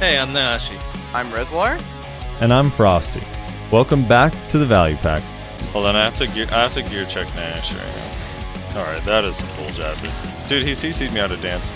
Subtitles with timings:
[0.00, 0.78] Hey, I'm Nashi.
[1.12, 1.78] I'm Rezlar.
[2.40, 3.20] And I'm Frosty.
[3.70, 5.20] Welcome back to the Value Pack.
[5.74, 7.84] Hold on, I have to gear, I have to gear check Nash right
[8.74, 8.80] now.
[8.80, 10.10] All right, that is some bull jabber.
[10.46, 11.70] Dude, he CC'd me out of dance.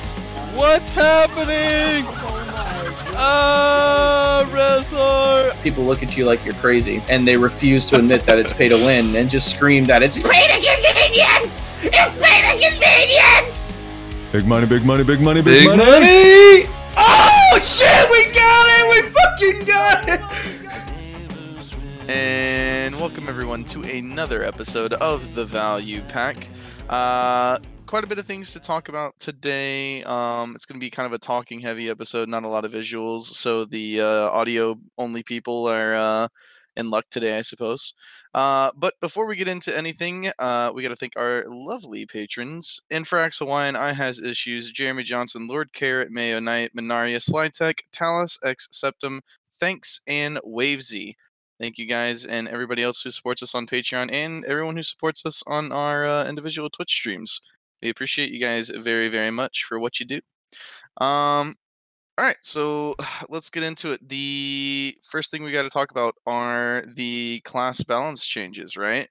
[0.54, 2.06] What's happening?
[3.14, 5.52] Ah, wrestler!
[5.62, 8.70] people look at you like you're crazy and they refuse to admit that it's pay
[8.70, 11.70] to win and just scream that it's pay to convenience!
[11.82, 13.76] It's pay to convenience!
[14.32, 15.84] Big money, big money, big money, big, money.
[15.84, 16.83] money!
[17.56, 18.84] Oh shit, we got it!
[18.90, 20.20] We fucking got it!
[22.10, 26.48] And welcome everyone to another episode of the Value Pack.
[26.88, 30.02] Uh, quite a bit of things to talk about today.
[30.02, 32.72] Um, it's going to be kind of a talking heavy episode, not a lot of
[32.72, 33.20] visuals.
[33.20, 36.26] So the uh, audio only people are uh,
[36.76, 37.94] in luck today, I suppose.
[38.34, 42.82] Uh, but before we get into anything, uh, we got to thank our lovely patrons.
[42.90, 48.68] Infrax Hawaiian, I Has Issues, Jeremy Johnson, Lord Carrot, Mayo Knight, Minaria, Slytech, Talus, X
[48.72, 49.20] Septum,
[49.52, 51.16] Thanks, and Wavesy.
[51.60, 55.24] Thank you guys and everybody else who supports us on Patreon and everyone who supports
[55.24, 57.40] us on our uh, individual Twitch streams.
[57.80, 60.20] We appreciate you guys very, very much for what you do.
[61.04, 61.54] Um,
[62.18, 62.94] all right, so
[63.28, 64.08] let's get into it.
[64.08, 69.08] The first thing we got to talk about are the class balance changes, right?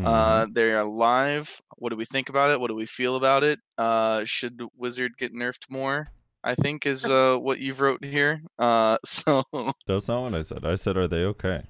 [0.00, 0.06] Mhm.
[0.06, 1.60] Uh, they are live.
[1.78, 2.60] What do we think about it?
[2.60, 3.58] What do we feel about it?
[3.78, 6.08] Uh, should Wizard get nerfed more?
[6.44, 8.42] I think is uh, what you've wrote here.
[8.58, 9.42] Uh, so
[9.86, 10.64] That's not what I said.
[10.64, 11.62] I said, are they okay?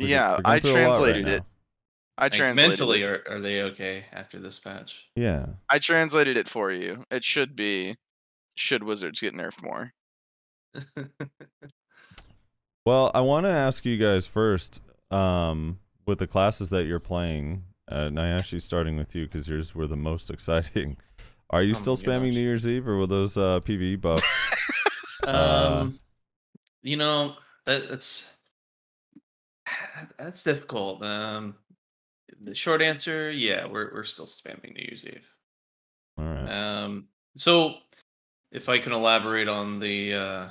[0.00, 1.38] We're yeah, we're I through a lot right translated it.
[1.40, 1.46] now.
[2.16, 3.06] I Like, translated mentally, it.
[3.06, 5.04] are, are they okay after this patch?
[5.14, 5.46] Yeah.
[5.68, 7.04] I translated it for you.
[7.10, 7.96] It should be
[8.54, 9.92] should wizards get nerfed more?
[12.86, 17.64] Well, I want to ask you guys first, um, with the classes that you're playing,
[17.90, 20.98] uh, Nyashi, starting with you because yours were the most exciting.
[21.48, 22.34] Are you Oh still spamming gosh.
[22.34, 24.22] New Year's Eve or will those uh, PvE buffs?
[25.26, 25.98] Uh, Um,
[26.82, 28.36] you know that, that's
[30.18, 31.02] that's difficult.
[31.02, 31.54] Um,
[32.42, 35.26] the short answer, yeah, we're we're still spamming New Year's Eve.
[36.18, 36.50] All right.
[36.50, 37.08] Um,
[37.38, 37.76] so
[38.54, 40.48] if I can elaborate on the uh,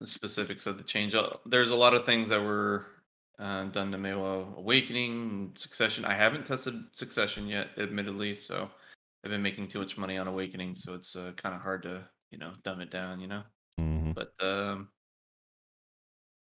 [0.00, 2.86] the specifics of the change, uh, there's a lot of things that were
[3.38, 6.04] uh, done to Maehwa Awakening, Succession.
[6.04, 8.70] I haven't tested Succession yet, admittedly, so
[9.24, 12.04] I've been making too much money on Awakening, so it's uh, kind of hard to
[12.30, 13.42] you know dumb it down, you know.
[13.78, 14.88] hmm But um,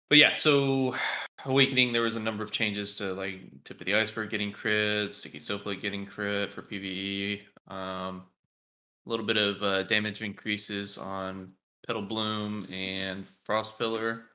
[0.08, 0.94] but yeah, so
[1.46, 5.12] Awakening, there was a number of changes to like Tip of the Iceberg getting crit,
[5.12, 7.40] Sticky Snowflake getting crit for PVE.
[7.66, 8.22] Um,
[9.10, 11.50] a little bit of uh, damage increases on
[11.84, 14.26] Petal Bloom and Frost Pillar.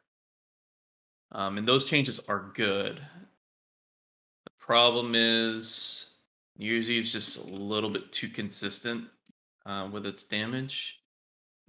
[1.31, 2.97] Um, and those changes are good.
[2.97, 6.15] The problem is
[6.57, 9.05] New Year's Eve's just a little bit too consistent
[9.65, 10.99] uh, with its damage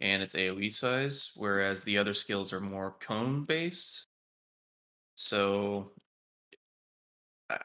[0.00, 4.06] and its AoE size, whereas the other skills are more cone based.
[5.14, 5.92] So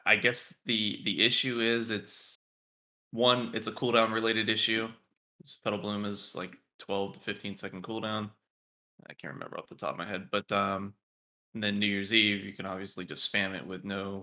[0.06, 2.36] I- guess the the issue is it's
[3.10, 4.88] one, it's a cooldown related issue.
[5.64, 8.30] Petal Bloom is like 12 to 15 second cooldown.
[9.08, 10.94] I can't remember off the top of my head, but um
[11.54, 14.22] and then New Year's Eve, you can obviously just spam it with no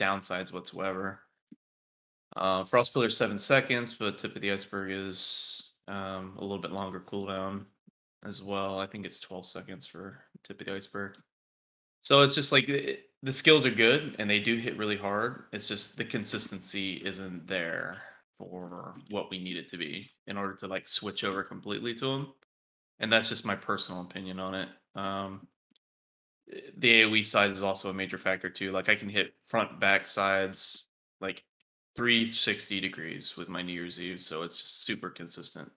[0.00, 1.20] downsides whatsoever.
[2.36, 6.72] Uh, Frost Pillar seven seconds, but Tip of the Iceberg is um, a little bit
[6.72, 7.64] longer cooldown
[8.24, 8.80] as well.
[8.80, 11.16] I think it's 12 seconds for Tip of the Iceberg.
[12.00, 15.44] So it's just like it, the skills are good and they do hit really hard.
[15.52, 17.98] It's just the consistency isn't there
[18.38, 22.06] for what we need it to be in order to like switch over completely to
[22.06, 22.32] them.
[23.00, 24.68] And that's just my personal opinion on it.
[24.94, 25.46] Um,
[26.52, 28.72] eh, the AoE size is also a major factor too.
[28.72, 30.86] Like I can hit front, back, sides,
[31.20, 31.44] like
[31.96, 35.70] 360 degrees with my New Year's Eve, so it's just super consistent.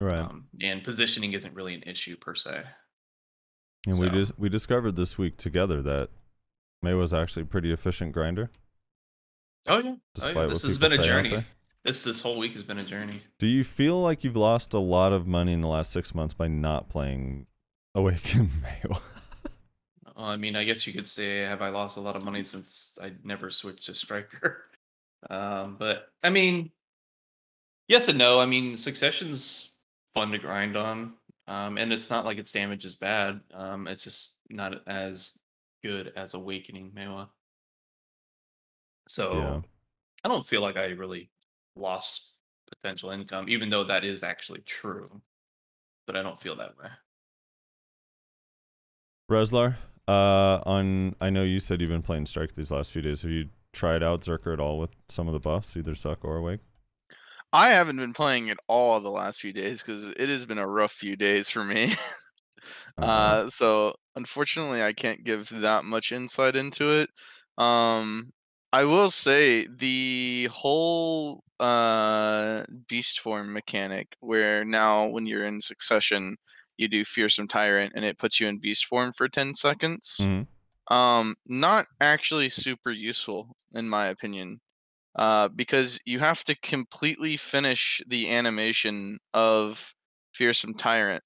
[0.00, 0.18] Right.
[0.18, 2.62] Um, and positioning isn't really an issue per se.
[3.86, 6.10] and we so- just we discovered this week together that
[6.82, 8.50] May was actually a pretty efficient grinder.
[9.68, 10.46] Oh yeah, oh, yeah.
[10.46, 11.44] this has been a journey.
[11.84, 13.22] This this whole week has been a journey.
[13.38, 16.34] Do you feel like you've lost a lot of money in the last six months
[16.34, 17.46] by not playing
[17.94, 19.00] Awaken Mayo?
[20.16, 22.42] Well, I mean, I guess you could say, have I lost a lot of money
[22.42, 24.64] since I never switched to striker?
[25.28, 26.70] Um, but I mean,
[27.88, 28.38] yes and no.
[28.38, 29.72] I mean, Succession's
[30.14, 31.14] fun to grind on,
[31.48, 33.40] um, and it's not like its damage is bad.
[33.52, 35.32] Um, it's just not as
[35.82, 37.26] good as Awakening Maehwa.
[39.08, 39.62] So Yeah.
[40.24, 41.32] I don't feel like I really
[41.76, 42.36] lost
[42.68, 45.22] potential income, even though that is actually true.
[46.06, 46.90] But I don't feel that way.
[49.30, 49.76] Rezlar,
[50.06, 53.22] uh, on I know you said you've been playing Strike these last few days.
[53.22, 56.36] Have you tried out Zerker at all with some of the buffs, either suck or
[56.36, 56.60] awake?
[57.52, 60.66] I haven't been playing at all the last few days because it has been a
[60.68, 61.92] rough few days for me.
[62.98, 63.38] Okay.
[63.38, 67.10] uh, so unfortunately, I can't give that much insight into it.
[67.62, 68.32] Um,
[68.72, 76.36] I will say the whole uh beast form mechanic, where now when you're in succession,
[76.76, 80.28] you do fearsome tyrant, and it puts you in beast form for ten seconds.
[80.28, 80.46] Mhm.
[80.88, 84.60] Um, not actually super useful in my opinion
[85.16, 89.94] uh, because you have to completely finish the animation of
[90.34, 91.24] Fearsome Tyrant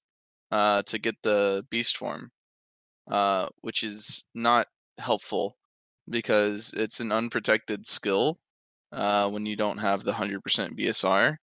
[0.51, 2.31] uh, to get the beast form,
[3.09, 4.67] uh, which is not
[4.99, 5.57] helpful
[6.09, 8.39] because it's an unprotected skill
[8.91, 10.41] uh, when you don't have the 100%
[10.77, 11.37] BSR,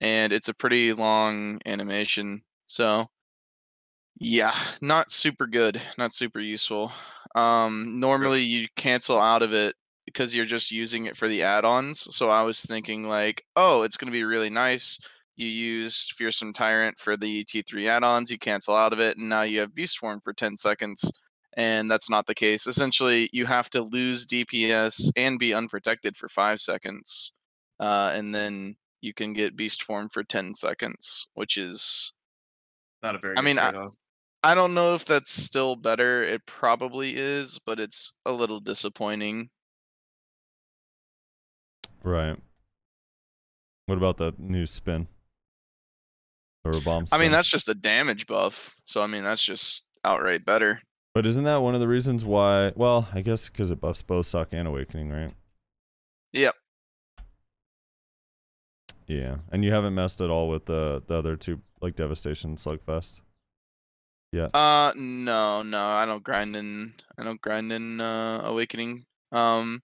[0.00, 2.42] and it's a pretty long animation.
[2.66, 3.08] So,
[4.18, 6.92] yeah, not super good, not super useful.
[7.34, 9.74] Um, normally you cancel out of it
[10.04, 12.14] because you're just using it for the add-ons.
[12.14, 14.98] So I was thinking like, oh, it's going to be really nice.
[15.36, 19.42] You use Fearsome Tyrant for the T3 add-ons, you cancel out of it, and now
[19.42, 21.10] you have Beast Form for 10 seconds.
[21.54, 22.66] And that's not the case.
[22.66, 27.32] Essentially, you have to lose DPS and be unprotected for five seconds,
[27.78, 32.12] uh, and then you can get Beast Form for 10 seconds, which is
[33.02, 33.36] Not a very.
[33.36, 33.88] I mean, I-
[34.44, 36.22] I don't know if that's still better.
[36.24, 39.50] It probably is, but it's a little disappointing.
[42.02, 42.36] Right.
[43.86, 45.06] What about the new spin?
[46.64, 48.76] Or a bomb I mean, that's just a damage buff.
[48.84, 50.80] So I mean, that's just outright better.
[51.14, 52.72] But isn't that one of the reasons why?
[52.74, 55.34] Well, I guess because it buffs both Suck and Awakening, right?
[56.32, 56.54] Yep.
[59.06, 63.20] Yeah, and you haven't messed at all with the the other two, like Devastation, Slugfest.
[64.32, 64.46] Yeah.
[64.54, 66.94] Uh, no, no, I don't grind in.
[67.18, 69.04] I don't grind in uh, awakening.
[69.32, 69.82] Um,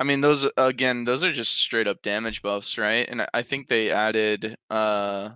[0.00, 3.08] I mean, those again, those are just straight up damage buffs, right?
[3.08, 5.30] And I- I think they added, uh,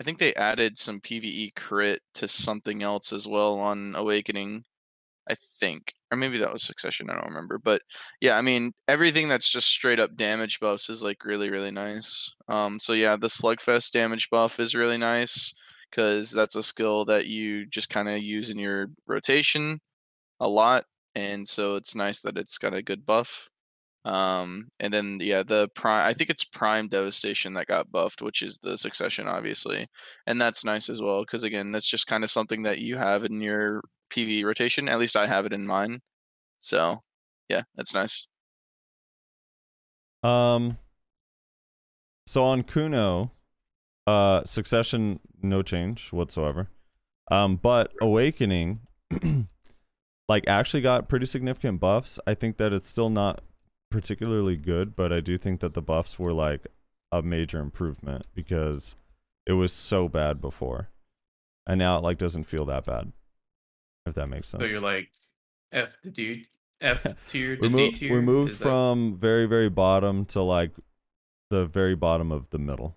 [0.00, 4.64] I think they added some PVE crit to something else as well on awakening.
[5.28, 7.08] I think, or maybe that was succession.
[7.08, 7.80] I don't remember, but
[8.20, 12.30] yeah, I mean, everything that's just straight up damage buffs is like really, really nice.
[12.46, 15.54] Um, so yeah, the slugfest damage buff is really nice
[15.90, 19.80] because that's a skill that you just kind of use in your rotation
[20.40, 23.48] a lot and so it's nice that it's got a good buff
[24.04, 28.42] um and then yeah the prime i think it's prime devastation that got buffed which
[28.42, 29.88] is the succession obviously
[30.26, 33.24] and that's nice as well because again that's just kind of something that you have
[33.24, 33.80] in your
[34.10, 36.00] pv rotation at least i have it in mine
[36.60, 37.00] so
[37.48, 38.26] yeah that's nice
[40.22, 40.78] Um.
[42.26, 43.32] So on Kuno,
[44.06, 46.68] uh, Succession, no change whatsoever.
[47.30, 48.80] Um, but Awakening,
[50.28, 52.18] like actually got pretty significant buffs.
[52.26, 53.42] I think that it's still not
[53.94, 56.66] particularly good, but I do think that the buffs were like
[57.12, 58.96] a major improvement because
[59.46, 60.88] it was so bad before,
[61.66, 63.12] and now it like doesn't feel that bad.
[64.06, 64.62] If that makes sense.
[64.64, 65.08] So you're like
[65.72, 66.44] F to D,
[66.80, 68.14] F tier to we, D tier.
[68.14, 70.72] we moved Is that- from very very bottom to like
[71.50, 72.96] the very bottom of the middle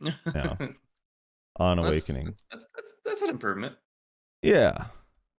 [0.00, 0.56] Yeah.
[1.56, 3.74] on That's- awakening That's, that's, that's an improvement.
[4.42, 4.86] yeah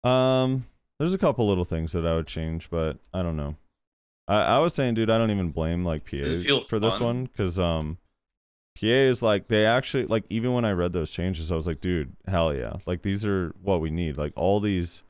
[0.04, 0.66] um
[0.98, 3.56] there's a couple little things that i would change but i don't know
[4.28, 7.06] i, I was saying dude i don't even blame like pa feel for this fun?
[7.06, 7.98] one because um
[8.74, 11.80] pa is like they actually like even when i read those changes i was like
[11.80, 12.72] dude hell yeah.
[12.86, 14.16] Like these are what we need.
[14.16, 15.02] Like all these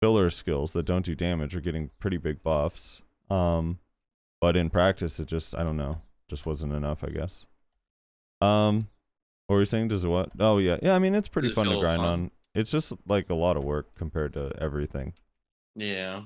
[0.00, 3.02] filler skills that don't do damage are getting pretty big buffs.
[3.28, 3.78] Um
[4.40, 7.44] but in practice it just i don't know just wasn't enough i guess.
[8.40, 8.88] Um
[9.46, 9.88] what were you saying?
[9.88, 10.30] Does it what?
[10.38, 10.78] Oh yeah.
[10.82, 12.06] Yeah i mean it's pretty it fun to grind fun?
[12.06, 12.30] on.
[12.54, 15.12] It's just like a lot of work compared to everything.
[15.76, 16.22] Yeah.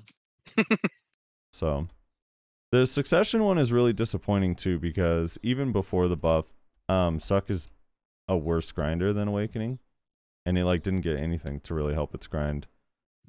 [1.52, 1.88] so
[2.74, 6.46] the succession one is really disappointing too because even before the buff
[6.88, 7.68] um suck is
[8.26, 9.78] a worse grinder than awakening
[10.44, 12.66] and it like didn't get anything to really help its grind.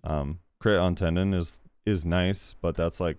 [0.03, 3.17] Um crit on tendon is is nice but that's like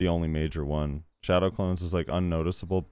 [0.00, 1.04] the only major one.
[1.22, 2.88] Shadow clones is like unnoticeable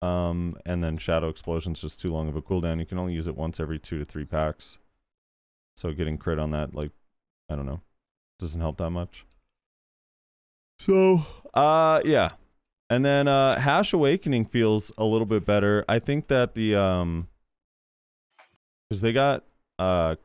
[0.00, 2.78] um and then shadow explosion's just too long of a cooldown.
[2.78, 4.78] You can only use it once every two to three packs.
[5.76, 6.92] So getting crit on that like
[7.50, 7.82] i don't know
[8.38, 9.26] doesn't help that much
[10.82, 11.24] so
[11.54, 12.28] uh yeah.
[12.90, 15.84] And then uh hash awakening feels a little bit better.
[15.88, 17.28] I think that the um
[18.88, 19.44] because they got
[19.78, 20.16] uh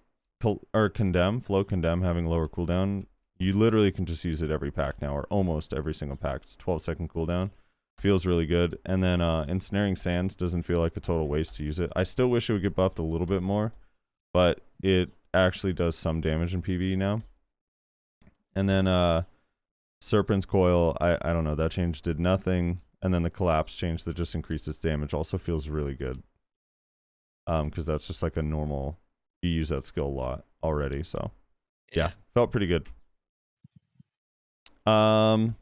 [0.41, 3.05] col- or condemn flow condemn having lower cooldown.
[3.39, 6.41] You literally can just use it every pack now or almost every single pack.
[6.43, 7.51] It's 12 second cooldown.
[7.99, 8.79] Feels really good.
[8.85, 11.91] And then uh ensnaring sands doesn't feel like a total waste to use it.
[11.95, 13.73] I still wish it would get buffed a little bit more
[14.33, 17.21] but it actually does some damage in pve now.
[18.55, 19.23] And then uh
[20.01, 24.03] serpent's coil i i don't know that change did nothing and then the collapse change
[24.03, 26.23] that just increases damage also feels really good.
[27.45, 28.97] Um, because that's just like a normal.
[29.41, 31.31] You use that skill a lot already, so
[31.93, 32.87] yeah, felt pretty good.
[34.85, 35.55] Um,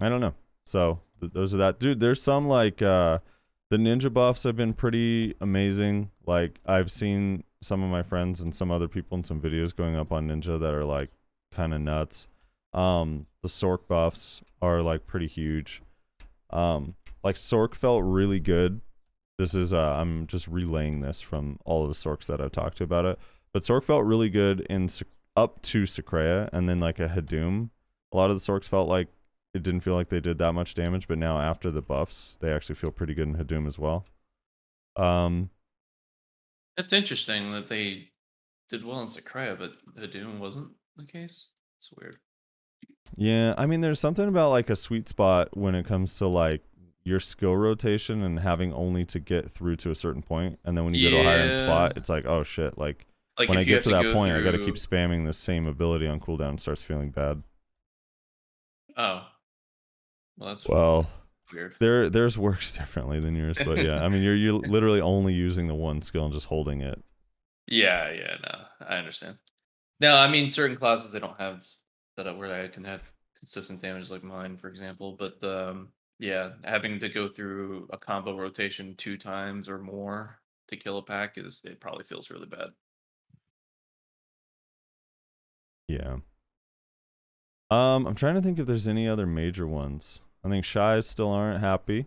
[0.00, 0.34] I don't know.
[0.64, 2.00] So th- those are that, dude.
[2.00, 3.18] There's some like uh,
[3.70, 6.10] the ninja buffs have been pretty amazing.
[6.24, 9.96] Like I've seen some of my friends and some other people in some videos going
[9.96, 11.10] up on ninja that are like
[11.52, 12.28] kind of nuts.
[12.74, 15.82] Um, the Sork buffs are like pretty huge.
[16.50, 18.80] Um, like Sork felt really good.
[19.38, 22.78] This is uh, I'm just relaying this from all of the Sorks that I've talked
[22.78, 23.18] to about it.
[23.52, 24.88] But Sork felt really good in
[25.36, 27.70] up to Sycraia, and then like a Hadum.
[28.12, 29.08] A lot of the Sorks felt like
[29.52, 32.52] it didn't feel like they did that much damage, but now after the buffs, they
[32.52, 34.04] actually feel pretty good in Hadum as well.
[34.96, 35.50] Um,
[36.76, 38.10] It's interesting that they
[38.68, 41.48] did well in Sycraia, but Hadum wasn't the case.
[41.78, 42.18] It's weird.
[43.16, 46.62] Yeah, I mean, there's something about like a sweet spot when it comes to like
[47.04, 50.84] your skill rotation and having only to get through to a certain point, and then
[50.84, 52.78] when you go to a higher end spot, it's like, oh shit!
[52.78, 53.06] Like,
[53.38, 56.06] Like when I get to that point, I got to keep spamming the same ability
[56.06, 56.54] on cooldown.
[56.54, 57.42] It starts feeling bad.
[58.96, 59.26] Oh,
[60.36, 61.10] well, that's Well,
[61.52, 61.74] weird.
[61.80, 65.66] there theirs works differently than yours, but yeah, I mean, you're you're literally only using
[65.68, 67.02] the one skill and just holding it.
[67.66, 69.38] Yeah, yeah, no, I understand.
[70.00, 71.64] No, I mean certain classes they don't have
[72.16, 73.02] set up where I can have
[73.36, 75.16] consistent damage like mine, for example.
[75.18, 80.76] But um, yeah, having to go through a combo rotation two times or more to
[80.76, 82.68] kill a pack is it probably feels really bad.
[85.88, 86.16] Yeah.
[87.70, 90.20] Um, I'm trying to think if there's any other major ones.
[90.44, 92.06] I think Shies still aren't happy.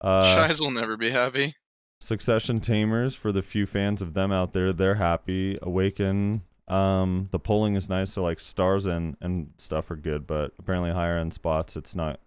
[0.00, 1.54] Uh, Shies will never be happy.
[2.00, 5.58] Succession Tamers for the few fans of them out there, they're happy.
[5.62, 10.52] Awaken, um, the polling is nice, so like stars and and stuff are good, but
[10.58, 12.20] apparently higher end spots, it's not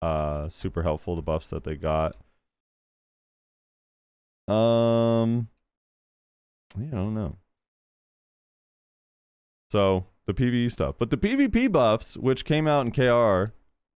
[0.00, 1.16] uh super helpful.
[1.16, 2.16] The buffs that they got.
[4.48, 5.48] Um,
[6.78, 7.36] yeah, I don't know.
[9.70, 13.52] So the PVE stuff, but the PvP buffs, which came out in KR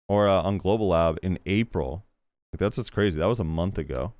[0.09, 2.05] or uh, on Global Lab in April,
[2.53, 3.19] like that's what's crazy.
[3.19, 4.13] That was a month ago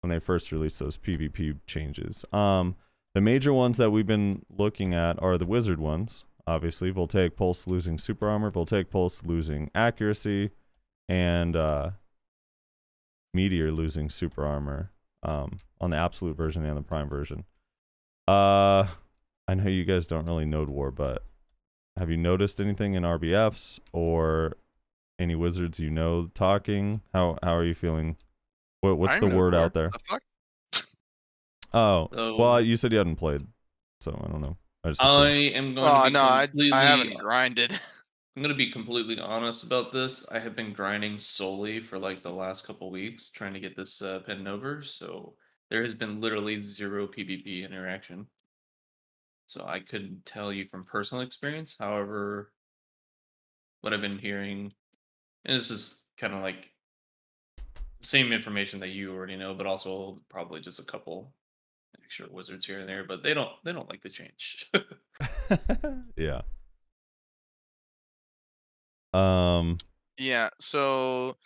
[0.00, 2.24] when they first released those PvP changes.
[2.32, 2.76] Um,
[3.14, 6.24] the major ones that we've been looking at are the wizard ones.
[6.46, 10.50] Obviously, Voltaic Pulse losing super armor, Voltaic Pulse losing accuracy,
[11.08, 11.90] and uh,
[13.34, 14.90] Meteor losing super armor
[15.22, 17.44] um, on the absolute version and the prime version.
[18.26, 18.86] Uh,
[19.46, 21.24] I know you guys don't really node war, but
[21.96, 24.56] have you noticed anything in RBFs or
[25.18, 27.00] any wizards you know talking?
[27.12, 28.16] How how are you feeling?
[28.80, 29.62] What what's I the word more.
[29.62, 29.90] out there?
[29.90, 30.22] The fuck?
[31.72, 33.46] Oh, So well, you said you hadn't played,
[34.00, 34.56] so I don't know.
[34.84, 36.72] I just I am going to Oh be no, I, completely.
[36.72, 37.78] I haven't grinded.
[38.36, 40.24] I'm gonna be completely honest about this.
[40.30, 44.00] I have been grinding solely for like the last couple weeks trying to get this
[44.00, 44.82] uh, pen over.
[44.82, 45.34] So
[45.70, 48.28] there has been literally zero PvP interaction.
[49.46, 51.76] So I couldn't tell you from personal experience.
[51.76, 52.52] However,
[53.80, 54.72] what I've been hearing,
[55.44, 56.70] and this is kind of like
[58.02, 61.32] same information that you already know, but also probably just a couple
[62.04, 63.04] extra wizards here and there.
[63.04, 64.70] But they don't they don't like the change.
[66.16, 66.42] yeah.
[69.12, 69.78] Um.
[70.18, 71.36] Yeah, so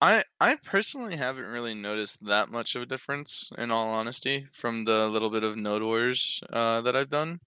[0.00, 4.84] I I personally haven't really noticed that much of a difference in all honesty from
[4.84, 7.40] the little bit of node wars uh, that I've done.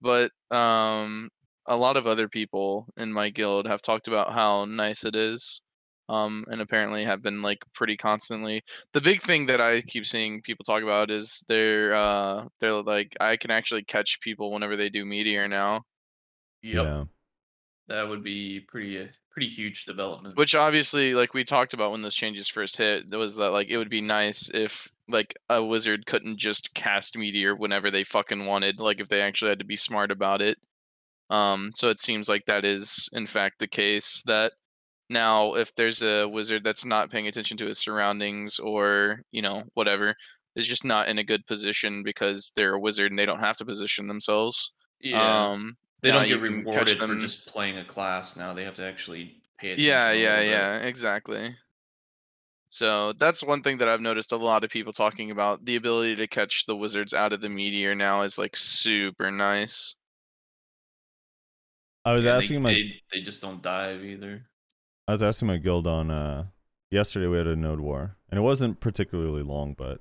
[0.00, 1.30] But um
[1.66, 5.62] a lot of other people in my guild have talked about how nice it is.
[6.08, 8.62] Um and apparently have been like pretty constantly.
[8.92, 13.16] The big thing that I keep seeing people talk about is they're uh they're like
[13.20, 15.82] I can actually catch people whenever they do meteor now.
[16.62, 16.84] yep.
[16.84, 17.04] Yeah.
[17.88, 20.36] That would be pretty uh, pretty huge development.
[20.36, 23.68] Which obviously, like we talked about when those changes first hit, there was that like
[23.68, 28.46] it would be nice if like a wizard couldn't just cast meteor whenever they fucking
[28.46, 30.58] wanted, like if they actually had to be smart about it.
[31.30, 34.52] Um, so it seems like that is in fact the case that
[35.08, 39.62] now if there's a wizard that's not paying attention to his surroundings or you know
[39.74, 40.14] whatever
[40.56, 43.56] is just not in a good position because they're a wizard and they don't have
[43.58, 44.74] to position themselves.
[45.00, 48.36] yeah, Um, they don't get rewarded for just playing a class.
[48.36, 49.84] Now they have to actually pay attention.
[49.86, 51.54] Yeah, a yeah, little yeah, exactly.
[52.70, 55.64] So that's one thing that I've noticed a lot of people talking about.
[55.64, 59.94] The ability to catch the wizards out of the meteor now is like super nice.
[62.04, 64.46] I was Yeah, they- asking my they, they just don't dive either.
[65.08, 66.46] I was asking my guild on uh
[66.90, 70.00] yesterday we had a node war and it wasn't particularly long but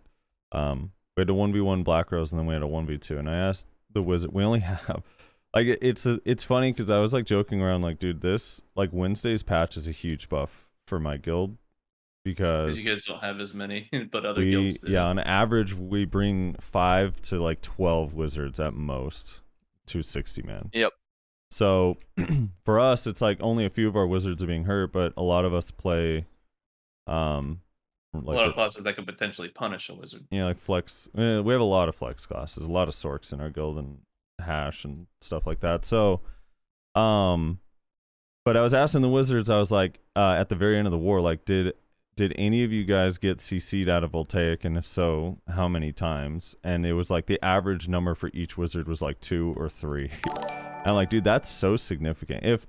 [0.51, 3.35] um we had a 1v1 black rose and then we had a 1v2 and I
[3.35, 5.03] asked the wizard we only have
[5.53, 8.89] like it's a, it's funny cuz I was like joking around like dude this like
[8.93, 11.57] Wednesday's patch is a huge buff for my guild
[12.23, 14.91] because Because you guys don't have as many, but other we guilds do.
[14.91, 19.39] yeah on average we bring five to like 12 wizards at most
[19.87, 20.91] to 60 man Yep.
[21.55, 21.97] So
[22.65, 25.23] for us it's like only a few of our wizards are being hurt but a
[25.23, 26.25] lot of us play
[27.07, 27.61] um
[28.13, 30.25] a lot of classes that could potentially punish a wizard.
[30.31, 31.09] you know, like flex.
[31.17, 33.77] eh, we have a lot of flex classes, a lot of sorks in our guild
[33.77, 33.99] and
[34.39, 35.85] hash and stuff like that.
[35.85, 36.21] So,
[36.95, 37.59] um,
[38.43, 39.49] but I was asking the wizards.
[39.49, 41.73] I was like, uh, at the very end of the war, like, did
[42.15, 45.91] did any of you guys get CC'd out of Voltaic, and if so, how many
[45.91, 46.55] times?
[46.63, 50.11] And it was like the average number for each wizard was like two or three.
[50.85, 52.45] and I'm like, dude, that's so significant.
[52.45, 52.67] If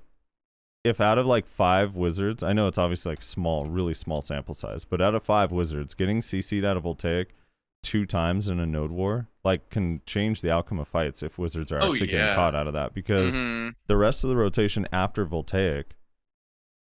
[0.85, 4.55] if out of like five wizards, I know it's obviously like small, really small sample
[4.55, 7.35] size, but out of five wizards, getting CC'd out of Voltaic
[7.83, 11.71] two times in a node war, like can change the outcome of fights if wizards
[11.73, 12.95] are Oh, actually getting caught out of that.
[12.95, 13.75] Because Mhm.
[13.89, 15.97] the rest of the rotation after Voltaic,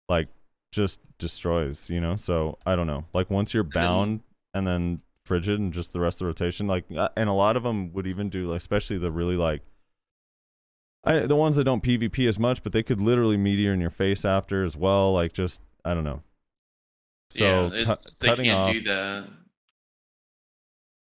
[0.10, 0.27] like,
[0.74, 2.15] just destroys, you know?
[2.17, 3.05] So I don't know.
[3.13, 4.22] Like once you're bound
[4.53, 7.55] and then frigid and just the rest of the rotation, like, uh, and a lot
[7.55, 9.62] of them would even do, like, especially the really like
[11.06, 13.90] I, the ones that don't PvP as much, but they could literally meteor in your
[13.92, 15.14] face after as well.
[15.14, 16.22] Like just I don't know.
[17.32, 19.28] So yeah, cu- it's, they can't off, do that.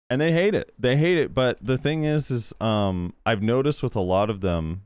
[0.08, 0.72] and they hate it.
[0.78, 1.34] They hate it.
[1.34, 4.82] But the thing is, is um, I've noticed with a lot of them,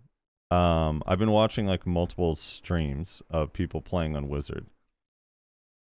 [0.50, 4.66] um, I've been watching like multiple streams of people playing on Wizard,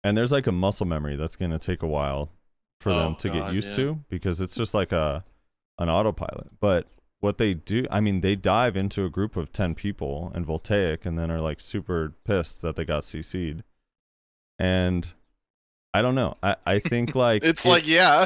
[0.03, 2.29] and there's like a muscle memory that's gonna take a while
[2.81, 3.75] for them Oh, to get used yeah.
[3.77, 5.23] to because it's just like a
[5.79, 6.47] an autopilot.
[6.59, 6.87] But
[7.25, 11.05] what they do, I mean, they dive into a group of ten people and Voltaic,
[11.05, 13.63] and then are like super pissed that they got CC'd,
[14.57, 15.11] and.
[15.93, 16.35] I don't know.
[16.43, 18.25] I, I think like It's it- like yeah.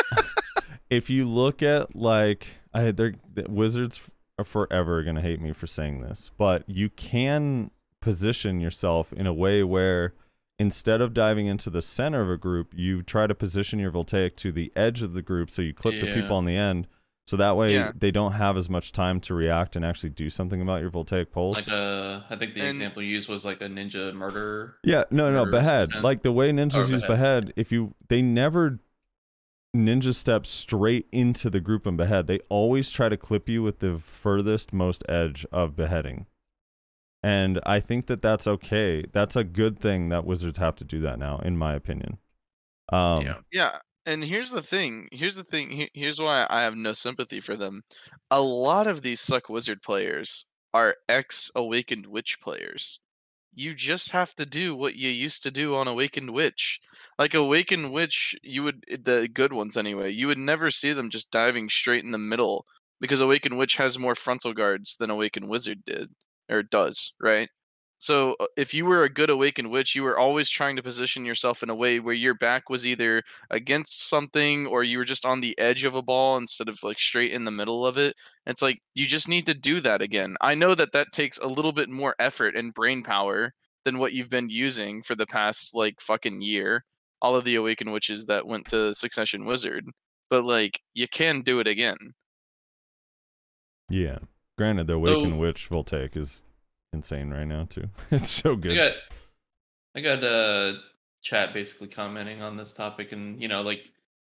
[0.90, 4.00] if you look at like I they're the Wizards
[4.38, 9.34] are forever gonna hate me for saying this, but you can position yourself in a
[9.34, 10.14] way where
[10.58, 14.34] instead of diving into the center of a group, you try to position your voltaic
[14.36, 16.86] to the edge of the group so you clip the people on the end.
[17.26, 17.90] So that way Yeah.
[17.94, 21.32] they don't have as much time to react and actually do something about your voltaic
[21.32, 21.56] pulse.
[21.56, 24.76] Like uh, I think the And- example you used was like a ninja murder.
[24.84, 25.88] Yeah, no, no, behead.
[25.88, 26.04] intent.
[26.04, 27.08] Like the way ninjas Or use behead.
[27.46, 28.78] behead, if you they never
[29.74, 32.26] ninja step straight into the group and behead.
[32.28, 36.26] They always try to clip you with the furthest most edge of beheading.
[37.22, 39.04] And I think that that's okay.
[39.12, 42.18] That's a good thing that wizards have to do that now, in my opinion.
[42.92, 43.34] Um, yeah.
[43.52, 45.08] Yeah, and here's the thing.
[45.12, 45.88] Here's the thing.
[45.94, 47.82] Here's why I have no sympathy for them.
[48.30, 53.00] A lot of these suck wizard players are ex awakened witch players.
[53.54, 56.80] You just have to do what you used to do on awakened witch.
[57.18, 60.12] Like awakened witch, you would eh, the good ones anyway.
[60.12, 62.66] You would never see them just diving straight in the middle
[63.00, 66.10] because awakened witch has more frontal guards than awakened wizard did
[66.50, 67.48] or does, right?
[67.98, 71.24] So uh, if you were a good awakened witch, you were always trying to position
[71.24, 75.24] yourself in a way where your back was either against something or you were just
[75.24, 78.14] on the edge of a ball instead of like straight in the middle of it.
[78.46, 80.36] It's like you just need to do that again.
[80.40, 83.52] I know that that takes a little bit more effort and brain power
[83.84, 86.84] than what you've been using for the past like fucking year.
[87.22, 89.86] All of the awakened witches that went to Succession Wizard,
[90.28, 91.96] but like you can do it again.
[93.88, 94.18] yeah.
[94.58, 96.42] Granted, the Awakened So- Witch Voltaic is
[96.96, 97.88] insane right now too.
[98.10, 98.74] it's so I good.
[98.76, 98.92] got
[99.94, 100.78] I got a
[101.22, 103.90] chat basically commenting on this topic and you know like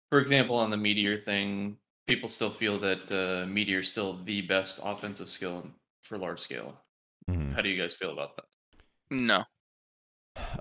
[0.09, 4.41] for example on the meteor thing people still feel that uh meteor is still the
[4.41, 5.67] best offensive skill
[6.01, 6.75] for large scale
[7.29, 7.53] Mhm.
[7.53, 8.45] how do you guys feel about that
[9.09, 9.43] No,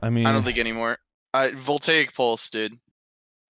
[0.03, 0.99] I mean, I don't think anymore.
[1.35, 2.79] I Voltaic Pulse, dude.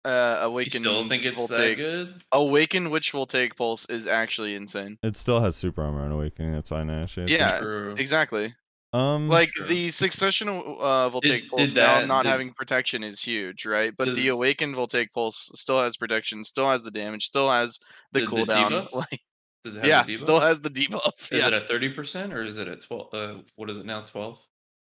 [0.05, 0.81] Uh, you Awaken.
[0.81, 1.79] still think it's that Voltaic.
[1.79, 4.99] good Awaken Witch Voltaic Pulse is actually insane.
[5.03, 6.53] it still has super armor on Awakening.
[6.53, 7.33] That's fine, actually.
[7.33, 7.37] I.
[7.39, 7.95] Yeah, True.
[7.97, 8.55] Exactly.
[8.93, 9.29] Um.
[9.29, 9.67] Like Sure.
[9.67, 13.93] the Succession uh, Voltaic Did- Pulse did now not did- having protection is huge, right?
[13.97, 17.79] But the Does- Awakened Voltaic Pulse still has protection, still has the damage, still has
[18.13, 18.71] the, The- the cooldown.
[18.71, 18.93] debuff?
[18.93, 19.21] like,
[19.65, 21.33] does it have yeah, the still has the debuff.
[21.33, 21.47] is yeah.
[21.49, 24.39] it at 30% or is it a 12 uh what is it now 12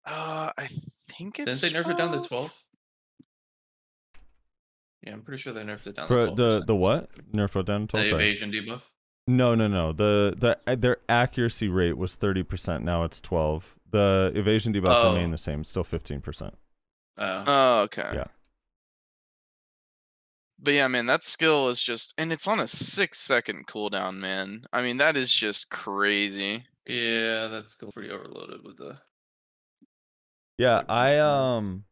[0.06, 0.68] uh, I
[1.10, 1.60] think it's.
[1.62, 2.52] didn't they nerf it down to 12?
[5.04, 7.10] 12 yeah i'm pretty sure they nerfed it down for to 12 the the what?
[7.34, 8.10] Nerfed what down to the 12?
[8.10, 8.24] Sorry.
[8.26, 8.82] evasion debuff
[9.28, 9.92] No, no, no.
[9.94, 12.84] The the uh, their accuracy rate was thirty percent.
[12.84, 13.76] Now it's twelve.
[13.92, 15.14] The evasion debuff Oh.
[15.14, 15.62] remained the same.
[15.62, 16.56] It's still fifteen percent.
[17.18, 18.10] uh, Oh, okay.
[18.14, 18.28] Yeah.
[20.60, 24.64] But yeah, man, that skill is just, and it's on a six second cooldown, man.
[24.74, 26.66] I mean, that is just crazy.
[26.88, 28.98] yeah that's still pretty overloaded with the
[30.58, 31.86] Yeah, I um,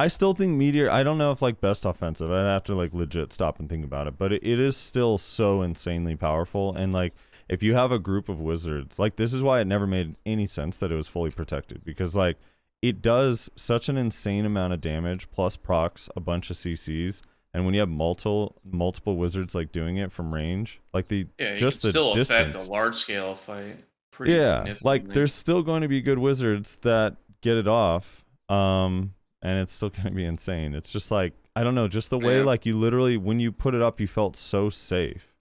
[0.00, 0.90] I still think meteor.
[0.90, 2.30] I don't know if like best offensive.
[2.30, 4.16] I'd have to like legit stop and think about it.
[4.16, 6.74] But it, it is still so insanely powerful.
[6.74, 7.12] And like,
[7.50, 10.46] if you have a group of wizards, like this is why it never made any
[10.46, 12.38] sense that it was fully protected because like
[12.80, 17.20] it does such an insane amount of damage plus procs a bunch of CCs.
[17.52, 21.56] And when you have multiple multiple wizards like doing it from range, like the Yeah,
[21.56, 22.54] just the still distance.
[22.54, 23.76] affect a large scale fight.
[24.12, 29.14] Pretty yeah like there's still going to be good wizards that get it off um
[29.42, 30.74] and it's still going to be insane.
[30.74, 32.44] It's just like i don't know just the way Yeah.
[32.44, 35.34] like you literally when you put it up you felt so safe.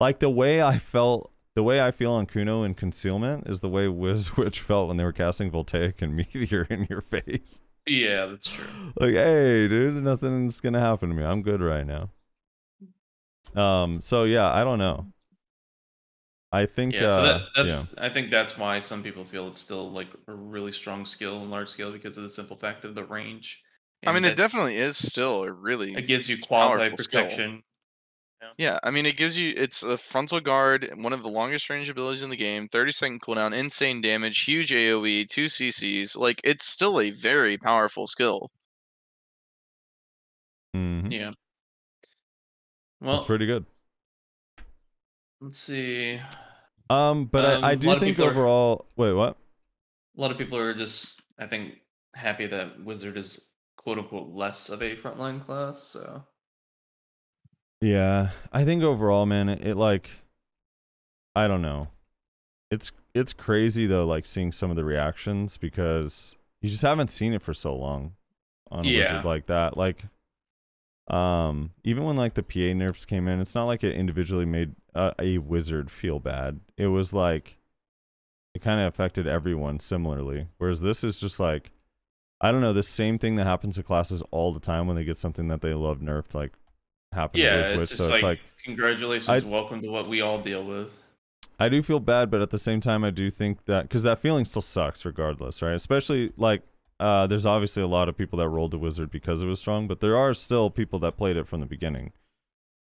[0.00, 3.68] Like the way i felt the way i feel on kuno in concealment is the
[3.68, 7.60] way wiz witch felt when they were casting voltaic and meteor in your face.
[7.86, 8.92] Yeah, that's true.
[9.00, 11.24] like hey dude nothing's gonna happen to me.
[11.24, 12.10] I'm good right now.
[13.54, 15.06] Um so yeah i don't know
[16.52, 18.04] i think Yeah, so uh, that, that's yeah.
[18.04, 21.50] I think that's why some people feel it's still like a really strong skill in
[21.50, 23.62] large scale because of the simple fact of the range.
[24.06, 27.62] I mean, it definitely is still a really it gives you quasi protection.
[28.58, 31.90] Yeah, I mean, it gives you it's a frontal guard, one of the longest range
[31.90, 36.16] abilities in the game, 30 second cooldown, insane damage, huge AoE, two CCs.
[36.16, 38.50] Like, it's still a very powerful skill.
[40.74, 41.12] Mhm.
[41.12, 41.32] Yeah.
[43.02, 43.66] It's pretty good
[45.40, 46.20] let's see.
[46.90, 48.86] Um, but Um, I, I a do think people are- overall.
[48.96, 49.36] Wait, what?
[50.16, 51.74] A lot of people are just, I think,
[52.14, 55.82] happy that Wizard is quote unquote less of a frontline class.
[55.82, 56.24] So
[57.80, 60.08] Yeah, I think overall, man, it, it like,
[61.34, 61.88] I don't know.
[62.70, 67.32] It's it's crazy though, like seeing some of the reactions because you just haven't seen
[67.32, 68.12] it for so long
[68.70, 69.00] on a Yeah.
[69.02, 69.76] wizard like that.
[69.76, 70.04] Like,
[71.08, 74.74] um, even when like the PA nerfs came in, it's not like it individually made
[74.96, 76.60] a, a wizard feel bad.
[76.76, 77.58] It was like
[78.54, 80.48] it kind of affected everyone similarly.
[80.58, 81.70] Whereas this is just like,
[82.40, 85.04] I don't know, the same thing that happens to classes all the time when they
[85.04, 86.52] get something that they love nerfed, like
[87.12, 90.20] happen yeah, it's Wiz just So like, it's like congratulations, I- welcome to what we
[90.22, 90.90] all deal with.
[91.58, 94.18] I do feel bad, but at the same time, I do think that because that
[94.18, 95.74] feeling still sucks, regardless, right?
[95.74, 96.62] Especially like,
[97.00, 99.86] uh, there's obviously a lot of people that rolled the wizard because it was strong,
[99.88, 102.12] but there are still people that played it from the beginning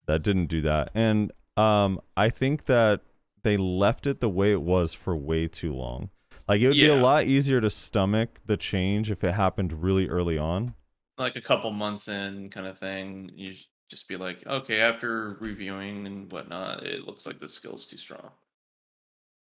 [0.07, 3.02] that didn't do that, and um, I think that
[3.42, 6.10] they left it the way it was for way too long.
[6.48, 10.08] Like it would be a lot easier to stomach the change if it happened really
[10.08, 10.74] early on.
[11.16, 13.30] Like a couple months in, kind of thing.
[13.34, 13.54] You
[13.88, 18.30] just be like, okay, after reviewing and whatnot, it looks like this skill's too strong.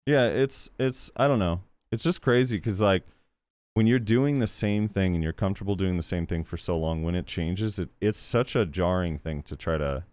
[0.04, 1.62] Yeah, it's it's I don't know.
[1.90, 3.04] It's just crazy because like
[3.74, 6.78] when you're doing the same thing and you're comfortable doing the same thing for so
[6.78, 10.04] long, when it changes, it it's such a jarring thing to try to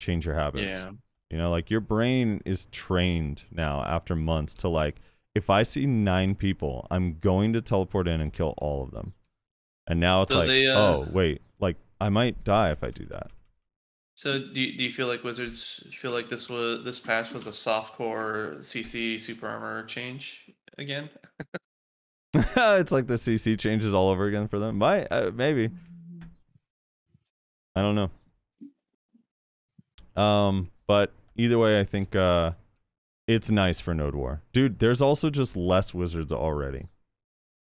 [0.00, 0.64] change your habits.
[0.64, 0.90] Yeah.
[1.30, 4.96] You know, like your brain is trained now after months to like
[5.34, 9.12] if I see nine people, I'm going to teleport in and kill all of them.
[9.86, 12.90] And now it's So like, they, uh, oh wait, like I might die if I
[12.90, 13.30] do that.
[14.16, 17.46] So do you, do you feel like Wizards feel like this was this patch was
[17.46, 21.10] a soft core CC super armor change again?
[22.34, 24.78] it's like the CC changes all over again for them.
[24.78, 25.70] Might uh, maybe.
[27.74, 28.10] I don't
[30.16, 30.22] know.
[30.22, 32.52] Um, but either way, I think uh,
[33.26, 34.78] it's nice for Node War, dude.
[34.78, 36.86] There's also just less wizards already,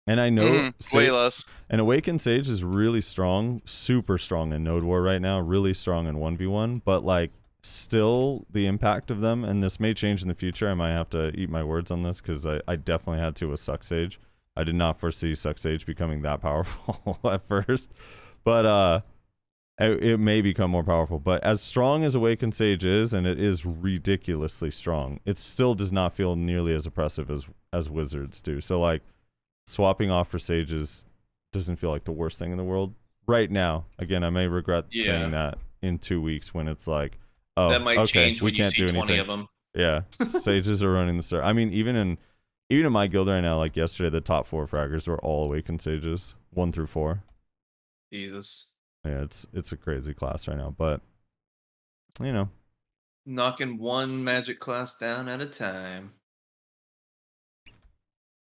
[0.07, 1.45] and I know Sa- way less.
[1.69, 6.07] and Awakened Sage is really strong, super strong in Node War right now, really strong
[6.07, 7.31] in 1v1, but like
[7.63, 10.69] still the impact of them, and this may change in the future.
[10.69, 13.47] I might have to eat my words on this because I, I definitely had to
[13.49, 14.19] with Suck Sage.
[14.55, 17.91] I did not foresee Suck Sage becoming that powerful at first,
[18.43, 19.01] but uh,
[19.79, 21.19] it, it may become more powerful.
[21.19, 25.91] But as strong as Awakened Sage is, and it is ridiculously strong, it still does
[25.91, 28.61] not feel nearly as oppressive as as Wizards do.
[28.61, 29.01] So like
[29.67, 31.05] swapping off for Sages
[31.51, 32.93] doesn't feel like the worst thing in the world
[33.27, 33.85] right now.
[33.99, 35.05] Again, I may regret Yeah.
[35.05, 37.17] saying that in two weeks when it's like,
[37.57, 39.47] oh, that might okay, change we can't see do twenty anything.
[39.73, 41.43] Yeah, sages are running the star.
[41.43, 42.17] I mean, even in
[42.69, 45.81] even in my guild right now, like yesterday, the top four fraggers were all awakened
[45.81, 47.23] sages, one through four.
[48.13, 48.71] Jesus,
[49.05, 51.01] Yeah, it's it's a crazy class right now, but
[52.19, 52.49] you know,
[53.25, 56.13] knocking one magic class down at a time.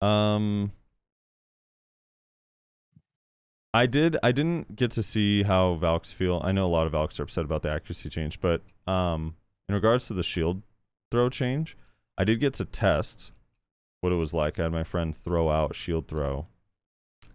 [0.00, 0.72] um,
[3.74, 6.40] I did I didn't get to see how Valks feel.
[6.44, 9.35] I know a lot of Valks are upset about the accuracy change, but um,
[9.68, 10.62] in regards to the shield
[11.11, 11.77] throw change,
[12.16, 13.33] I did get to test
[14.00, 14.59] what it was like.
[14.59, 16.46] I had my friend throw out shield throw,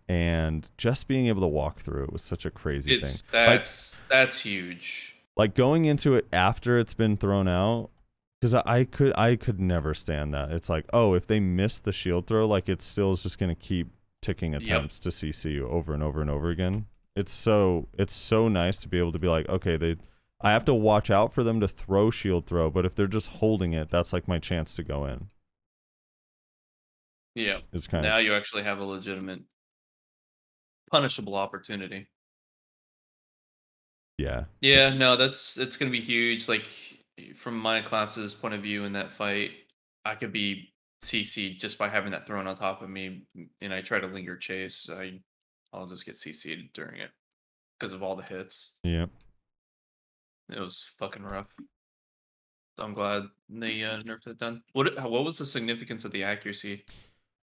[0.10, 3.10] and just being able to walk through it was such a crazy thing.
[3.10, 5.15] It's that's that's huge.
[5.38, 7.91] like going into it after it's been thrown out
[8.41, 11.78] because I, I could i could never stand that it's like oh if they miss
[11.80, 13.91] the shield throw like it still is just going to keep
[14.22, 18.48] ticking attempts to cc you over and over and over again it's so it's so
[18.48, 19.95] nice to be able to be like okay they
[20.41, 23.28] i have to watch out for them to throw shield throw but if they're just
[23.28, 25.28] holding it that's like my chance to go in
[27.36, 27.60] Yeah.
[27.72, 29.41] it's kind Now of you actually have a legitimate
[30.89, 32.08] punishable opportunity.
[34.17, 34.45] Yeah.
[34.62, 36.49] Yeah, no, that's it's gonna be huge.
[36.49, 36.65] Like
[37.36, 39.52] from my class's point of view in that fight,
[40.06, 40.73] I could be
[41.04, 43.23] CC'd just by having that thrown on top of me,
[43.62, 44.89] and I try to linger chase.
[44.91, 45.21] I
[45.73, 47.12] I'll just get CC'd during it
[47.80, 48.75] because of all the hits.
[48.84, 49.06] Yeah.
[50.49, 51.54] It was fucking rough.
[52.75, 54.63] So I'm glad they uh, nerfed it done.
[54.73, 56.86] What what was the significance of the accuracy?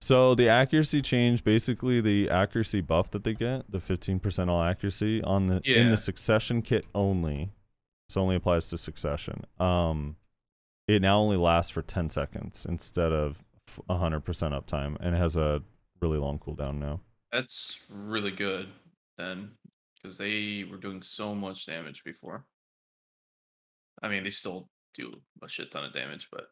[0.00, 5.22] So the accuracy change, basically the accuracy buff that they get, the 15% all accuracy
[5.22, 7.50] on the in the succession kit only.
[8.08, 9.44] This only applies to succession.
[9.58, 10.16] Um
[10.86, 15.36] it now only lasts for 10 seconds instead of f- 100% uptime and it has
[15.36, 15.62] a
[16.00, 17.00] really long cooldown now.
[17.32, 18.68] That's really good
[19.18, 19.52] then,
[19.96, 22.44] because they were doing so much damage before.
[24.02, 26.48] I mean, they still do a shit ton of damage, but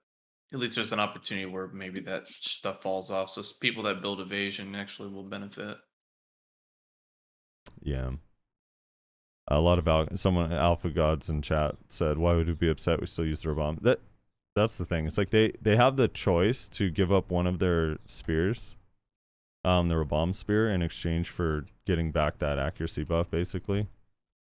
[0.52, 3.30] at least there's an opportunity where maybe that stuff falls off.
[3.30, 5.76] So people that build evasion actually will benefit.
[7.82, 8.12] Yeah.
[9.48, 13.00] A lot of al- someone Alpha Gods in chat said, "Why would we be upset?
[13.00, 14.00] We still use their bomb." That
[14.56, 15.06] that's the thing.
[15.06, 18.76] It's like they they have the choice to give up one of their spears,
[19.64, 23.88] um, their bomb spear, in exchange for getting back that accuracy buff, basically,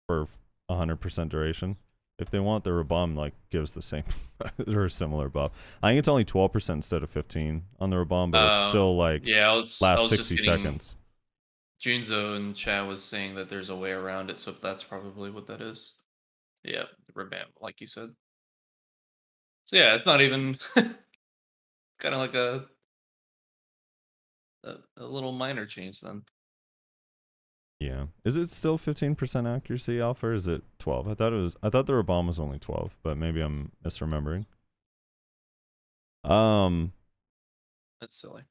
[0.06, 0.28] for
[0.70, 1.76] hundred percent duration.
[2.22, 4.04] If they want, their bomb like gives the same
[4.66, 5.52] or a similar buff.
[5.82, 8.70] I think it's only twelve percent instead of fifteen on the bomb, but it's Um,
[8.70, 10.94] still like Yeah, was last sixty getting- seconds.
[11.84, 15.48] Junzo and Chad was saying that there's a way around it, so that's probably what
[15.48, 15.94] that is.
[16.62, 18.10] Yeah, revamp, like you said.
[19.64, 22.66] So yeah, it's not even kind of like a,
[24.64, 26.22] a a little minor change then.
[27.86, 28.06] Yeah.
[28.24, 31.08] Is it still 15% accuracy alpha or is it 12?
[31.08, 34.46] I thought it was I thought the bomb was only 12, but maybe I'm misremembering.
[36.24, 36.92] Um
[38.00, 38.42] That's silly.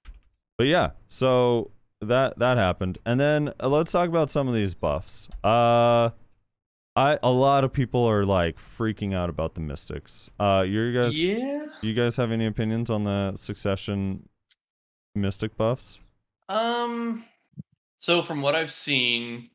[0.57, 2.97] but yeah, so that that happened.
[3.05, 5.29] And then uh, let's talk about some of these buffs.
[5.43, 6.09] Uh
[6.95, 10.29] I a lot of people are like freaking out about the mystics.
[10.39, 11.67] Uh you guys Yeah.
[11.81, 14.27] you guys have any opinions on the succession
[15.15, 15.99] mystic buffs?
[16.49, 17.23] Um.
[18.01, 19.51] So from what I've seen,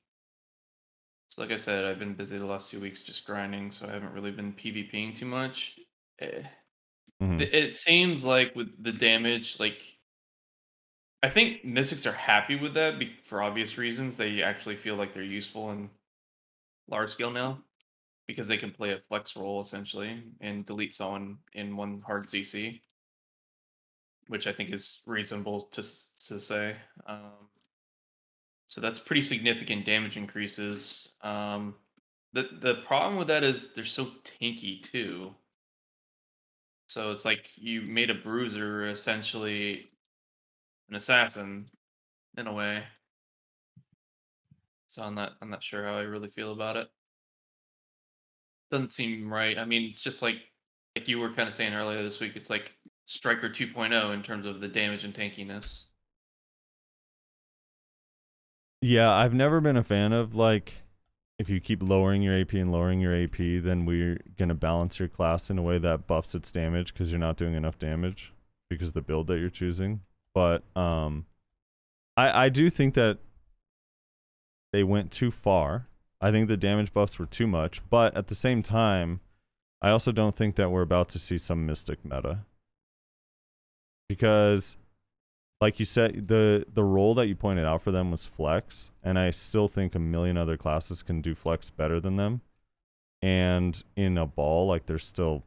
[1.28, 3.92] so like I said, I've been busy the last two weeks just grinding, so I
[3.92, 5.78] haven't really been PvPing too much.
[6.20, 6.42] Eh,
[7.20, 7.50] Mhm.
[7.52, 9.98] It seems like with the damage, like
[11.22, 14.16] I think Mystics are happy with that for obvious reasons.
[14.16, 15.90] They actually feel like they're useful in
[16.88, 17.64] large scale now
[18.26, 22.82] because they can play a flex role essentially and delete someone in one hard CC,
[24.28, 26.76] which I think is reasonable to to say.
[27.06, 27.48] Um,
[28.68, 31.14] so that's pretty significant damage increases.
[31.22, 31.74] Um,
[32.32, 35.34] the the problem with that is they're so tanky too.
[36.88, 39.88] So it's like you made a bruiser essentially
[40.88, 41.68] an assassin
[42.36, 42.84] in a way.
[44.86, 46.88] So I'm not I'm not sure how I really feel about it.
[48.70, 49.58] Doesn't seem right.
[49.58, 50.40] I mean, it's just like
[50.96, 52.36] like you were kind of saying earlier this week.
[52.36, 52.72] It's like
[53.04, 55.86] Striker 2.0 in terms of the damage and tankiness.
[58.80, 60.74] Yeah, I've never been a fan of like
[61.38, 65.08] if you keep lowering your AP and lowering your AP, then we're gonna balance your
[65.08, 68.32] class in a way that buffs its damage because you're not doing enough damage
[68.70, 70.00] because the build that you're choosing.
[70.34, 71.26] But um,
[72.16, 73.18] I I do think that
[74.72, 75.86] they went too far.
[76.20, 79.20] I think the damage buffs were too much, but at the same time,
[79.82, 82.40] I also don't think that we're about to see some mystic meta
[84.08, 84.76] because
[85.60, 89.18] like you said, the the role that you pointed out for them was flex, and
[89.18, 92.42] I still think a million other classes can do flex better than them.
[93.22, 95.42] And in a ball, like they're still,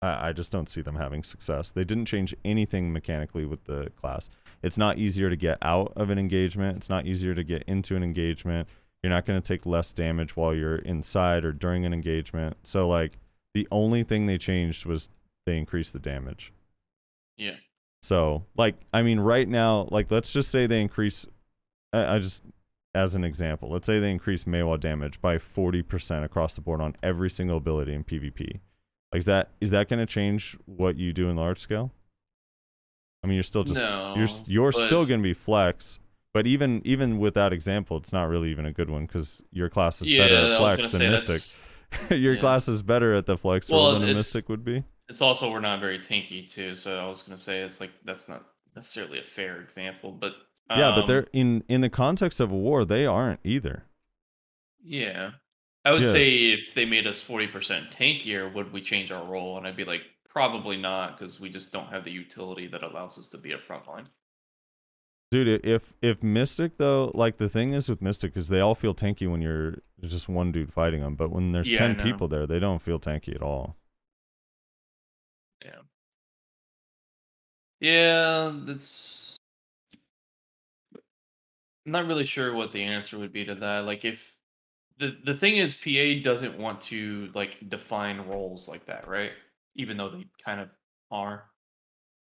[0.00, 1.70] I, I just don't see them having success.
[1.70, 4.30] They didn't change anything mechanically with the class.
[4.62, 6.78] It's not easier to get out of an engagement.
[6.78, 8.68] It's not easier to get into an engagement.
[9.02, 12.56] You're not going to take less damage while you're inside or during an engagement.
[12.62, 13.18] So like
[13.52, 15.10] the only thing they changed was
[15.44, 16.52] they increased the damage.
[17.36, 17.56] Yeah.
[18.02, 21.26] So, like, I mean, right now, like, let's just say they increase.
[21.92, 22.42] I, I just,
[22.94, 26.80] as an example, let's say they increase Maehwa damage by forty percent across the board
[26.80, 28.60] on every single ability in PvP.
[29.12, 31.92] Like, is that is that going to change what you do in large scale?
[33.22, 33.80] I mean, you're still just
[34.16, 36.00] you're you're still going to be flex.
[36.34, 39.68] But even even with that example, it's not really even a good one because your
[39.68, 41.60] class is yeah, better at flex than say Mystic.
[42.10, 42.40] your yeah.
[42.40, 44.82] class is better at the flex Well, role than a Mystic would be.
[45.12, 46.74] It's also we're not very tanky too.
[46.74, 48.44] So I was gonna say it's like that's not
[48.74, 50.34] necessarily a fair example, but
[50.74, 53.84] yeah, but um, they're in in the context of a war, they aren't either.
[54.84, 55.32] Yeah.
[55.84, 56.06] I would Yeah.
[56.06, 59.56] say if they made us 40% tankier, would we change our role?
[59.58, 63.18] And I'd be like, probably not, because we just don't have the utility that allows
[63.18, 64.06] us to be a frontline.
[65.30, 68.94] Dude, if if Mystic though, like the thing is with Mystic is they all feel
[68.94, 72.46] tanky when you're just one dude fighting them, but when there's Yeah, ten people there,
[72.46, 73.76] they don't feel tanky at all.
[75.64, 75.82] Yeah.
[77.80, 79.36] Yeah, that's.
[81.86, 83.84] I'm not really sure what the answer would be to that.
[83.84, 84.36] Like, if
[84.98, 89.32] the the thing is, PA doesn't want to like define roles like that, right?
[89.76, 90.70] Even though they kind of
[91.10, 91.46] are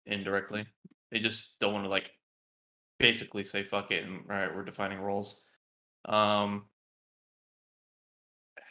[0.06, 0.66] indirectly,
[1.12, 2.12] they just don't want to like
[2.98, 5.42] basically say fuck it and right, we're defining roles.
[6.06, 6.66] Um,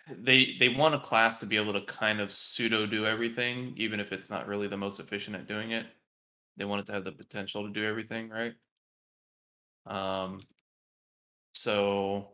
[0.09, 3.99] they they want a class to be able to kind of pseudo do everything, even
[3.99, 5.85] if it's not really the most efficient at doing it.
[6.57, 8.53] They want it to have the potential to do everything, right?
[9.85, 10.41] Um,
[11.53, 12.29] so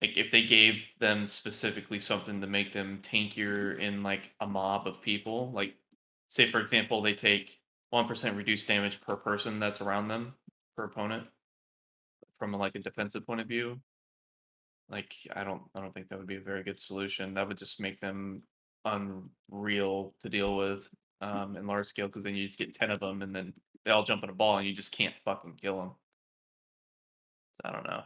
[0.00, 4.86] like if they gave them specifically something to make them tankier in like a mob
[4.86, 5.74] of people, like
[6.28, 10.34] say for example they take one percent reduced damage per person that's around them
[10.76, 11.26] per opponent
[12.38, 13.80] from like a defensive point of view
[14.90, 17.58] like i don't i don't think that would be a very good solution that would
[17.58, 18.42] just make them
[18.84, 20.88] unreal to deal with
[21.20, 23.52] um in large scale because then you just get 10 of them and then
[23.84, 25.90] they all jump in a ball and you just can't fucking kill them
[27.64, 28.02] i don't know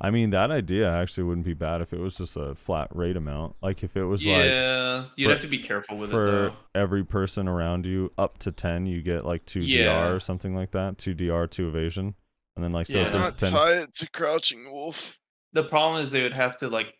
[0.00, 3.16] I mean, that idea actually wouldn't be bad if it was just a flat rate
[3.16, 3.56] amount.
[3.60, 6.30] Like if it was like yeah you'd for- have to be careful with it for
[6.30, 9.86] though every person around you up to 10 you get like 2 Yeah.
[10.04, 12.14] dr or something like that 2 dr 2 evasion
[12.54, 13.06] and then like so Yeah.
[13.06, 15.17] if there's Not 10 tie it to Crouching Wolf.
[15.52, 16.94] The problem is they would have to like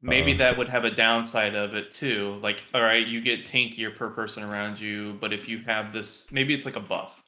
[0.00, 0.38] maybe Uh.
[0.38, 4.10] that would have a downside of it too like all right you get tankier per
[4.10, 7.22] person around you but if you have this maybe it's like a buff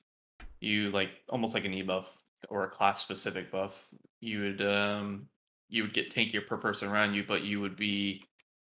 [0.60, 3.88] you like almost like an e-buff or a class specific buff
[4.20, 5.26] you would um
[5.68, 8.22] you would get tankier per person around you but you would be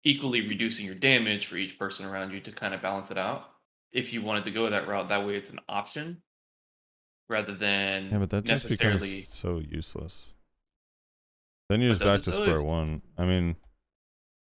[0.05, 3.49] equally reducing your damage for each person around you to kind of balance it out
[3.91, 6.21] if you wanted to go that route that way it's an option
[7.27, 10.33] rather than yeah but that just necessarily becomes so useless
[11.69, 13.55] then you're just back to square one i mean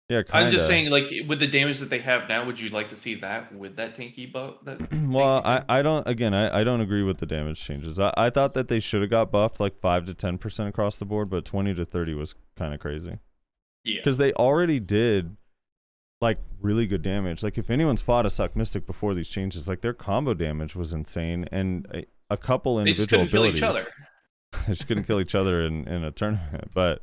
[0.10, 0.38] yeah kinda.
[0.38, 2.95] I'm just saying, like with the damage that they have now, would you like to
[2.95, 4.56] see that with that tanky buff?
[4.65, 5.63] That well I?
[5.69, 8.67] I don't again I, I don't agree with the damage changes I, I thought that
[8.67, 11.73] they should have got buffed like 5 to 10 percent across the board but 20
[11.76, 13.19] to 30 was kind of crazy
[13.86, 15.38] yeah, because they already did
[16.23, 17.43] like really good damage.
[17.43, 20.93] Like if anyone's fought a Suck Mystic before these changes, like their combo damage was
[20.93, 23.93] insane, and a, a couple they just individual abilities.
[24.68, 26.72] they just couldn't kill each other in, in a tournament.
[26.74, 27.02] But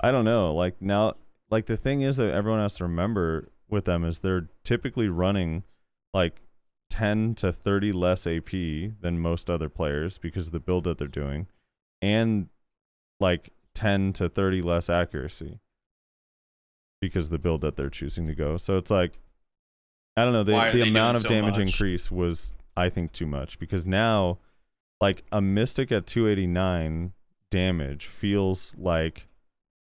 [0.00, 0.54] I don't know.
[0.54, 1.14] Like now,
[1.50, 5.62] like the thing is that everyone has to remember with them is they're typically running
[6.12, 6.40] like
[6.90, 8.50] 10 to 30 less AP
[9.00, 11.46] than most other players because of the build that they're doing,
[12.02, 12.48] and
[13.20, 15.60] like 10 to 30 less accuracy
[17.00, 18.56] because of the build that they're choosing to go.
[18.56, 19.18] So it's like
[20.16, 21.68] I don't know, the Why the they amount of so damage much?
[21.68, 24.38] increase was I think too much because now
[25.00, 27.12] like a mystic at 289
[27.50, 29.26] damage feels like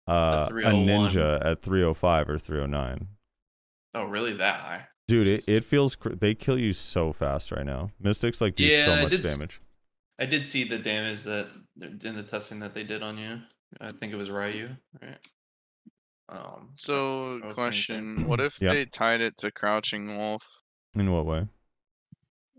[0.09, 0.85] uh, a 301.
[0.87, 3.07] ninja at 305 or 309.
[3.93, 4.33] Oh, really?
[4.33, 4.87] That high?
[5.07, 7.91] Dude, it, it feels cr- they kill you so fast right now.
[7.99, 9.61] Mystics like do Yeah, so I much did damage.
[10.19, 11.47] I did see the damage that
[12.03, 13.39] in the testing that they did on you.
[13.79, 14.69] I think it was Ryu,
[15.01, 15.17] right?
[16.29, 16.69] Um.
[16.75, 18.71] So, I was question: What if Yep.
[18.71, 20.43] they tied it to Crouching Wolf?
[20.95, 21.47] In what way?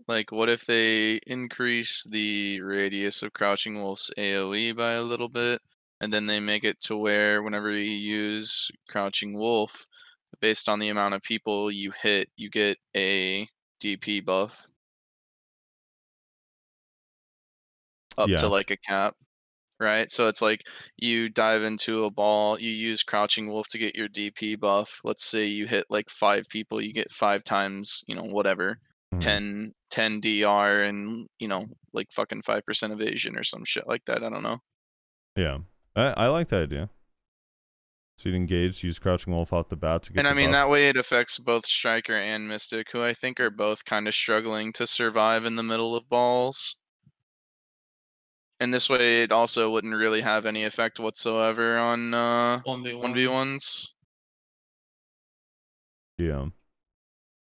[0.09, 5.61] Like, what if they increase the radius of Crouching Wolf's AoE by a little bit,
[6.01, 9.87] and then they make it to where whenever you use Crouching Wolf,
[10.41, 13.47] based on the amount of people you hit, you get a
[13.79, 14.69] DP buff
[18.17, 18.37] up Yeah.
[18.37, 19.15] to like a cap,
[19.79, 20.11] right?
[20.11, 20.67] So it's like
[20.97, 25.01] you dive into a ball, you use Crouching Wolf to get your DP buff.
[25.05, 28.79] Let's say you hit like five people, you get five times, you know, whatever.
[29.13, 29.19] Mhm.
[29.19, 34.23] 10 10 DR and you know like fucking 5% evasion or some shit like that.
[34.23, 34.59] I don't know.
[35.35, 35.59] Yeah,
[35.95, 36.89] I, I like that idea.
[38.17, 40.19] So you'd engage, use Crouching Wolf off the bat to get.
[40.19, 40.53] And I mean buff.
[40.53, 44.13] that way it affects both Striker and Mystic who I think are both kind of
[44.13, 46.75] struggling to survive in the middle of balls.
[48.59, 52.93] And this way it also wouldn't really have any effect whatsoever on uh One v
[52.93, 53.13] one.
[53.13, 53.87] 1v1s.
[56.17, 56.47] Yeah.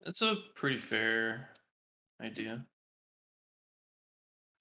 [0.07, 1.51] It's a pretty fair
[2.21, 2.65] idea.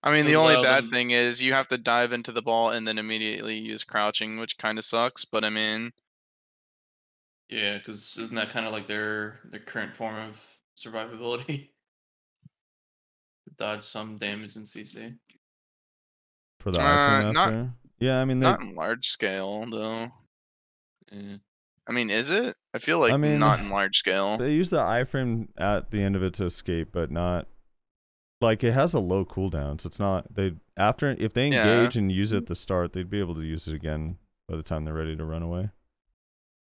[0.01, 2.69] I mean, the only bad them- thing is you have to dive into the ball
[2.71, 5.23] and then immediately use crouching, which kind of sucks.
[5.25, 5.91] But I mean,
[7.49, 10.41] Yeah, because isn't that kind of like their their current form of
[10.77, 11.69] survivability?
[13.57, 15.17] Dodge some damage in CC.
[16.59, 17.73] For the Uh, not- there.
[17.99, 20.09] Yeah, I mean they not in large scale though.
[21.11, 21.37] Yeah.
[21.87, 22.55] I mean, is it?
[22.73, 24.37] I feel like I mean, not in large scale.
[24.37, 27.47] they use the iframe at the end of it to escape, but not
[28.41, 31.65] like it has a low cooldown, so it's not they after if they Yeah.
[31.65, 32.43] engage and use it mm-hmm.
[32.43, 34.17] at the start, they'd be able to use it again
[34.47, 35.69] by the time they're ready to run away.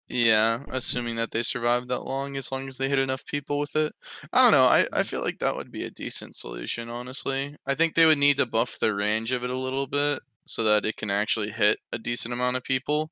[0.08, 3.76] Yeah, assuming that they survive that long, as long as they hit enough people with
[3.76, 3.92] it.
[4.32, 4.64] I don't know.
[4.64, 5.02] I, I mm-hmm.
[5.02, 7.56] feel like that would be a decent solution, honestly.
[7.66, 10.64] I think they would need to buff the range of it a little bit so
[10.64, 13.10] that it can actually hit a decent amount of people.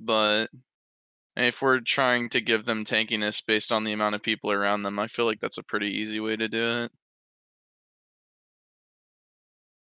[0.00, 0.48] But
[1.36, 4.98] if we're trying to give them tankiness based on the amount of people around them,
[4.98, 6.92] I feel like that's a pretty easy way to do it.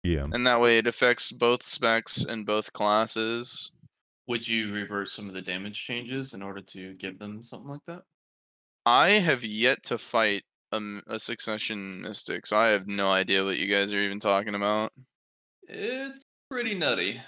[0.03, 0.27] Yeah.
[0.31, 3.71] And that way it affects both specs and both classes.
[4.27, 7.81] Would you reverse some of the damage changes in order to give them something like
[7.87, 8.03] that?
[8.85, 13.67] I have yet to fight a succession mystic, so I have no idea what you
[13.67, 14.93] guys are even talking about.
[15.63, 17.21] It's pretty nutty.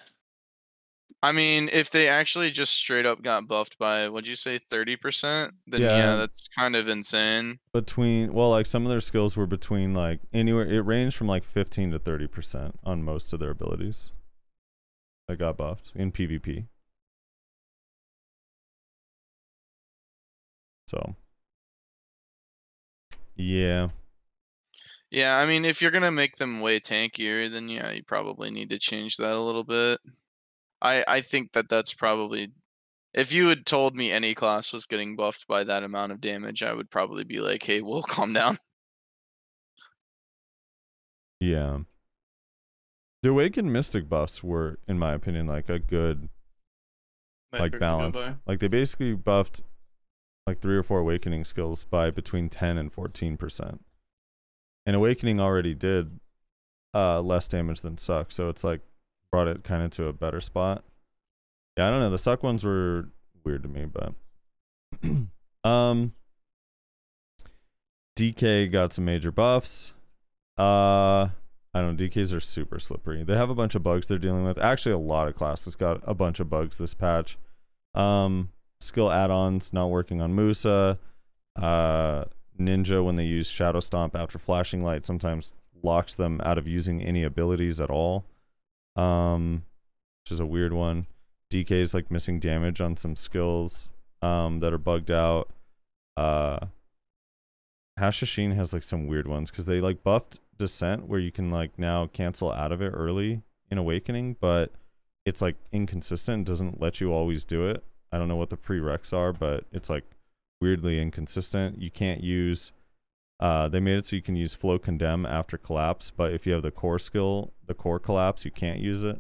[1.24, 5.52] I mean, if they actually just straight up got buffed by, what'd you say, 30%?
[5.68, 6.16] Then yeah, Yeah.
[6.16, 7.60] that's kind of insane.
[7.74, 11.44] Between well, like some of their skills were between like anywhere it ranged from like
[11.44, 14.12] fifteen to thirty percent on most of their abilities.
[15.28, 16.66] That got buffed in PvP.
[20.88, 21.16] So
[23.36, 23.90] Yeah.
[25.10, 28.70] Yeah, I mean, if you're gonna make them way tankier, then yeah, you probably need
[28.72, 30.00] to change that a little bit.
[30.82, 32.52] I I think that that's probably
[33.14, 36.64] if you had told me any class was getting buffed by that amount of damage,
[36.64, 38.60] I would probably be like, "Hey, we'll calm down."
[41.40, 41.80] Yeah.
[43.24, 46.30] The Awakened Mystic buffs were, in my opinion, like a good
[47.52, 48.30] Metric like balance.
[48.48, 49.62] Like they basically buffed
[50.48, 53.84] like three or four awakening skills by between ten and fourteen percent.
[54.86, 56.20] And awakening already did
[56.94, 58.82] uh less damage than suck, so it's like
[59.32, 60.84] brought it kind of to a better spot.
[61.78, 62.10] Yeah, I don't know.
[62.10, 63.10] The suck ones were
[63.44, 64.14] weird to me, but
[65.70, 66.14] um
[68.18, 69.94] DK got some major buffs.
[70.58, 71.30] Uh
[71.74, 73.24] I don't know, DKs are super slippery.
[73.24, 74.58] They have a bunch of bugs they're dealing with.
[74.58, 77.38] Actually, a lot of classes got a bunch of bugs this patch.
[77.96, 78.50] Um,
[78.82, 81.00] skill add-ons not working on Musa.
[81.56, 82.26] Uh,
[82.60, 87.02] Ninja when they use Shadow Stomp after flashing light sometimes locks them out of using
[87.02, 88.26] any abilities at all.
[88.96, 89.64] Um,
[90.24, 91.08] which is a weird one.
[91.52, 93.90] DK is like missing damage on some skills
[94.22, 95.50] um that are bugged out.
[96.18, 96.60] Uh,
[98.00, 101.78] Hashashin has like some weird ones because they like buffed Descent where you can like
[101.78, 104.72] now cancel out of it early in Awakening, but
[105.26, 106.46] it's like inconsistent.
[106.46, 107.84] Doesn't let you always do it.
[108.12, 110.04] I don't know what the prereqs are, but it's like
[110.60, 111.82] weirdly inconsistent.
[111.82, 112.72] You can't use.
[113.42, 116.54] Uh, they made it so you can use flow condemn after collapse, but if you
[116.54, 119.20] have the core skill, the core collapse, you can't use it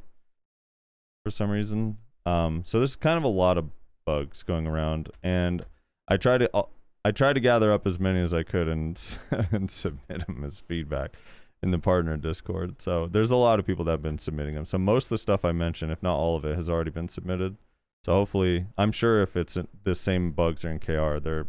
[1.25, 1.97] for some reason.
[2.25, 3.69] Um, so there's kind of a lot of
[4.05, 5.65] bugs going around, and
[6.07, 6.63] I try to uh,
[7.03, 9.01] I tried to gather up as many as I could and
[9.51, 11.15] and submit them as feedback
[11.63, 12.81] in the partner Discord.
[12.81, 14.65] So there's a lot of people that have been submitting them.
[14.65, 17.09] So most of the stuff I mentioned, if not all of it, has already been
[17.09, 17.57] submitted.
[18.05, 21.47] So hopefully, I'm sure if it's in, the same bugs are in KR, they're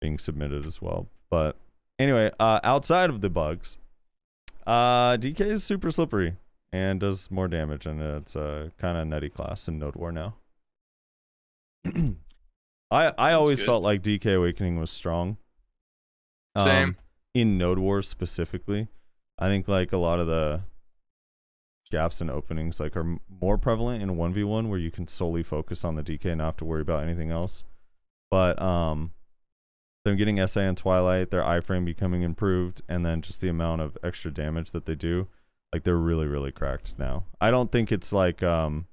[0.00, 1.08] being submitted as well.
[1.30, 1.56] But
[1.98, 3.78] anyway, uh, outside of the bugs,
[4.66, 6.36] uh, DK is super slippery
[6.72, 10.34] and does more damage, and it's a kind of nutty class in Node War now.
[12.90, 13.66] I I always good.
[13.66, 15.38] felt like DK Awakening was strong.
[16.58, 16.88] Same.
[16.88, 16.96] Um,
[17.34, 18.88] in Node Wars specifically,
[19.38, 20.62] I think like a lot of the
[21.90, 25.94] gaps and openings like are more prevalent in 1v1 where you can solely focus on
[25.94, 27.62] the DK and not have to worry about anything else.
[28.30, 29.12] But um
[30.06, 33.98] them getting SA and Twilight, their iframe becoming improved, and then just the amount of
[34.02, 35.28] extra damage that they do,
[35.72, 37.24] like they're really, really cracked now.
[37.40, 38.86] I don't think it's like um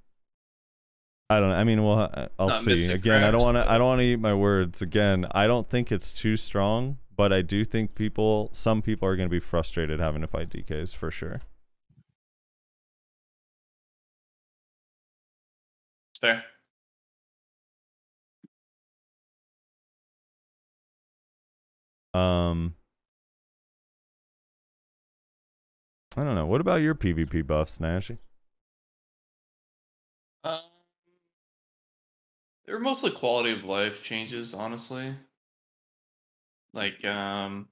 [1.29, 1.55] I don't know.
[1.55, 2.91] I mean, well, I- I'll Not see.
[2.91, 3.67] Again, I don't want to.
[3.69, 4.81] I don't want to eat my words.
[4.81, 9.15] Again, I don't think it's too strong, but I do think people, some people are
[9.15, 11.41] going to be frustrated having to fight DKs for sure.
[16.11, 16.43] It's fair.
[22.13, 22.75] Um,
[26.15, 26.45] I don't know.
[26.45, 28.17] What about your PvP buffs, Nashy?
[30.43, 30.59] Um,
[32.65, 35.15] they were mostly quality of life changes, honestly.
[36.73, 37.69] Like, um,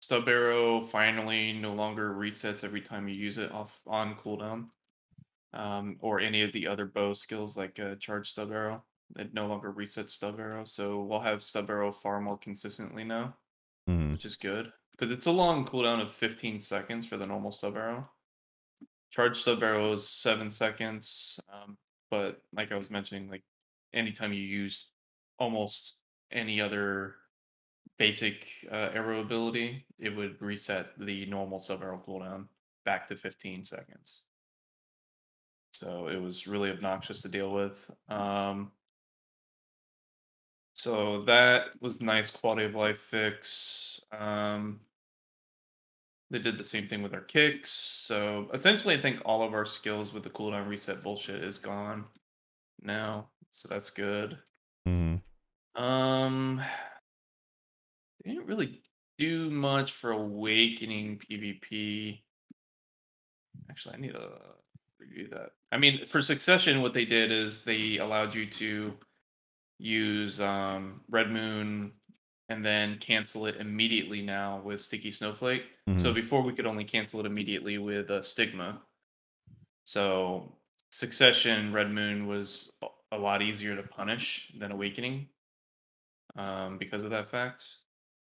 [0.00, 4.68] stub arrow finally no longer resets every time you use it off on cooldown.
[5.52, 8.84] Um, or any of the other bow skills like uh, charge stub arrow.
[9.16, 13.38] It no longer resets stub arrow, so we'll have stub arrow far more consistently now,
[13.86, 17.52] hmm which is good because it's a long cooldown of 15 seconds for the normal
[17.52, 18.10] stub arrow.
[19.10, 21.78] Charge stub arrow is seven seconds, um,
[22.10, 23.44] but like I was mentioning, like
[23.94, 24.90] anytime you use
[25.38, 26.00] almost
[26.30, 27.16] any other
[27.98, 32.48] basic uh, arrow ability, it would reset the normal sub arrow cooldown
[32.84, 34.26] back to 15 seconds.
[35.72, 37.90] So it was really obnoxious to deal with.
[38.08, 38.72] Um,
[40.78, 44.00] so that was nice quality of life fix.
[44.12, 44.78] Um,
[46.30, 47.70] they did the same thing with our kicks.
[47.70, 52.04] So essentially, I think all of our skills with the cooldown reset bullshit is gone
[52.80, 53.28] now.
[53.50, 54.38] So that's good.
[54.86, 55.16] hmm
[55.74, 56.58] Um,
[58.24, 58.82] they didn't really
[59.18, 62.22] do much for awakening PvP.
[63.68, 64.30] Actually, I need to
[65.00, 65.50] review that.
[65.72, 68.96] I mean, for succession, what they did is they allowed you to
[69.78, 71.92] use um, Red Moon
[72.48, 75.62] and then cancel it immediately now with Sticky Snowflake.
[75.96, 76.14] So Mhm.
[76.14, 78.82] before we could only cancel it immediately with uh, Stigma.
[79.84, 80.54] So
[80.90, 85.28] Succession Red Moon was a- a lot easier to punish than Awakening
[86.36, 87.64] um, because of that fact.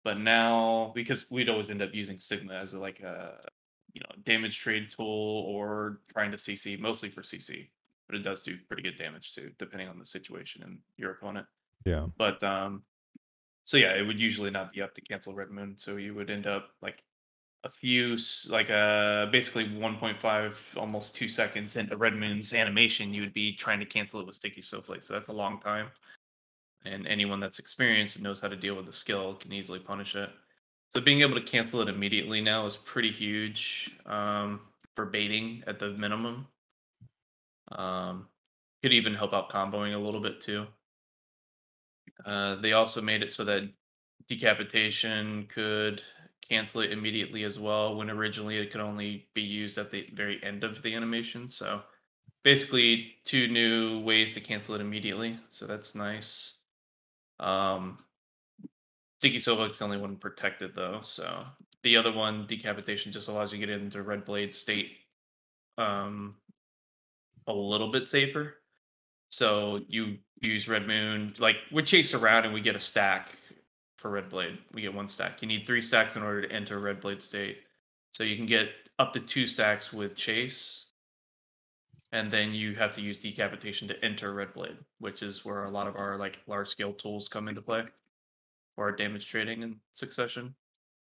[0.03, 3.49] But now, because we'd always end up using Stigma as a, like a
[3.93, 5.05] you know damage trade tool
[5.47, 7.69] or trying to CC, mostly for CC,
[8.13, 11.47] but it does do pretty good damage too, depending on the situation and your opponent.
[11.83, 12.05] Yeah.
[12.15, 12.83] But um,
[13.63, 16.29] so yeah, it would usually not be up to cancel Red Moon, so you would
[16.29, 17.03] end up like
[17.63, 18.15] a few,
[18.49, 23.79] like uh, basically 1.5, almost two seconds into Red Moon's animation, you would be trying
[23.79, 25.01] to cancel it with Sticky Snowflake.
[25.01, 25.87] So that's a long time.
[26.85, 30.15] And anyone that's experienced and knows how to deal with the skill can easily punish
[30.15, 30.29] it.
[30.93, 34.59] So being able to cancel it immediately now is pretty huge um,
[34.95, 36.45] for baiting at the minimum.
[37.73, 38.27] Um,
[38.81, 40.67] could even help out comboing a little bit too.
[42.25, 43.63] Uh, they also made it so that
[44.27, 46.01] decapitation could
[46.47, 50.43] cancel it immediately as well when originally it could only be used at the very
[50.43, 51.81] end of the animation so
[52.43, 56.55] basically two new ways to cancel it immediately so that's nice
[57.39, 57.97] um
[59.19, 61.45] sticky Silva's the only one protected though so
[61.83, 64.97] the other one decapitation just allows you to get into red blade state
[65.77, 66.35] um
[67.47, 68.55] a little bit safer
[69.33, 73.35] so you use Red Moon, like we chase around and we get a stack
[73.97, 74.59] for Red Blade.
[74.73, 75.41] We get one stack.
[75.41, 77.57] You need three stacks in order to enter Red Blade state.
[78.11, 78.69] So you can get
[78.99, 80.85] up to two stacks with Chase.
[82.11, 85.71] And then you have to use decapitation to enter Red Blade, which is where a
[85.71, 87.85] lot of our like large scale tools come into play
[88.75, 90.53] for damage trading and succession.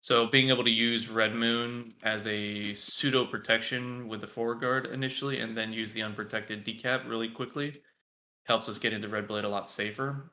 [0.08, 4.86] So being able to use Red Moon as a pseudo protection with the forward guard
[4.86, 7.82] initially, and then use the unprotected decap really quickly,
[8.46, 10.32] helps us get into Red Blade a lot safer.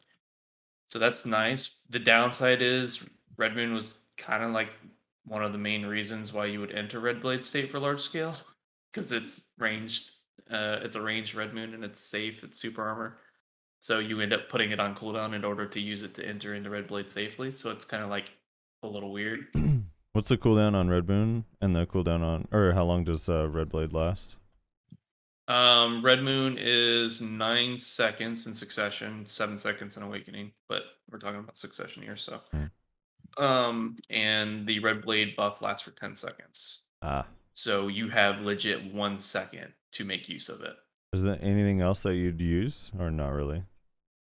[0.87, 1.81] So that's nice.
[1.91, 3.05] The downside is
[3.37, 4.69] Red Moon was kind of like
[5.25, 8.37] one of the main reasons why you would enter Red Blade state for large scale,
[8.93, 10.13] because it's ranged.
[10.49, 12.45] Uh, it's a ranged Red Moon and it's safe.
[12.45, 13.19] It's super armor.
[13.81, 16.55] So you end up putting it on cooldown in order to use it to enter
[16.55, 17.51] into Red Blade safely.
[17.51, 18.31] So it's kind of like
[18.85, 19.47] a little weird.
[20.13, 23.49] What's the cooldown on Red Moon and the cooldown on, or how long does uh,
[23.49, 24.37] Red Blade last?
[25.49, 31.41] Um, Red Moon is nine seconds in succession, seven seconds in awakening, but we're talking
[31.41, 32.41] about succession here, so.
[33.37, 36.83] Um, and the Red Blade buff lasts for 10 seconds.
[37.03, 40.77] Ah, So you have legit one second to make use of it.
[41.13, 43.65] is there anything else that you'd use, or not really,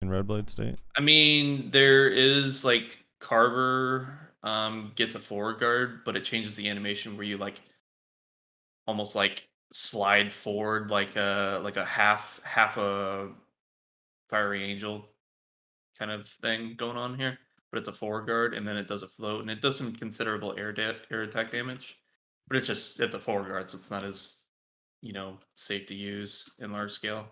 [0.03, 0.76] in Red Blade state?
[0.96, 6.68] I mean, there is like Carver um gets a forward guard, but it changes the
[6.68, 7.61] animation where you like
[8.86, 13.30] almost like slide forward like a like a half half a
[14.28, 15.09] fiery angel
[15.99, 17.38] kind of thing going on here.
[17.72, 19.95] But it's a forward guard and then it does a float and it does some
[19.95, 21.99] considerable air da- air attack damage.
[22.49, 24.38] But it's just it's a forward guard, so it's not as
[25.03, 27.26] you know safe to use in large scale.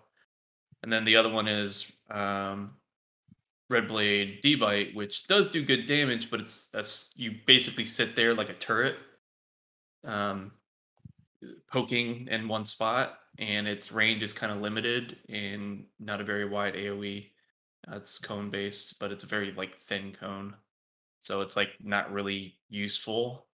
[0.83, 2.75] And then the other one is um
[3.69, 8.33] Red Blade D-Bite, which does do good damage, but it's that's you basically sit there
[8.33, 8.95] like a turret,
[10.03, 10.51] um,
[11.71, 16.45] poking in one spot, and its range is kind of limited and not a very
[16.45, 17.27] wide AOE.
[17.89, 20.55] Uh, it's cone based, but it's a very like thin cone,
[21.19, 23.45] so it's like not really useful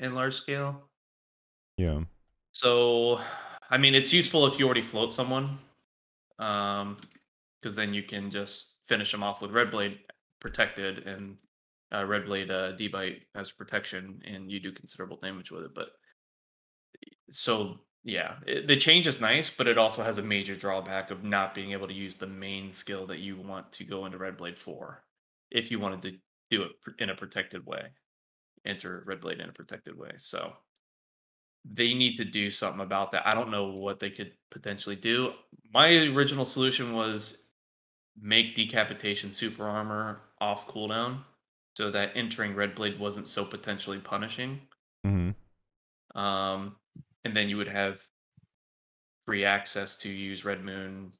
[0.00, 0.82] in large scale.
[1.78, 2.00] Yeah.
[2.52, 3.20] So,
[3.70, 5.58] I mean, it's useful if you already float someone,
[6.38, 6.98] um,
[7.60, 9.98] because then you can just finish them off with Red Blade
[10.40, 11.36] protected and
[11.94, 15.74] uh, Red Blade uh, debite as protection, and you do considerable damage with it.
[15.74, 15.88] But
[17.30, 21.24] so yeah, it, the change is nice, but it also has a major drawback of
[21.24, 24.36] not being able to use the main skill that you want to go into Red
[24.36, 25.02] Blade for,
[25.50, 26.12] if you wanted to
[26.48, 26.70] do it
[27.00, 27.82] in a protected way,
[28.64, 30.12] enter Red Blade in a protected way.
[30.18, 30.52] So
[31.68, 33.26] they need to do something about that.
[33.26, 35.32] I don't know what they could potentially do.
[35.74, 37.45] My original solution was
[38.20, 41.18] make decapitation super armor off cooldown
[41.76, 44.60] so that entering Red Blade wasn't so potentially punishing.
[45.04, 45.30] hmm
[46.14, 46.76] Um,
[47.24, 48.00] and then you would have
[49.26, 51.12] free access to use Red Moon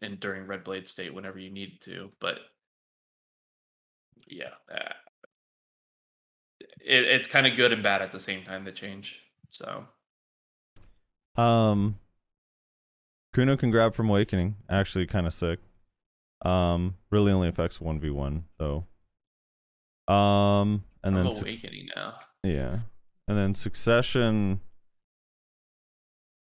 [0.00, 2.10] and during Red Blade state whenever you needed to.
[2.20, 2.38] But
[4.26, 4.92] yeah, uh,
[6.80, 8.64] it, it's kind of good and bad at the same time.
[8.64, 9.20] The change.
[9.50, 9.86] So
[11.36, 11.98] Um,
[13.34, 14.56] Kuno can grab from Awakening.
[14.68, 15.60] Actually, kind of sick.
[16.44, 18.84] Um, really only affects one v one though.
[20.12, 22.14] Um, and I'm then suc- awakening now.
[22.44, 22.80] yeah,
[23.26, 24.60] and then Succession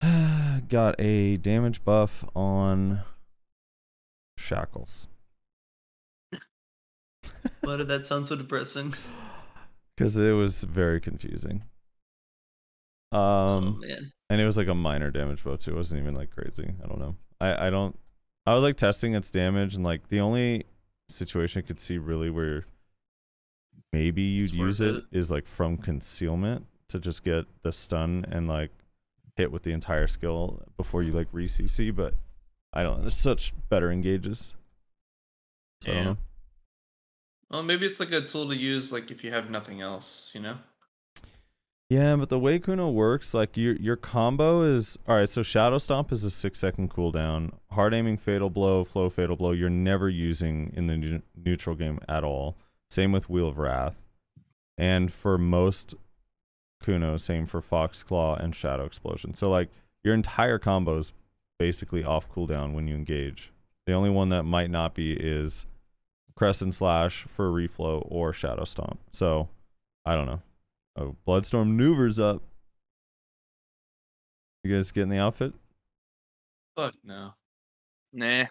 [0.69, 3.01] got a damage buff on
[4.37, 5.07] Shackles
[7.61, 8.93] Why did that sound so depressing?
[9.97, 11.63] because it was very confusing.
[13.11, 14.11] oh Um, man.
[14.29, 15.71] and it was like a minor damage buff too.
[15.71, 16.71] It wasn't even like crazy.
[16.83, 17.15] I don't know.
[17.39, 17.97] I I don't.
[18.45, 20.65] I was like testing its damage, and like the only
[21.09, 22.65] situation I could see really where
[23.93, 28.47] maybe you'd use worth it is like from concealment to just get the stun and
[28.47, 28.71] like
[29.35, 31.95] hit with the entire skill before you like re CC.
[31.95, 32.15] But
[32.73, 33.01] I don't.
[33.01, 34.53] There's such better engages.
[35.83, 36.15] So Yeah.
[37.49, 40.39] Well, maybe it's like a tool to use, like if you have nothing else, you
[40.39, 40.57] know.
[41.91, 45.29] Yeah, but the way Kuno works, like your your combo is all right.
[45.29, 47.51] So Shadow Stomp is a six second cooldown.
[47.71, 49.51] Hard aiming Fatal Blow, Flow Fatal Blow.
[49.51, 52.55] You're never using in the neu- neutral game at all.
[52.89, 53.99] Same with Wheel of Wrath,
[54.77, 55.93] and for most
[56.81, 59.33] Kuno, same for Fox Claw and Shadow Explosion.
[59.33, 59.67] So like
[60.01, 61.11] your entire combo is
[61.59, 63.51] basically off cooldown when you engage.
[63.85, 65.65] The only one that might not be is
[66.35, 69.01] Crescent Slash for reflow or Shadow Stomp.
[69.11, 69.49] So
[70.05, 70.41] I don't know.
[70.97, 72.41] Oh, Bloodstorm maneuvers up.
[74.63, 75.53] You guys getting the outfit?
[76.75, 77.33] Fuck no.
[78.13, 78.45] Nah.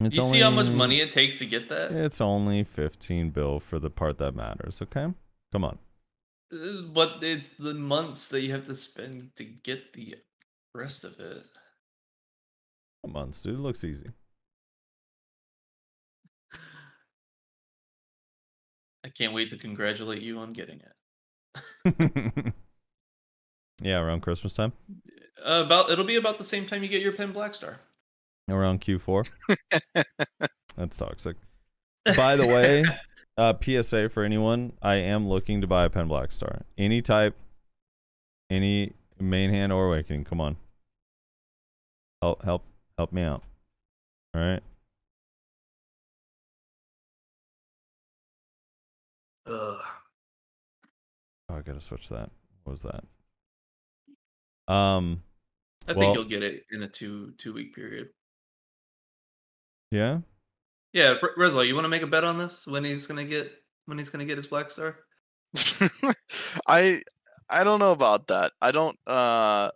[0.00, 1.92] It's you see how much money it takes to get that?
[1.92, 5.06] It's only 15 bill for the part that matters, okay?
[5.52, 5.78] Come on.
[6.50, 10.16] But it's the months that you have to spend to get the
[10.74, 11.44] rest of it.
[13.06, 13.54] Months, dude.
[13.54, 14.10] It looks easy.
[19.06, 20.80] I can't wait to congratulate you on getting
[21.84, 22.52] it.
[23.80, 24.72] yeah, around Christmas time.
[25.38, 27.78] Uh, about it'll be about the same time you get your pen Black Star.
[28.48, 29.30] Around Q4.
[30.76, 31.36] That's toxic.
[32.16, 32.84] By the way,
[33.38, 36.62] uh, PSA for anyone, I am looking to buy a pen Black Star.
[36.76, 37.36] Any type,
[38.50, 40.24] any main hand or awakening.
[40.24, 40.56] Come on.
[42.20, 42.64] Help, help,
[42.98, 43.44] help me out.
[44.34, 44.62] All right.
[49.46, 49.80] Ugh.
[51.48, 52.30] Oh, I gotta switch that.
[52.64, 53.04] What was that?
[54.72, 55.22] Um,
[55.86, 58.10] I Well- think you'll get it in a two two week period.
[59.90, 60.20] yeah.
[60.92, 62.66] Yeah, Re- Rezlar, you want to make a bet on this?
[62.66, 63.52] When he's gonna get
[63.84, 64.98] when he's gonna get his Black Star?
[66.66, 67.02] I
[67.48, 68.52] I don't know about that.
[68.62, 69.70] I don't uh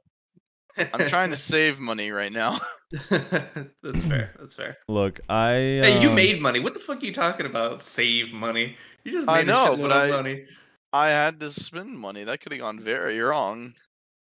[0.79, 2.59] I'm trying to save money right now.
[3.11, 4.33] That's fair.
[4.39, 4.77] That's fair.
[4.89, 5.53] Look, I.
[5.53, 6.61] Hey, you um, made money.
[6.61, 7.83] What the fuck are you talking about?
[7.83, 8.77] Save money.
[9.05, 10.45] You just made I a know, but I- money.
[10.93, 12.25] I had to spend money.
[12.25, 13.75] That could have gone very wrong.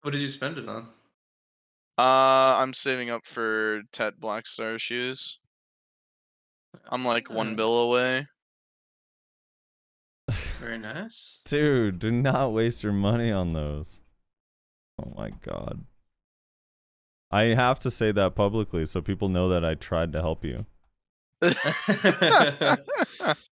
[0.02, 0.88] What did you spend it on?
[1.96, 5.38] Uh I'm saving up for Tet Blackstar shoes.
[6.90, 8.26] I'm like one bill away.
[10.60, 11.40] Very nice.
[11.46, 13.98] Dude, do not waste your money on those.
[15.02, 15.84] Oh my god.
[17.30, 20.64] I have to say that publicly so people know that I tried to help you.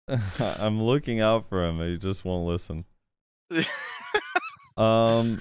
[0.38, 1.80] I'm looking out for him.
[1.80, 2.84] He just won't listen.
[4.76, 5.40] Um,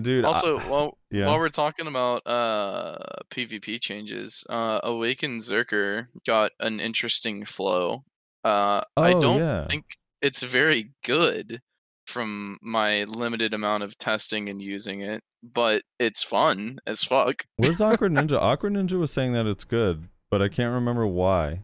[0.00, 0.24] dude.
[0.24, 1.26] I- also, while yeah.
[1.26, 2.98] while we're talking about uh
[3.30, 8.04] PvP changes, uh Awakened Zerker got an interesting flow.
[8.44, 9.66] Uh I Oh, don't yeah.
[9.66, 11.60] think it's very good
[12.06, 17.44] from my limited amount of testing and using it, but it's fun as fuck.
[17.56, 18.38] Where's Awkward Ninja?
[18.40, 21.62] Awkward Ninja was saying that it's good, but I can't remember why.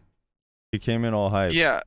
[0.71, 1.53] He came in all hype.
[1.53, 1.81] Yeah.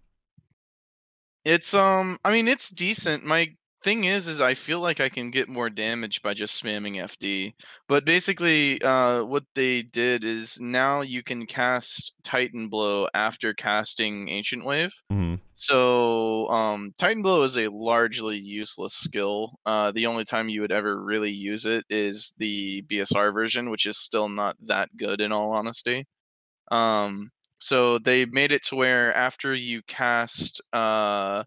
[1.44, 3.24] It's um I mean it's decent.
[3.24, 7.00] My thing is is I feel like I can get more damage by just spamming
[7.00, 7.54] FD.
[7.88, 14.28] But basically uh what they did is now you can cast Titan Blow after casting
[14.28, 14.92] Ancient Wave.
[15.10, 19.58] hmm So um Titan Blow is a largely useless skill.
[19.66, 23.86] Uh the only time you would ever really use it is the BSR version, which
[23.86, 26.06] is still not that good in all honesty.
[26.70, 31.44] Um so they made it to where after you cast uh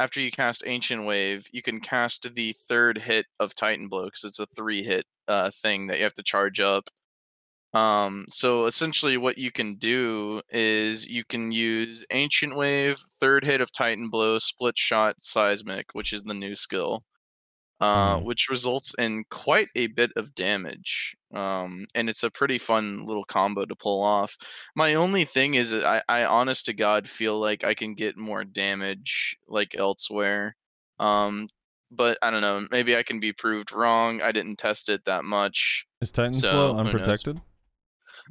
[0.00, 4.24] after you cast Ancient Wave, you can cast the third hit of Titan Blow because
[4.24, 6.88] it's a three hit uh thing that you have to charge up.
[7.72, 13.60] Um, so essentially, what you can do is you can use Ancient Wave, Third Hit
[13.60, 17.04] of Titan Blow, Split Shot, Seismic, which is the new skill,
[17.80, 18.24] uh, Mhm.
[18.24, 21.16] which results in quite a bit of damage.
[21.34, 24.36] Um, and it's a pretty fun little combo to pull off.
[24.76, 28.44] My only thing is, I, I honest to God feel like I can get more
[28.44, 30.56] damage like elsewhere.
[30.98, 31.48] Um,
[31.90, 32.66] but I don't know.
[32.70, 34.20] Maybe I can be proved wrong.
[34.22, 35.86] I didn't test it that much.
[36.00, 37.40] Is Titan's So, Blow unprotected?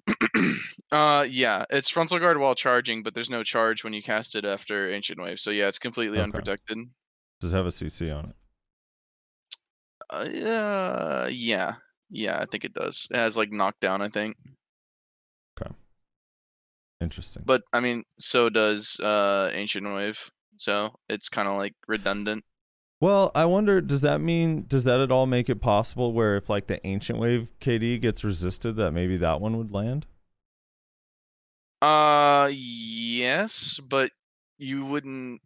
[0.92, 4.46] uh yeah, it's frontal guard while charging, but there's no charge when you cast it
[4.46, 5.40] after ancient wave.
[5.40, 6.24] So yeah, it's completely Okay.
[6.24, 6.78] unprotected.
[7.42, 8.36] Does it have a CC on it?
[10.10, 11.76] Uh, yeah, yeah,
[12.10, 12.40] yeah.
[12.40, 13.08] I think it does.
[13.12, 14.02] It has like knockdown.
[14.02, 14.38] I think,
[15.60, 15.72] Okay.
[17.02, 17.44] Interesting.
[17.46, 20.32] but I mean, so does uh ancient wave.
[20.58, 22.44] So it's kind of like redundant.
[23.02, 26.50] Well, I wonder, does that mean, does that at all make it possible where if
[26.50, 30.06] like the ancient wave KD gets resisted, that maybe that one would land?
[31.82, 34.12] Uh, yes, but
[34.58, 35.42] you wouldn't.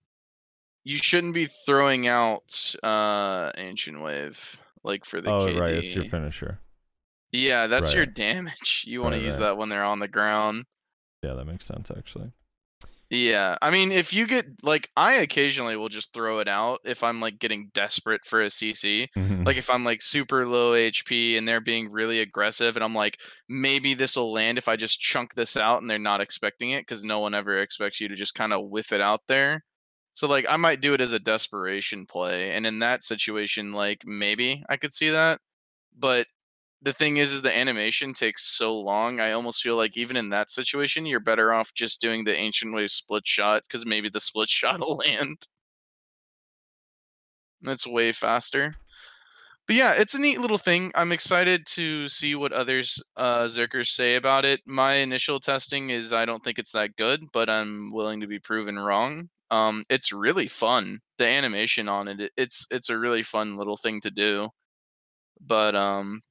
[0.83, 5.59] You shouldn't be throwing out uh ancient wave like for the oh, KD.
[5.59, 5.73] right.
[5.75, 6.59] It's your finisher.
[7.31, 8.83] Yeah, that's your damage.
[8.87, 9.39] You want Right, to use right.
[9.41, 10.65] that when they're on the ground.
[11.23, 12.31] Yeah, that makes sense actually.
[13.09, 17.03] Yeah, I mean, if you get like, I occasionally will just throw it out if
[17.03, 19.07] I'm like getting desperate for a CC.
[19.15, 19.45] Mhm.
[19.45, 23.19] Like if I'm like super low HP and they're being really aggressive, and I'm like,
[23.47, 26.81] maybe this will land if I just chunk this out, and they're not expecting it
[26.81, 29.63] because no one ever expects you to just kind of whiff it out there.
[30.13, 34.03] So like, I might do it as a desperation play, and in that situation, like
[34.05, 35.39] maybe I could see that.
[35.97, 36.27] But
[36.81, 39.19] the thing is, is the animation takes so long.
[39.19, 42.75] I almost feel like even in that situation, you're better off just doing the ancient
[42.75, 45.47] wave split shot because maybe the split shot will land.
[47.61, 48.75] That's way faster.
[49.67, 50.91] But yeah, it's a neat little thing.
[50.95, 54.61] I'm excited to see what others uh Zerkers say about it.
[54.67, 58.39] My initial testing is I don't think it's that good, but I'm willing to be
[58.39, 59.29] proven wrong.
[59.53, 60.99] Um it's really fun.
[61.19, 64.49] The animation on it, it- it's it's a really fun little thing to do.
[65.41, 66.21] But um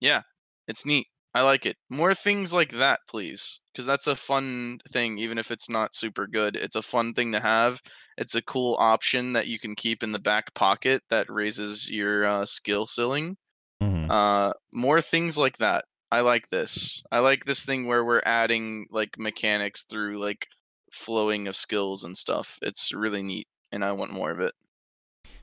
[0.00, 0.22] yeah,
[0.68, 1.06] it's neat.
[1.34, 1.76] I like it.
[1.90, 6.26] More things like that, please, because that's a fun thing even if it's not super
[6.28, 6.56] good.
[6.56, 7.80] It's a fun thing to have
[8.18, 12.24] it's a cool option that you can keep in the back pocket that raises your
[12.26, 13.36] uh, skill ceiling.
[13.80, 14.10] Mhm.
[14.10, 15.84] Uh, more things like that.
[16.10, 17.02] I like this.
[17.12, 20.46] I like this thing where we're adding like mechanics through like
[20.94, 22.58] flowing of skills and stuff.
[22.62, 24.54] It's really neat, and I want more of it.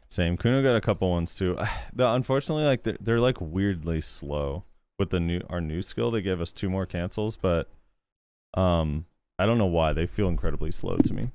[0.09, 0.35] Same.
[0.35, 1.57] Kuno got a couple ones too.
[1.93, 4.63] The unfortunately, like they're, they're like weirdly slow
[4.97, 6.11] with the new our new skill.
[6.11, 7.69] They gave us two more cancels, but
[8.53, 9.05] um,
[9.37, 11.31] I don't know why they feel incredibly slow to me.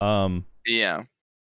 [0.00, 1.04] Um, Yeah,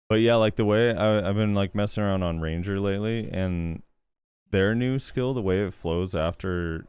[0.09, 3.83] but yeah, like the way I, I've been like messing around on Ranger lately, and
[4.51, 6.87] their new skill, the way it flows after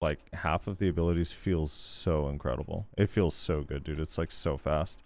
[0.00, 2.86] like half of the abilities feels so incredible.
[2.96, 4.00] It feels so good, dude.
[4.00, 5.02] It's like so fast.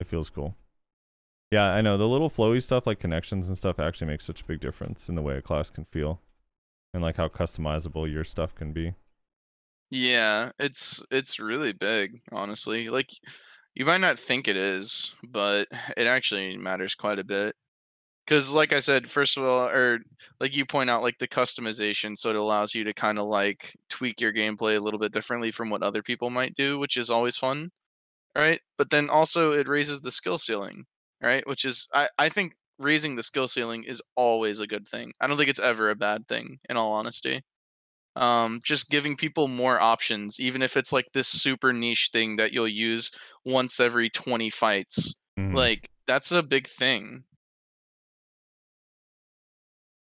[0.00, 0.56] It feels cool.
[1.50, 4.44] Yeah, I know the little flowy stuff like connections and stuff actually makes such a
[4.44, 6.20] big difference in the way a class can feel,
[6.92, 8.94] and like how customizable your stuff can be.
[9.90, 10.50] yeah.
[10.58, 12.88] It's it's really big, honestly.
[12.88, 13.10] Like
[13.74, 17.56] you might not think it is, but it actually matters quite a bit.
[18.26, 20.00] Because like i said first of all or
[20.40, 23.76] like you point out like the customization so it allows you to kind of like
[23.90, 27.10] tweak your gameplay a little bit differently from what other people might do which is
[27.10, 27.70] always fun
[28.36, 28.60] right?
[28.78, 30.84] But then also it raises the skill ceiling
[31.22, 31.46] right?
[31.46, 35.12] Which is i i think raising the skill ceiling is always a good thing.
[35.20, 37.42] I don't think it's ever a bad thing in all honesty.
[38.16, 42.52] Um just giving people more options even if it's like this super niche thing that
[42.52, 43.10] you'll use
[43.44, 45.54] once every 20 fights Mhm.
[45.54, 47.24] like that's a big thing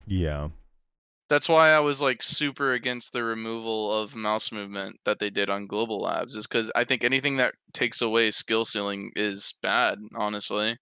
[0.07, 0.49] yeah,
[1.29, 5.49] That's why I was like super against the removal of mouse movement that they did
[5.49, 9.99] on Global Labs, is because I think anything that takes away skill ceiling is bad,
[10.15, 10.77] honestly.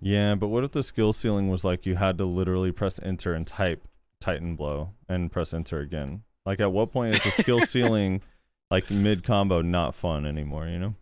[0.00, 0.34] yeah.
[0.34, 3.46] But what if the skill ceiling was like you had to literally press enter and
[3.46, 3.86] type
[4.20, 6.22] Titan blow and press enter again?
[6.46, 8.22] Like at what point is the skill ceiling
[8.70, 10.66] like mid combo not fun anymore?
[10.68, 10.94] You know.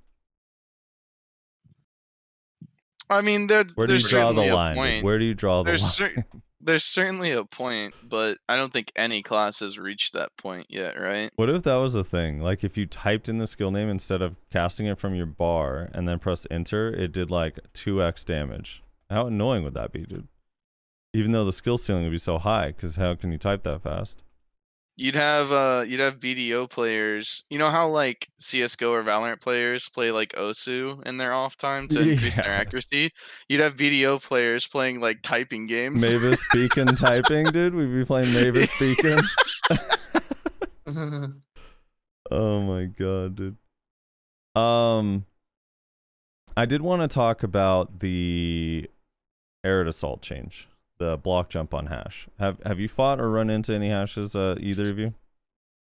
[3.13, 4.77] I mean, there, Where do you there's draw the a line?
[4.77, 5.05] point.
[5.05, 6.15] Where do you draw the There's line?
[6.15, 6.27] cer-
[6.61, 10.99] there's certainly a point, but I don't think any class has reached that point yet,
[11.01, 11.31] right?
[11.37, 12.41] what if that was a thing?
[12.41, 15.89] Like if you typed in the skill name instead of casting it from your bar
[15.93, 18.83] and then pressed enter, it did like 2x damage.
[19.11, 20.29] How annoying would that be, dude?
[21.15, 23.83] Even though the skill ceiling would be so high, because how can you type that
[23.83, 24.23] fast?
[24.97, 27.45] You'd have uh you'd have BDO players.
[27.49, 31.89] You know how like CS:GO or Valorant players play like Osu in their off time
[31.89, 33.11] to increase their accuracy?
[33.49, 36.03] You'd have BDO players playing like typing games.
[36.03, 37.75] Mavis Beacon typing, dude.
[37.75, 39.21] We'd be playing Mavis Beacon.
[42.31, 43.57] Oh my god, dude.
[44.55, 45.27] Um
[46.57, 48.89] I did want to talk about the
[49.65, 50.69] Arid Assault change,
[51.03, 52.29] the block jump on hash.
[52.39, 55.15] Have have you fought or run into any hashes, uh, either of you,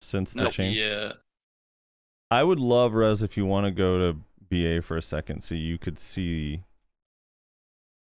[0.03, 0.77] since the Nope, change?
[0.77, 1.13] Yeah.
[2.31, 4.19] I would love Rez if you want to go to
[4.51, 6.63] BA for a second, so you could see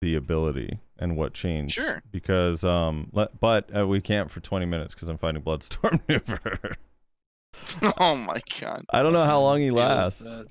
[0.02, 1.76] the ability and what changed.
[1.76, 2.04] Sure.
[2.12, 6.76] Because um, let, but uh, we can't for 20 minutes because I'm fighting Bloodstorm Maneuver.
[7.98, 8.86] oh my god.
[8.90, 10.22] I don't know how long he lasts.
[10.22, 10.48] bad.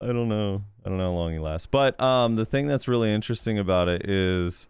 [0.00, 0.62] I don't know.
[0.84, 1.66] I don't know how long he lasts.
[1.66, 4.66] But um, the thing that's really interesting about it is,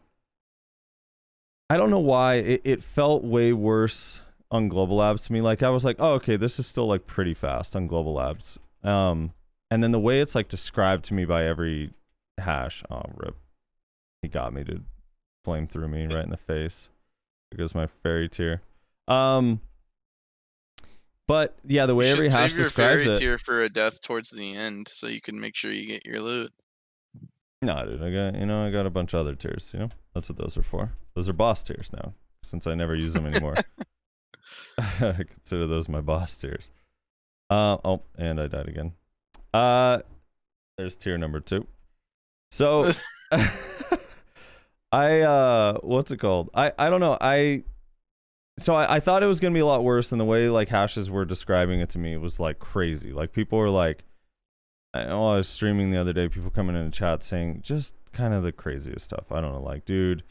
[1.70, 5.40] I don't know why it, it felt way worse on Global Labs to me.
[5.40, 8.58] Like I was like, oh, okay, this is still like pretty fast on Global Labs.
[8.82, 9.32] Um,
[9.70, 11.90] and then the way it's like described to me by every
[12.38, 13.36] hash, oh rip,
[14.22, 14.80] he got me to
[15.44, 16.88] flame through me right in the face.
[17.50, 18.62] There goes my fairy tear.
[19.06, 19.60] Um,
[21.26, 23.18] but yeah, the way every hash save your describes fairy it.
[23.18, 26.20] tear for a death towards the end, so you can make sure you get your
[26.20, 26.52] loot.
[27.60, 29.72] No, dude, I got you know I got a bunch of other tears.
[29.72, 30.92] You know that's what those are for.
[31.14, 33.54] Those are boss tears now, since I never use them anymore.
[34.78, 36.70] I consider those my boss tears.
[37.50, 38.92] Uh oh, and I died again.
[39.52, 40.00] Uh,
[40.76, 41.66] there's tear number two.
[42.50, 42.92] So,
[44.92, 46.50] I uh, what's it called?
[46.54, 47.18] I I don't know.
[47.20, 47.64] I
[48.58, 50.68] so I, I thought it was gonna be a lot worse, and the way like
[50.68, 53.12] hashes were describing it to me was like crazy.
[53.12, 54.04] Like people were like,
[54.94, 56.28] I know I was streaming the other day.
[56.28, 59.30] People coming in the chat saying just kind of the craziest stuff.
[59.30, 60.22] I don't know, like dude,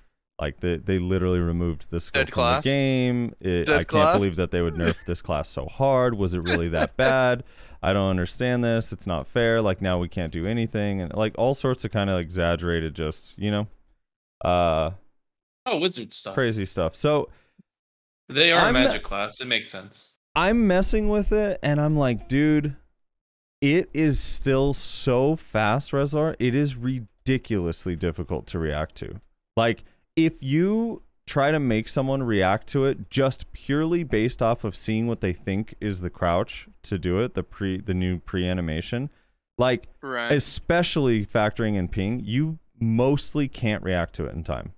[0.42, 2.64] like they they literally removed this scope Dead from class?
[2.64, 3.36] the game.
[3.40, 4.18] It, Dead I can't class?
[4.18, 6.18] believe that they would nerf this class so hard.
[6.18, 7.44] Was it really that bad?
[7.84, 8.92] I don't understand this.
[8.92, 9.62] It's not fair.
[9.62, 13.38] Like now we can't do anything, and like all sorts of kind of exaggerated, just
[13.38, 13.68] you know,
[14.44, 14.92] uh,
[15.66, 16.34] Oh, wizard stuff.
[16.34, 16.96] crazy stuff.
[16.96, 17.30] So.
[18.30, 19.40] They are I'm a magic class.
[19.40, 20.18] It makes sense.
[20.36, 22.76] I'm messing with it and I'm like, dude,
[23.62, 26.36] it is still so fast, Rezlar.
[26.40, 29.22] It is ridiculously difficult to react to.
[29.56, 29.84] Like,
[30.16, 35.08] if you try to make someone react to it just purely based off of seeing
[35.08, 39.10] what they think is the crouch to do it, the pre the new pre-animation,
[39.58, 40.32] like Right.
[40.32, 44.74] especially factoring in ping, you mostly can't react to it in time.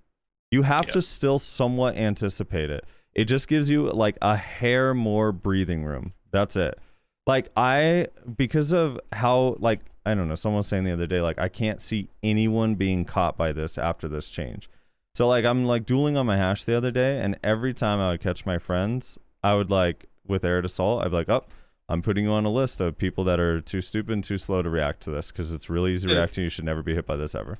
[0.50, 2.84] You have to still somewhat anticipate it.
[3.14, 6.14] It just gives you like a hair more breathing room.
[6.32, 6.78] That's it.
[7.26, 11.20] Like I because of how like I don't know, someone was saying the other day
[11.20, 14.68] like I can't see anyone being caught by this after this change.
[15.14, 18.10] So like I'm like dueling on my hash the other day and every time I
[18.10, 21.44] would catch my friends, I would like with Arid Assault, I'd be like, "Oh,
[21.88, 24.62] I'm putting you on a list of people that are too stupid and too slow
[24.62, 26.20] to react to this because it's really easy to Yeah.
[26.20, 26.42] react to.
[26.42, 27.58] You should never be hit by this ever.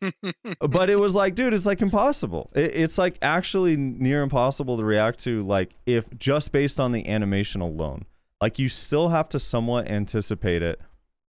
[0.60, 2.50] but it was like, dude, it's like impossible.
[2.54, 7.08] It, it's like actually near impossible to react to, like if just based on the
[7.08, 8.04] animation alone.
[8.40, 10.80] Like you still have to somewhat anticipate it,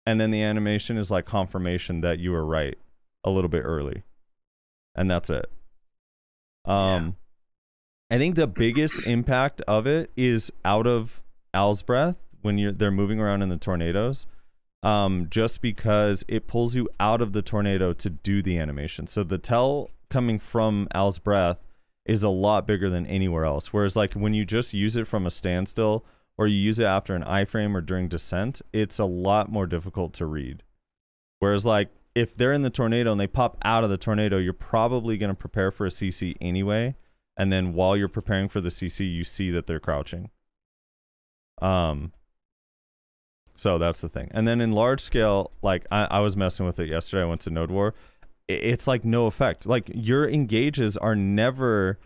[0.05, 2.77] and then the animation is like confirmation that you were right
[3.25, 4.03] a little bit early,
[4.95, 5.47] and that's it.
[6.65, 7.17] Um,
[8.11, 11.23] I think the biggest impact of it is out of
[11.55, 14.27] Al's breath when you're they're moving around in the tornadoes
[14.83, 19.09] um, just because it pulls you out of the tornado to do the animation.
[19.09, 21.59] So the tell coming from Al's breath
[22.05, 23.73] is a lot bigger than anywhere else.
[23.73, 26.05] Whereas like when you just use it from a standstill
[26.39, 30.13] or you use it after an iframe or during descent, it's a lot more difficult
[30.15, 30.63] to read.
[31.39, 34.53] Whereas like if they're in the tornado and they pop out of the tornado, you're
[34.53, 36.95] probably going to prepare for a CC anyway.
[37.37, 40.31] And then while you're preparing for the CC, you see that they're crouching.
[41.61, 42.13] Um,
[43.57, 44.29] so that's the thing.
[44.33, 47.23] And then in large scale, like I, I was messing with it yesterday.
[47.23, 47.95] I went to Node War.
[48.49, 49.67] I- It's like no effect.
[49.67, 51.99] Like your engages are never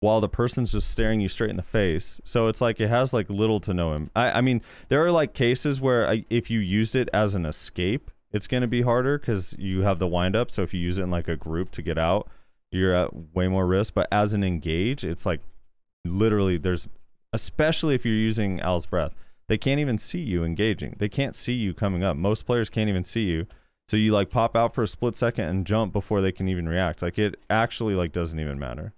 [0.00, 2.20] while the person's just staring you straight in the face.
[2.24, 4.10] So it's like it has like little to no him.
[4.14, 7.44] I, I mean, there are like cases where I, if you used it as an
[7.44, 10.50] escape, it's going to be harder because you have the wind up.
[10.50, 12.28] So if you use it in like a group to get out,
[12.70, 13.94] you're at way more risk.
[13.94, 15.40] But as an engage, it's like
[16.04, 16.88] literally there's,
[17.32, 19.14] especially if you're using Al's breath,
[19.48, 20.94] they can't even see you engaging.
[20.98, 22.16] They can't see you coming up.
[22.16, 23.46] Most players can't even see you.
[23.88, 26.68] So you like pop out for a split second and jump before they can even
[26.68, 27.00] react.
[27.00, 28.92] Like it actually like doesn't even matter.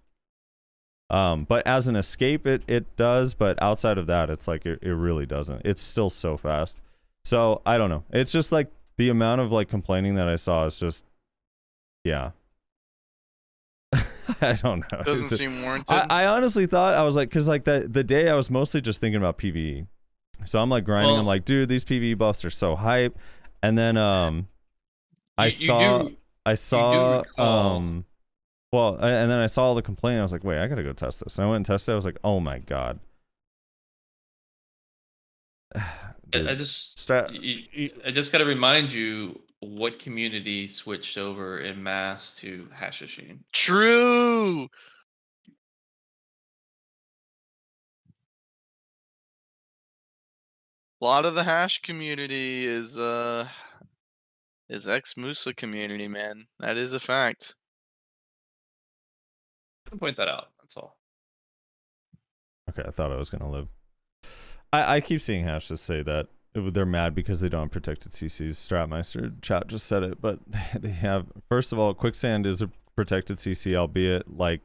[1.10, 3.34] Um, but as an escape, it it does.
[3.34, 5.62] But outside of that, it's like it, it really doesn't.
[5.64, 6.78] It's still so fast.
[7.24, 8.04] So I don't know.
[8.10, 11.04] It's just like the amount of like complaining that I saw is just,
[12.04, 12.30] yeah.
[14.40, 15.02] I don't know.
[15.02, 15.90] Doesn't It's- seem warranted.
[15.90, 18.80] I, I honestly thought I was like, cause like that the day I was mostly
[18.80, 19.86] just thinking about PVE,
[20.44, 21.16] so I'm like grinding.
[21.16, 23.18] I'm like, dude, these PVE buffs are so hype.
[23.62, 24.48] And then um,
[25.36, 28.04] I You- you saw do- I saw um,
[28.72, 30.20] Well, I, and then I saw the complaint.
[30.20, 31.38] I was like, wait, I gotta go test this.
[31.38, 31.92] And I went and tested.
[31.92, 31.94] it.
[31.94, 33.00] I was like, oh my god.
[35.74, 35.82] I,
[36.30, 41.18] Dude, I just stra- y- y- I just got to remind you what community switched
[41.18, 43.40] over in mass to Hashashin.
[43.52, 44.68] True.
[51.02, 53.48] A lot of the hash community is uh
[54.68, 56.46] is ex Musa community, man.
[56.60, 57.56] That is a fact.
[59.92, 60.48] I'll point that out.
[60.60, 60.96] That's all.
[62.68, 63.68] Okay, I thought I was gonna live.
[64.72, 68.54] I, I keep seeing hashes say that they're mad because they don't have protected CCs.
[68.54, 70.38] Stratmeister chat just said it, but
[70.78, 71.26] they have.
[71.48, 74.60] First of all, quicksand is a protected CC, albeit like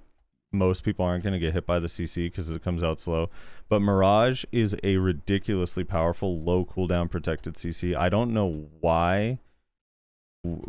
[0.52, 3.30] most people aren't gonna get hit by the CC because it comes out slow.
[3.68, 7.96] But Mirage is a ridiculously powerful, low cooldown protected CC.
[7.96, 9.40] I don't know why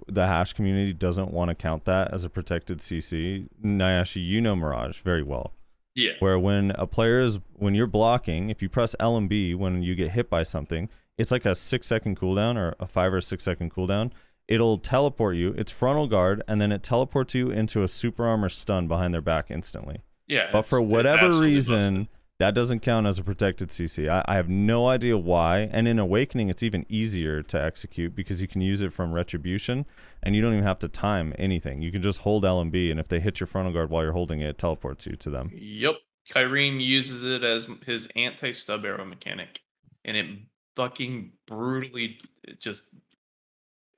[0.08, 3.48] the hash community doesn't want to count that as a protected CC.
[3.64, 5.52] Nayashe, you know Mirage very well
[5.94, 6.12] Yeah.
[6.20, 9.82] where when a player is when you're blocking, if you press L and B when
[9.82, 13.20] you get hit by something, it's like a six second cooldown or a five or
[13.20, 14.10] six second cooldown.
[14.48, 15.54] It'll teleport you.
[15.58, 19.20] It's frontal guard, and then it teleports you into a super armor stun behind their
[19.20, 20.02] back instantly.
[20.28, 20.50] Yeah.
[20.52, 22.08] But for whatever reason, busted.
[22.38, 24.08] That doesn't count as a protected CC.
[24.10, 25.68] I, I have no idea why.
[25.72, 29.86] And in Awakening, it's even easier to execute because you can use it from Retribution,
[30.22, 31.80] and you don't even have to time anything.
[31.80, 34.02] You can just hold L and B, and if they hit your frontal guard while
[34.02, 35.50] you're holding it, it teleports you to them.
[35.54, 35.94] Yep.
[36.30, 39.60] Kyrene uses it as his anti stub arrow mechanic,
[40.04, 40.26] and it
[40.74, 42.84] fucking brutally it just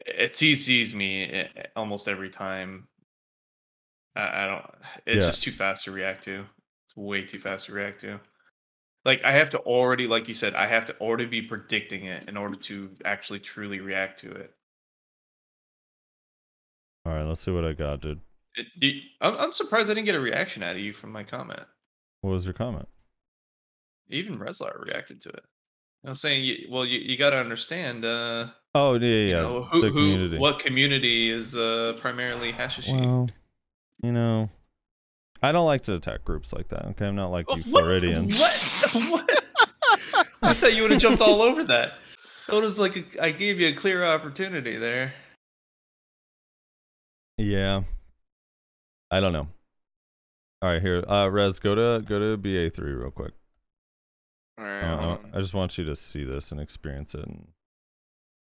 [0.07, 2.87] it CCs me e- almost every time.
[4.15, 4.65] I, I don't.
[5.07, 5.31] It's Yeah.
[5.31, 6.45] just too fast to react to.
[6.99, 8.19] Way too fast to react to.
[9.05, 12.29] Like I have to already, like you said, I have to already be predicting it
[12.29, 14.53] in order to actually truly react to it.
[17.07, 18.21] All right, let's see what I got, dude.
[18.57, 21.23] it you- I'm, I'm surprised I didn't get a reaction out of you from my
[21.23, 21.63] comment.
[22.23, 22.89] What was your comment?
[24.09, 25.45] Even Rezlar reacted to it.
[26.05, 29.33] I was saying, you, well, you, you got to understand, uh, Oh yeah, yeah, you
[29.35, 30.39] know, who, the who, community.
[30.39, 33.01] what community is uh, primarily Hashashin.
[33.01, 33.29] Well,
[34.03, 34.51] you know,
[35.43, 36.85] I don't like to attack groups like that.
[36.87, 38.39] Okay, I'm not like you What- Floridians.
[38.39, 39.27] What?
[39.29, 40.27] what?
[40.43, 41.93] I thought you would have jumped all over that.
[42.49, 45.13] That was like a, I gave you a clear opportunity there.
[47.37, 47.83] Yeah.
[49.11, 49.49] I don't know.
[50.61, 53.33] All right, here, uh, Rez, go to go to BA three real quick.
[54.59, 54.83] All right.
[54.83, 55.31] Uh, hold on.
[55.35, 57.49] I just want you to see this and experience it in,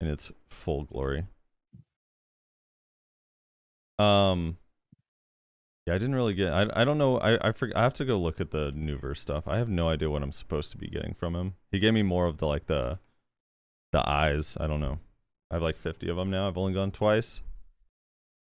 [0.00, 1.26] in its full glory.
[3.98, 4.56] Um.
[5.86, 6.52] Yeah, I didn't really get.
[6.52, 7.18] I I don't know.
[7.18, 9.46] I I forg I have to go look at the new verse stuff.
[9.46, 11.54] I have no idea what I'm supposed to be getting from him.
[11.70, 12.98] He gave me more of the like the,
[13.92, 14.56] the eyes.
[14.58, 14.98] I don't know.
[15.50, 16.48] I have like 50 of them now.
[16.48, 17.40] I've only gone twice.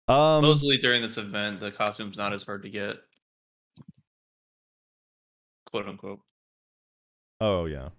[0.10, 0.44] Um.
[0.44, 2.98] Supposedly during this event, the costume's not as hard to get.
[5.68, 6.20] Quote unquote.
[7.40, 7.90] Oh yeah.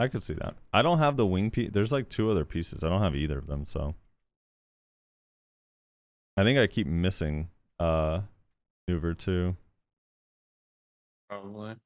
[0.00, 0.56] I could see that.
[0.72, 1.70] I don't have the wing piece.
[1.72, 2.82] There's like two other pieces.
[2.82, 3.94] I don't have either of them, so
[6.36, 8.20] I think I keep missing uh
[8.86, 9.56] maneuver two.
[11.28, 11.76] Probably.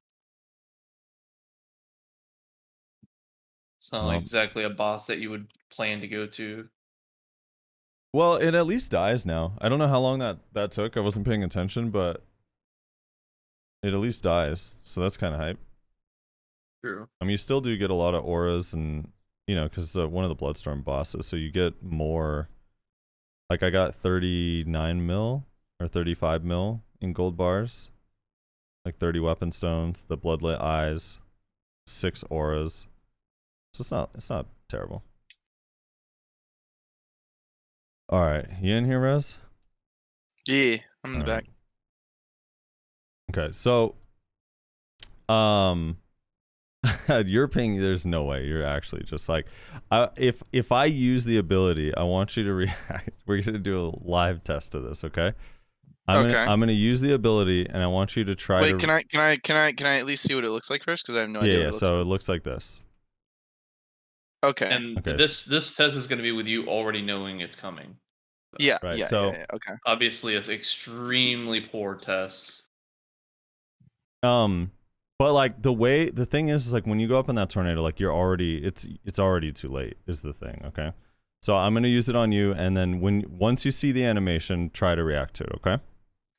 [3.79, 6.69] It's not like exactly a boss that you would plan to go to.
[8.13, 9.53] Well, it at least dies now.
[9.59, 10.97] I don't know how long that that took.
[10.97, 12.23] I wasn't paying attention, but
[13.81, 14.75] it at least dies.
[14.83, 15.57] So that's kind of hype.
[16.83, 17.07] True.
[17.19, 19.11] I mean, you still do get a lot of auras, and
[19.47, 22.49] you know, because uh, one of the Bloodstorm bosses, so you get more.
[23.51, 25.43] Like I got thirty nine mil
[25.77, 27.89] or thirty five mil in gold bars,
[28.85, 31.17] like thirty weapon stones, the bloodlit eyes,
[31.85, 32.87] six auras.
[33.73, 35.03] So it's not it's not terrible.
[38.07, 39.37] All right, you in here, Rez?
[40.47, 41.43] Yeah, I'm in the Alright.
[41.43, 43.37] back.
[43.37, 43.95] Okay, so
[45.27, 45.97] um
[47.27, 49.45] your ping there's no way you're actually just like
[49.91, 53.09] uh, if if I use the ability, I want you to react.
[53.25, 55.33] We're going to do a live test of this, okay?
[56.07, 56.33] I'm Okay.
[56.33, 58.77] gonna I'm going to use the ability and I want you to try Wait, to
[58.79, 60.83] can I can I can I can I at least see what it looks like
[60.83, 61.05] first?
[61.05, 61.59] Because I have no Yeah, idea.
[61.59, 62.79] yeah, what it looks so it looks like this.
[64.43, 64.71] okay.
[64.71, 65.15] And Okay.
[65.17, 67.95] this this test is going to be with you already knowing it's coming.
[68.59, 69.73] yeah, Right, yeah, so- yeah, yeah, okay.
[69.85, 72.67] Obviously, it's extremely poor tests.
[74.23, 74.71] Um
[75.21, 77.51] but like the way the thing is, is like when you go up in that
[77.51, 80.93] tornado like you're already it's it's already too late is the thing, okay?
[81.43, 84.03] So I'm going to use it on you and then when once you see the
[84.03, 85.77] animation, try to react to it, okay?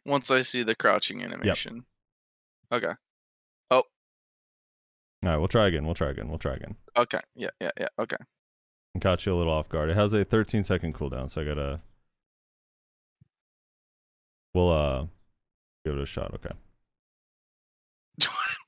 [0.05, 1.85] Once I see the crouching animation.
[2.73, 2.91] Okay.
[3.71, 3.77] Oh.
[3.77, 3.85] All
[5.23, 5.85] right, we'll try again.
[5.85, 6.29] We'll try again.
[6.29, 6.75] We'll try again.
[6.97, 7.21] Okay.
[7.37, 7.89] Yeah, yeah, yeah.
[8.01, 8.17] Okay.
[9.01, 9.91] Caught you a little off guard.
[9.91, 11.81] It has a 13 second cooldown, so I gotta
[14.55, 15.07] We'll uh
[15.85, 16.35] give it a shot.
[16.35, 16.55] Okay.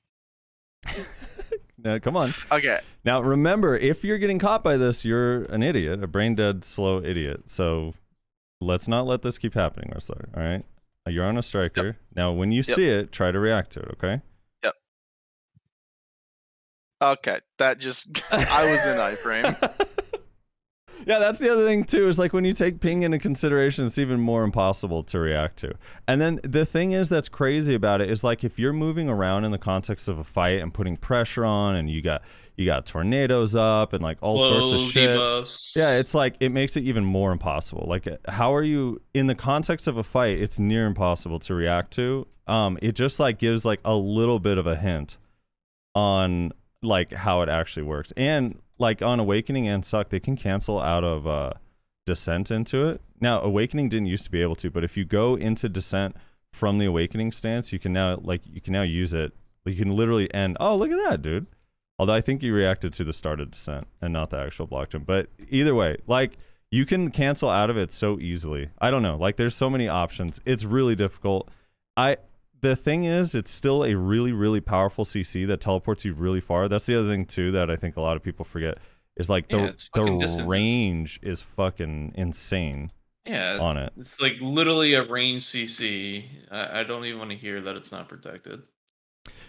[1.79, 2.33] now, come on.
[2.53, 2.79] Okay.
[3.05, 7.03] Now remember, if you're getting caught by this, you're an idiot, a brain dead, slow
[7.03, 7.51] idiot.
[7.51, 7.95] So
[8.61, 10.27] let's not let this keep happening, Rezlar.
[10.37, 10.65] All right.
[11.07, 11.99] You're on a striker.
[12.17, 12.77] Now, when you Yep.
[12.77, 13.89] see it, try to react to it.
[13.93, 14.23] Okay.
[14.63, 14.75] Yep.
[17.03, 17.39] Okay.
[17.59, 19.75] That just I was in iframe.
[21.07, 22.09] yeah, that's the other thing too.
[22.09, 25.75] Is like when you take ping into consideration, it's even more impossible to react to.
[26.09, 29.45] And then the thing is that's crazy about it is like if you're moving around
[29.45, 32.23] in the context of a fight and putting pressure on, and you got
[32.57, 35.11] you got tornadoes up and like all sorts of shit.
[35.11, 35.75] debuffs.
[35.75, 37.87] Yeah, it's like it makes it even more impossible.
[37.89, 40.41] Like, how are you in the context of a fight?
[40.41, 42.27] It's near impossible to react to.
[42.47, 45.17] Um, it just like gives like a little bit of a hint
[45.95, 46.53] on
[46.83, 51.05] like how it actually works, and like on Awakening and Suck, they can cancel out
[51.05, 51.53] of uh,
[52.07, 53.01] Descent into it.
[53.21, 56.17] Now, Awakening didn't used to be able to, but if you go into Descent
[56.53, 59.33] from the Awakening stance, you can now like you can now use it.
[59.65, 60.57] You can literally end.
[60.61, 61.47] Oh, look at that, dude.
[61.99, 64.91] Although I think you reacted to the start of descent and not the actual block
[64.91, 65.07] jump.
[65.07, 66.37] But either way, like
[66.71, 68.71] you can cancel out of it so easily.
[68.79, 69.17] I don't know.
[69.17, 70.41] Like there's so many options.
[70.45, 71.49] It's really difficult.
[71.97, 72.19] I
[72.65, 76.67] the thing is it's still a really, really powerful CC that teleports you really far.
[76.67, 78.79] That's the other thing too that I think a lot of people forget
[79.17, 82.91] is like the Yeah, the range is fucking insane
[83.27, 83.93] Yeah, on it.
[83.99, 86.25] It's like literally a range CC.
[86.51, 88.63] I, I don't even want to hear that it's not protected.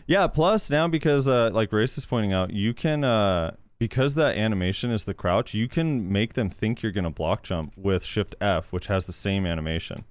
[0.07, 4.37] Yeah, plus now because uh like Race is pointing out, you can uh because that
[4.37, 8.35] animation is the crouch, you can make them think you're gonna block jump with Shift
[8.41, 10.03] F, which has the same animation.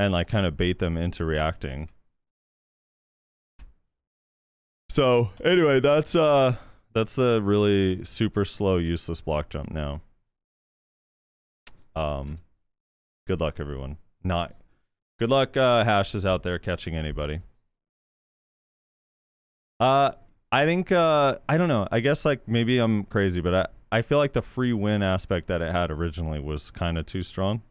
[0.00, 1.90] And like kind of bait them into reacting.
[4.88, 6.56] So anyway, that's uh
[6.94, 10.00] that's the really super slow, useless block jump now.
[11.94, 12.38] Um
[13.26, 13.98] good luck everyone.
[14.24, 14.56] Not
[15.18, 17.40] good luck uh hashes out there catching anybody.
[19.80, 20.12] Uh,
[20.52, 21.88] I think uh, I don't know.
[21.90, 25.48] I guess like maybe I'm crazy, but I I feel like the free win aspect
[25.48, 27.62] that it had originally was kind of too strong.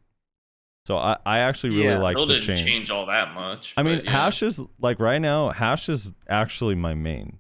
[0.90, 2.64] So I I actually really Yeah, like Still the didn't change.
[2.66, 2.90] change.
[2.90, 3.76] all that much.
[3.78, 4.10] I mean, yeah.
[4.10, 5.50] hash is like right now.
[5.52, 7.38] Hash is actually my main.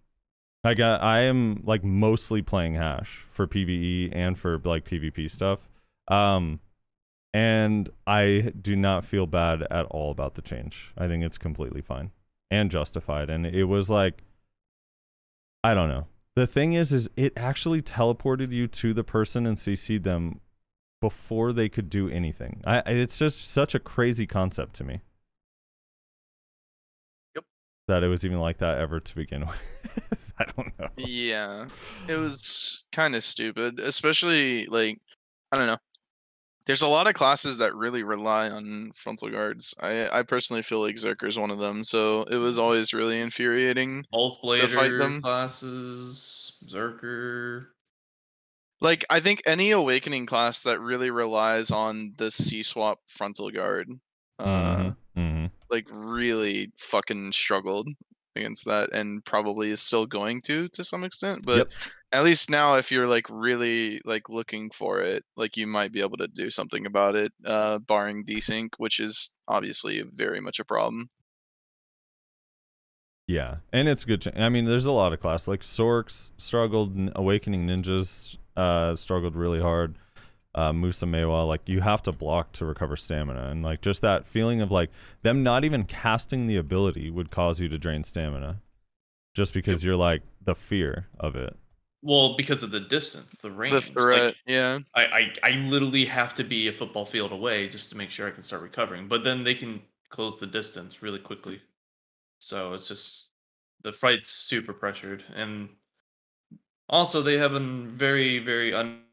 [0.63, 5.67] Like I, I am like mostly playing hash for PVE and for like PvP stuff.
[6.09, 6.59] Um,
[7.33, 10.93] and I do not feel bad at all about the change.
[10.95, 12.11] I think it's completely fine
[12.51, 13.31] and justified.
[13.31, 14.21] And it was like,
[15.63, 16.05] I don't know.
[16.35, 20.39] The thing is, is it actually teleported you to the person and CC'd them
[21.01, 22.61] before they could do anything.
[22.65, 25.01] I, I- it's just such a crazy concept to me.
[27.35, 27.45] Yep.
[27.87, 30.19] That it was even like that ever to begin with.
[30.39, 30.87] I don't know.
[30.97, 31.67] Yeah.
[32.07, 34.99] It was kind of stupid, especially like
[35.51, 35.77] I don't know.
[36.65, 39.73] There's a lot of classes that really rely on frontal guards.
[39.81, 42.61] I I personally feel like Zerker is one of them, so it was mm.
[42.61, 44.05] always really infuriating.
[44.13, 45.21] Oath to fight them.
[45.21, 47.67] classes, Zerker.
[48.81, 53.89] Like I think any awakening class that really relies on the C swap frontal guard,
[54.39, 55.51] uh, Mhm, mhm.
[55.69, 57.89] like really fucking struggled
[58.35, 61.45] against that, and probably is still going to to some extent.
[61.45, 61.73] But Yep.
[62.13, 66.01] at least now, if you're like really like looking for it, like you might be
[66.01, 70.65] able to do something about it, uh, barring desync, which is obviously very much a
[70.65, 71.09] problem.
[73.27, 74.21] Yeah, and it's good.
[74.21, 79.35] Ch- I mean, there's a lot of class like Sorks struggled, Awakening Ninjas uh, struggled
[79.35, 79.97] really hard.
[80.55, 84.27] Uh, Musa Maehwa, like you have to block to recover stamina, and like just that
[84.27, 84.89] feeling of like
[85.21, 88.59] them not even casting the ability would cause you to drain stamina,
[89.35, 91.55] just because you're like the fear of it.
[92.01, 93.73] Well, because of the distance, the range.
[93.73, 94.79] The threat, yeah.
[94.95, 98.27] I, I I literally have to be a football field away just to make sure
[98.27, 99.07] I can start recovering.
[99.07, 101.61] But then they can close the distance really quickly.
[102.39, 103.29] So it's just
[103.83, 105.69] the fight's super pressured, and
[106.89, 109.03] also they have a very very un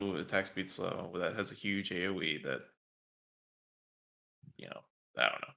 [0.00, 2.60] attack speed slow that has a huge AOE that
[4.58, 4.80] you know
[5.16, 5.54] I don't know.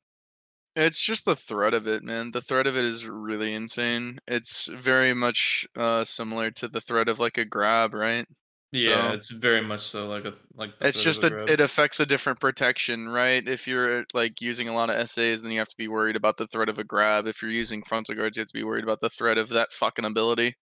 [0.76, 2.32] It's just the threat of it, man.
[2.32, 4.20] The threat of it is really insane.
[4.28, 8.26] It's very much uh similar to the threat of like a grab, right?
[8.72, 10.74] Yeah, So- it's very much so like a like.
[10.82, 11.50] It's just a, grab.
[11.50, 13.46] it affects a different protection, right?
[13.48, 16.38] If you're like using a lot of SAs, then you have to be worried about
[16.38, 17.26] the threat of a grab.
[17.26, 19.74] If you're using frontal guards, you have to be worried about the threat of that
[19.74, 20.56] fucking ability.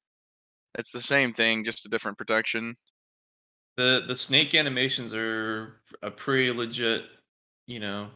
[0.77, 2.75] It's the same thing, just a different protection.
[3.77, 7.03] The the snake animations are a pretty legit,
[7.67, 8.09] you know,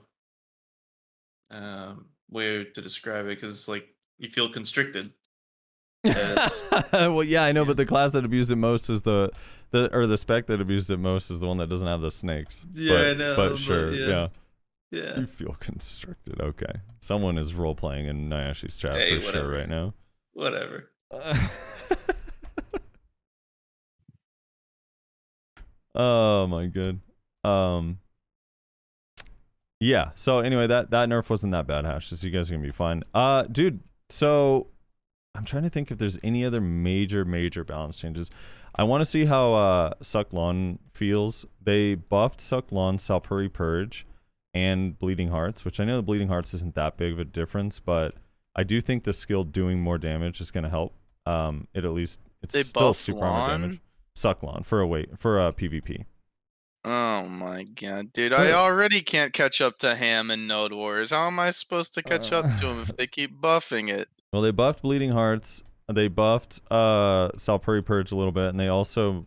[1.51, 3.85] um, way to describe it because it's like
[4.17, 5.11] you feel constricted.
[6.03, 6.63] Yes.
[6.93, 9.31] well, yeah, I know, but the class that abused it most is the
[9.71, 12.11] the or the spec that abused it most is the one that doesn't have the
[12.11, 12.65] snakes.
[12.73, 14.07] Yeah, but, I know, But but sure, yeah.
[14.07, 14.27] yeah.
[14.91, 15.19] Yeah.
[15.21, 16.41] You feel constricted.
[16.41, 16.73] Okay.
[16.99, 19.47] Someone is role playing in Nayashe's chat Hey, for whatever.
[19.47, 19.93] sure right now.
[20.33, 20.91] Whatever.
[25.95, 26.99] oh my god.
[27.43, 27.99] Um
[29.79, 32.09] Yeah, so anyway, that that nerf wasn't that bad, Hash.
[32.09, 33.03] So you guys are gonna be fine.
[33.13, 34.67] Uh dude, so
[35.35, 38.29] I'm trying to think if there's any other major, major balance changes.
[38.75, 41.45] I want to see how uh Suck Lahn feels.
[41.61, 44.05] They buffed Suck Lahn, Salpuri Purge,
[44.53, 47.79] and Bleeding Hearts, which I know the Bleeding Hearts isn't that big of a difference,
[47.79, 48.15] but
[48.55, 50.93] I do think the skill doing more damage is gonna help.
[51.25, 53.79] Um it at least it's They still super armor damage.
[54.21, 56.05] Suck Lahn for a wait for a PvP.
[56.85, 58.33] Oh my god, dude!
[58.33, 61.09] I already can't catch up to Ham and Node Wars.
[61.09, 64.09] How am I supposed to catch up to him if they keep buffing it?
[64.31, 65.63] Well, they buffed Bleeding Hearts.
[65.91, 69.25] They buffed uh Salpuri Purge a little bit, and they also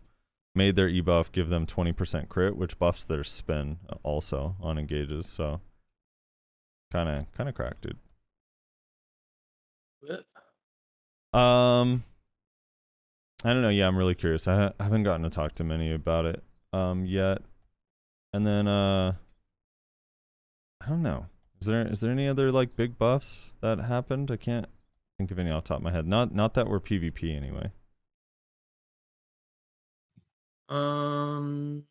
[0.55, 5.27] made their ebuff give them 20% crit, which buffs their spin uh, also on engages.
[5.27, 5.61] So
[6.93, 7.99] kind of kind of cracked, dude.
[10.01, 11.39] What?
[11.39, 12.05] Um,
[13.45, 13.69] I don't know.
[13.69, 14.49] Yeah, I'm really curious.
[14.49, 16.43] I, ha- I haven't gotten to talk to many about it
[16.73, 17.39] um yet.
[18.33, 19.13] And then uh,
[20.81, 21.27] I don't know.
[21.61, 24.31] Is there is there any other like big buffs that happened?
[24.31, 24.67] I can't
[25.19, 26.07] think of any off the top of my head.
[26.07, 27.71] Not not that were PvP anyway.
[30.69, 31.85] Um.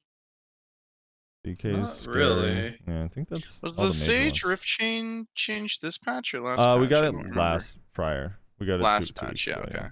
[1.45, 2.17] DK Not scary.
[2.17, 2.79] really.
[2.87, 4.43] Yeah, I think that's Was the Sage.
[4.43, 6.59] Rift Chain changed this patch or last?
[6.59, 8.37] Uh, we got it last prior.
[8.59, 9.87] We got it two- Last two patch, weeks yeah, ago, okay.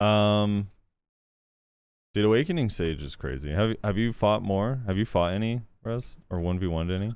[0.00, 0.70] Um,
[2.14, 3.50] dude, Awakening Sage is crazy.
[3.50, 4.82] Have have you fought more?
[4.86, 7.14] Have you fought any, Res, or one v one any?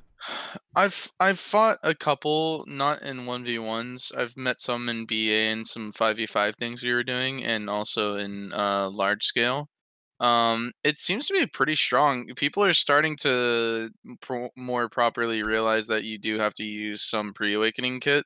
[0.75, 4.11] I've I've fought a couple, not in one v ones.
[4.17, 7.69] I've met some in BA and some five v five things we were doing, and
[7.69, 9.69] also in uh, large scale.
[10.19, 12.27] Um, it seems to be pretty strong.
[12.35, 13.91] People are starting to
[14.21, 18.25] pro- more properly realize that you do have to use some pre awakening kit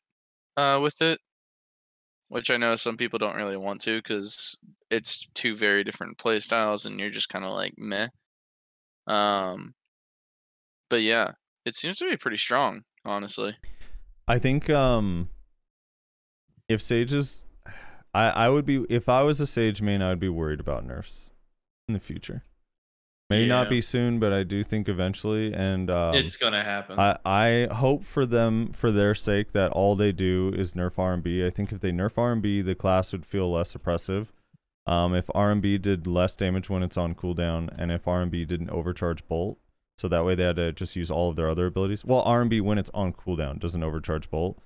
[0.55, 1.19] uh, with it,
[2.31, 4.57] which I know some people don't really want to because
[4.89, 8.07] it's two very different play styles, and you're just kind of like meh.
[9.05, 9.73] Um,
[10.89, 11.33] but yeah,
[11.65, 13.57] it seems to be pretty strong, honestly.
[14.29, 15.27] I think um,
[16.69, 17.43] if Sage is,
[18.13, 20.85] I I would be if I was a Sage main, I would be worried about
[20.85, 21.31] nerfs
[21.89, 22.45] in the future.
[23.31, 25.53] Maybe not be soon, but I do think eventually.
[25.53, 26.99] And um, it's gonna happen.
[26.99, 31.45] I, I hope for them for their sake that all they do is nerf RMB.
[31.45, 34.31] I think if they nerf RMB, the class would feel less oppressive.
[34.85, 39.27] Um, if RMB did less damage when it's on cooldown, and if RMB didn't overcharge
[39.27, 39.57] Bolt,
[39.97, 42.03] so that way they had to just use all of their other abilities.
[42.03, 44.57] Well, RMB when it's on cooldown doesn't overcharge Bolt.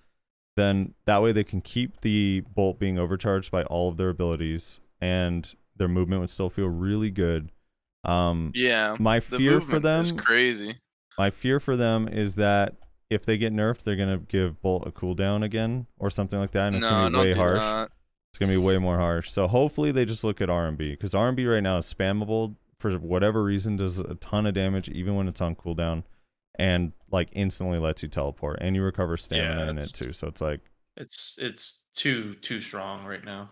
[0.55, 4.79] Then that way they can keep the Bolt being overcharged by all of their abilities,
[5.01, 7.51] and their movement would still feel really good.
[8.05, 10.75] Um, Yeah, my the fear for them is crazy.
[11.17, 12.75] my fear for them is that
[13.09, 16.67] if they get nerfed, they're gonna give Bolt a cooldown again or something like that,
[16.67, 17.59] and it's no, gonna be way harsh.
[17.59, 17.91] that.
[18.31, 19.31] It's gonna be way more harsh.
[19.31, 23.43] So hopefully they just look at RMB because RMB right now is spammable for whatever
[23.43, 26.03] reason, does a ton of damage even when it's on cooldown,
[26.59, 30.11] and like instantly lets you teleport and you recover stamina in it too.
[30.13, 30.59] So it's like
[30.97, 33.51] it's it's too too strong right now.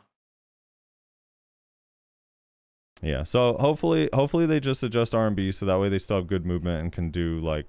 [3.02, 3.24] Yeah.
[3.24, 6.82] So hopefully hopefully they just adjust RMB so that way they still have good movement
[6.82, 7.66] and can do like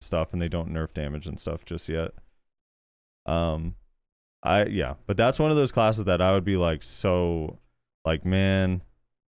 [0.00, 2.12] stuff and they don't nerf damage and stuff just yet.
[3.26, 3.76] Um
[4.42, 7.58] I yeah, but that's one of those classes that I would be like so
[8.04, 8.82] like man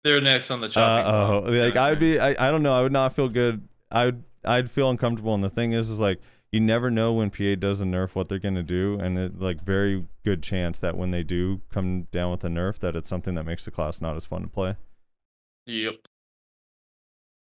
[0.04, 1.54] They're next on the uh chopping oh block.
[1.54, 3.68] like I would be I, I don't know, I would not feel good.
[3.92, 6.20] I would I'd feel uncomfortable and the thing is is like
[6.52, 9.64] you never know when PA does a nerf what they're gonna do and it like
[9.64, 13.36] very good chance that when they do come down with a nerf that it's something
[13.36, 14.76] that makes the class not as fun to play.
[15.66, 15.96] Yep.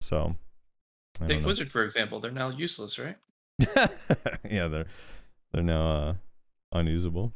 [0.01, 0.35] So
[1.21, 1.45] I Take.
[1.45, 2.19] Wizard for example.
[2.19, 3.17] They're now useless, right?
[4.49, 4.85] yeah, they're
[5.51, 6.13] they're now uh,
[6.71, 7.33] unusable.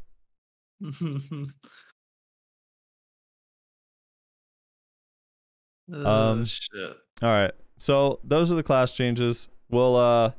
[0.84, 1.52] um,
[5.92, 6.96] Um, shit.
[7.22, 9.48] All right, so those are the class changes.
[9.68, 10.32] We'll uh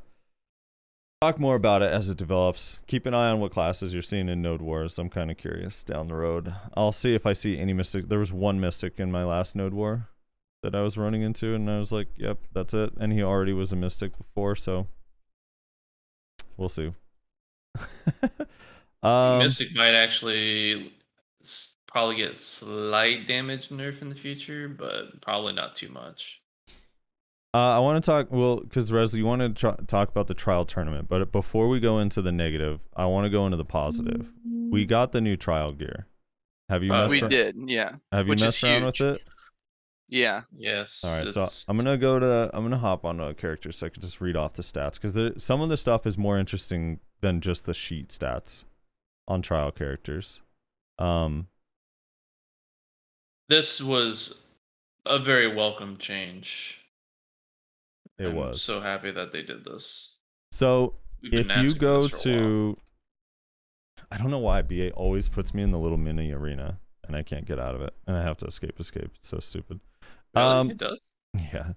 [1.20, 2.78] talk more about it as it develops.
[2.86, 4.98] Keep an eye on what classes you're seeing in Node Wars.
[4.98, 6.54] I'm kind of curious down the road.
[6.76, 8.08] I'll see if I see any mystic.
[8.08, 10.08] There was one mystic in my last Node War
[10.64, 13.52] that I was running into, and I was like, "Yep, that's it." And he already
[13.52, 14.86] was a mystic before, so
[16.56, 16.92] we'll see.
[19.02, 20.92] um, Mystic might actually
[21.86, 26.40] probably get slight damage nerf in the future, but probably not too much.
[27.52, 30.34] Uh, I want to talk well because Resli, you want to tr- talk about the
[30.34, 33.64] trial tournament, but before we go into the negative, I want to go into the
[33.64, 34.26] positive.
[34.70, 36.08] We got the new trial gear.
[36.68, 37.96] Have you Uh, We did, yeah.
[38.10, 39.22] Have you which messed around with it?
[40.08, 40.42] Yeah.
[40.56, 41.02] Yes.
[41.04, 43.88] All right, so I'm gonna go to I'm gonna hop onto a character so I
[43.88, 47.40] can just read off the stats because some of the stuff is more interesting than
[47.40, 48.64] just the sheet stats
[49.26, 50.40] on trial characters.
[50.98, 51.48] Um,
[53.48, 54.46] This was
[55.06, 56.80] a very welcome change.
[58.18, 60.16] it I'm was so happy that they did this.
[60.50, 60.94] so.
[61.26, 62.40] If you go this for a while.
[62.42, 62.78] to,
[64.10, 67.22] I don't know why BA always puts me in the little mini arena and I
[67.22, 69.10] can't get out of it, and I have to escape, escape.
[69.16, 69.80] It's so stupid.
[70.34, 70.48] Really?
[70.48, 71.00] um, it does.
[71.34, 71.72] Yeah.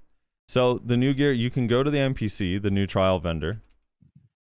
[0.47, 3.61] So the new gear, you can go to the NPC, the new trial vendor,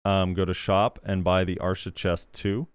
[0.05, 2.69] um, go to shop and buy the Arsha chest two.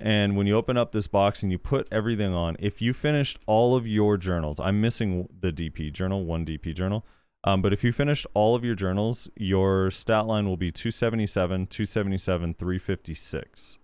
[0.00, 3.38] And when you open up this box and you put everything on, if you finished
[3.46, 7.04] all of your journals, I'm missing the DP journal, one DP journal.
[7.42, 11.66] Um, but if you finished all of your journals, your stat line will be 277,
[11.66, 13.78] 277, 356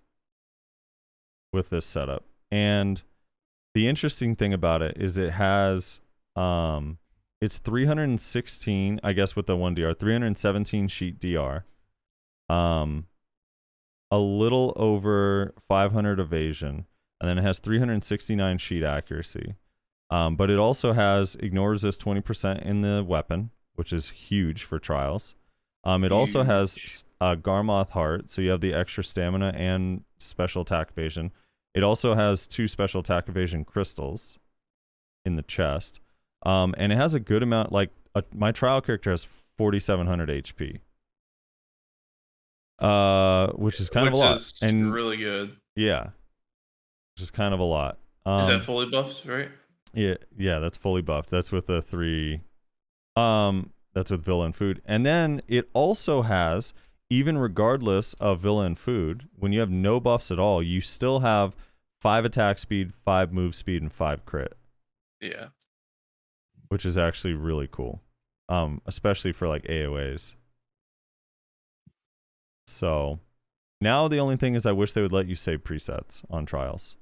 [1.53, 2.25] with this setup.
[2.51, 3.03] And
[3.75, 6.01] the interesting thing about it is it has
[6.37, 6.99] um
[7.41, 11.65] it's 316 i guess with the 1dr 317 sheet dr
[12.49, 13.07] um
[14.11, 16.87] a little over 500 evasion
[17.21, 19.55] and then it has 369 sheet accuracy.
[20.11, 24.79] Um, but it also has ignore resist 20% in the weapon which is huge for
[24.79, 25.35] trials.
[25.83, 27.05] Um, it also has Huge.
[27.21, 31.33] a garmoth heart so you have the extra stamina and special attack evasion.
[31.75, 34.39] It also has two special attack evasion crystals
[35.25, 35.99] in the chest
[36.45, 37.73] um, and it has a good amount.
[37.73, 39.27] Like uh, my trial character has
[39.59, 40.81] 4,700 HP,
[42.79, 44.53] uh, which is kind Which of a lot.
[44.63, 45.57] And really good.
[45.77, 46.09] yeah,
[47.15, 47.99] which is kind of a lot.
[48.27, 49.51] Um, Is that fully buffed, right?
[49.93, 51.31] yeah, yeah, that's fully buffed.
[51.31, 52.41] That's with the three.
[53.17, 56.73] Um, that's with villain Food, and then it also has,
[57.11, 61.55] even regardless of villain Food, when you have no buffs at all, you still have
[62.01, 64.57] five attack speed, five move speed, and five crit.
[65.21, 65.49] Yeah.
[66.75, 68.03] Which is actually really cool.
[68.49, 70.35] Um, especially for like AOAs.
[72.67, 73.21] So
[73.81, 76.97] now the only thing is I wish they would let you save presets on trials.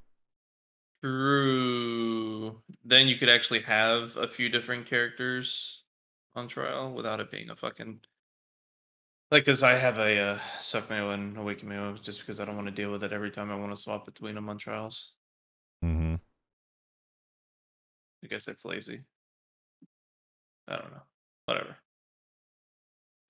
[1.02, 2.60] True.
[2.84, 5.84] Then you could actually have a few different characters
[6.34, 8.00] on trial without it being a fucking
[9.30, 12.56] like because I have a uh, suck mayo and awaken mayo just because I don't
[12.56, 15.14] want to deal with it every time I want to swap between them on trials.
[15.82, 16.16] Mm-hmm.
[18.22, 19.04] I guess that's lazy.
[20.68, 21.02] I don't know.
[21.46, 21.76] Whatever.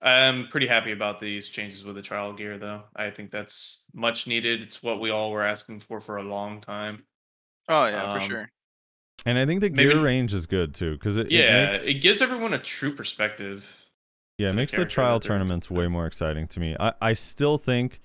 [0.00, 2.82] I'm pretty happy about these changes with the trial gear, though.
[2.96, 4.60] I think that's much needed.
[4.62, 7.04] It's what we all were asking for for a long time.
[7.68, 8.50] Oh yeah, for Um, sure.
[9.24, 11.86] And I think the Maybe- gear range is good too because it, it yeah, makes,
[11.86, 13.86] it gives everyone a true perspective.
[14.38, 16.74] yeah, it to the makes the trial tournaments way more exciting to me.
[16.80, 18.00] I, I still think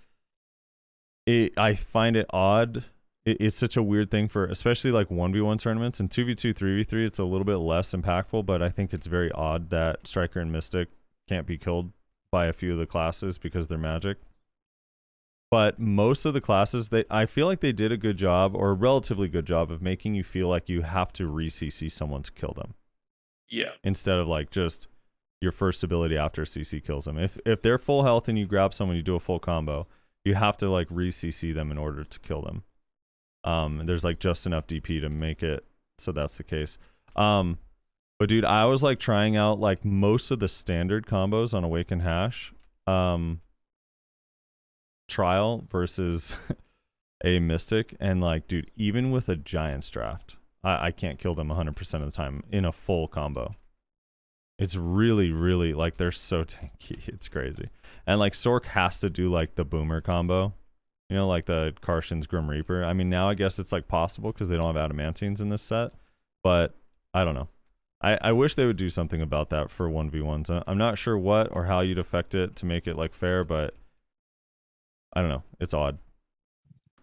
[1.25, 2.83] it I find it odd.
[3.27, 7.19] It, it's such a weird thing for especially like 1v1 tournaments and 2v2, 3v3 it's
[7.19, 10.87] a little bit less impactful, but I think it's very odd that Striker and Mystic
[11.27, 11.91] can't be killed
[12.31, 14.17] by a few of the classes because they're magic.
[15.51, 18.69] But most of the classes they I feel like they did a good job or
[18.69, 22.31] a relatively good job of making you feel like you have to re-CC someone to
[22.31, 22.75] kill them
[23.49, 24.87] Yeah, instead of like just
[25.41, 27.17] your first ability after CC kills them.
[27.17, 29.87] If if they're full health and you grab someone, you do a full combo,
[30.23, 32.63] you have to like re CC them in order to kill them.
[33.43, 35.63] Um, there's like just enough DP to make it
[35.97, 36.77] so that's the case.
[37.15, 37.57] Um,
[38.19, 41.99] but dude, I was like trying out like most of the standard combos on Awaken
[42.01, 42.53] Hash.
[42.85, 43.41] Um,
[45.07, 46.35] trial versus
[47.23, 51.49] a mystic and like dude even with a giants draft I, I can't kill them
[51.49, 53.55] 100% of the time in a full combo
[54.59, 57.69] it's really really like they're so tanky it's crazy
[58.05, 60.53] and like sork has to do like the boomer combo
[61.09, 64.31] you know like the Karshan's grim reaper i mean now i guess it's like possible
[64.31, 65.91] because they don't have adamantines in this set
[66.43, 66.75] but
[67.13, 67.47] i don't know
[67.99, 71.17] I, I wish they would do something about that for 1v1s I- i'm not sure
[71.17, 73.73] what or how you'd affect it to make it like fair but
[75.13, 75.43] I don't know.
[75.59, 75.97] It's odd.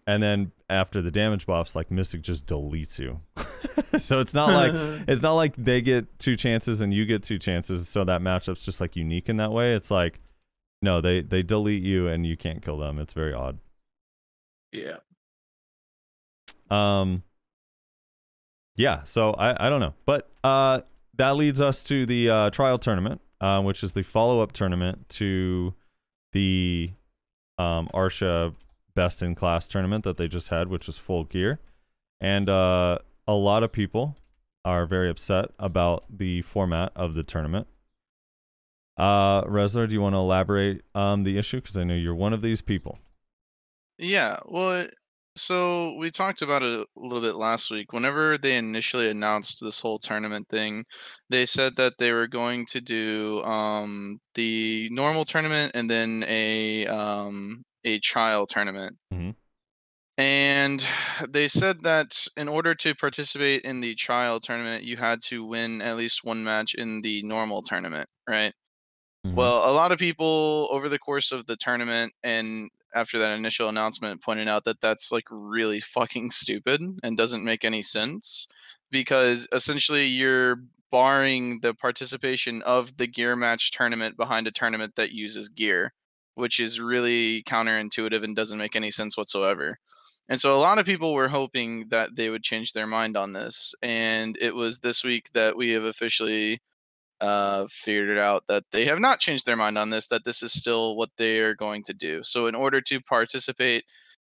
[0.07, 3.19] And then after the damage buffs, like Mystic just deletes you.
[3.99, 4.71] so it's not like
[5.07, 7.89] it's not like they get two chances and you get two chances.
[7.89, 9.73] So that matchup's just like unique in that way.
[9.73, 10.21] It's like
[10.81, 12.99] no, they they delete you and you can't kill them.
[12.99, 13.57] It's very odd.
[14.71, 14.97] Yeah.
[16.69, 17.23] Um
[18.75, 19.93] Yeah, so I I don't know.
[20.05, 20.81] But uh
[21.15, 25.73] that leads us to the uh trial tournament, uh, which is the follow-up tournament to
[26.33, 26.91] the
[27.57, 28.53] um Arsha
[28.95, 31.59] best in class tournament that they just had, which was full gear.
[32.19, 34.17] And uh a lot of people
[34.65, 37.67] are very upset about the format of the tournament.
[38.97, 41.61] Uh Rezlar, do you want to elaborate um the issue?
[41.61, 42.99] Because I know you're one of these people.
[43.99, 44.95] Yeah, well, it-
[45.37, 47.91] so we talked about it a little bit last week.
[47.91, 50.85] Whenever they initially announced this whole tournament thing,
[51.29, 56.87] they said that they were going to do um, the normal tournament and then a
[56.87, 58.97] um, a trial tournament.
[59.13, 59.35] Mhm.
[60.17, 60.85] And
[61.29, 65.81] they said that in order to participate in the trial tournament, you had to win
[65.81, 68.53] at least one match in the normal tournament, right?
[69.25, 69.35] Mhm.
[69.35, 73.69] Well, a lot of people over the course of the tournament and after that initial
[73.69, 78.47] announcement pointed out that that's like really fucking stupid and doesn't make any sense
[78.89, 80.57] because essentially you're
[80.91, 85.93] barring the participation of the gear match tournament behind a tournament that uses gear,
[86.35, 89.77] which is really counterintuitive and doesn't make any sense whatsoever.
[90.29, 93.33] And so a lot of people were hoping that they would change their mind on
[93.33, 93.75] this.
[93.81, 96.61] And it was this week that we have officially
[97.21, 100.53] uh, figured out that they have not changed their mind on this, that this is
[100.53, 102.23] still what they are going to do.
[102.23, 103.85] So, in order to participate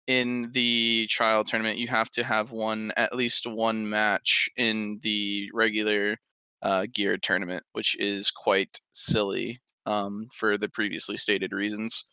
[0.06, 5.48] in the trial tournament, you have to have won at least one match in the
[5.54, 6.18] regular
[6.62, 12.06] uh, gear tournament, which is quite silly um, for the previously stated reasons.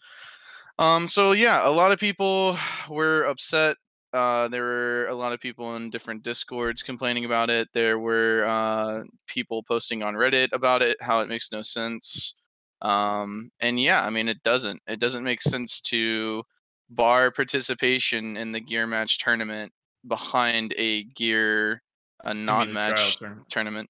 [0.78, 2.58] Um, so yeah, a lot of people
[2.90, 3.78] were upset
[4.14, 7.70] uh, there were a lot of people in different discords complaining about it.
[7.74, 12.36] There were uh, people posting on Reddit about it, how it makes no sense.
[12.82, 14.82] Um, and yeah, I mean, it doesn't.
[14.88, 16.44] It doesn't make sense to
[16.90, 19.72] bar participation in the gear match tournament
[20.08, 21.82] behind a gear
[22.24, 23.50] a non-match tournament.
[23.50, 23.90] tournament.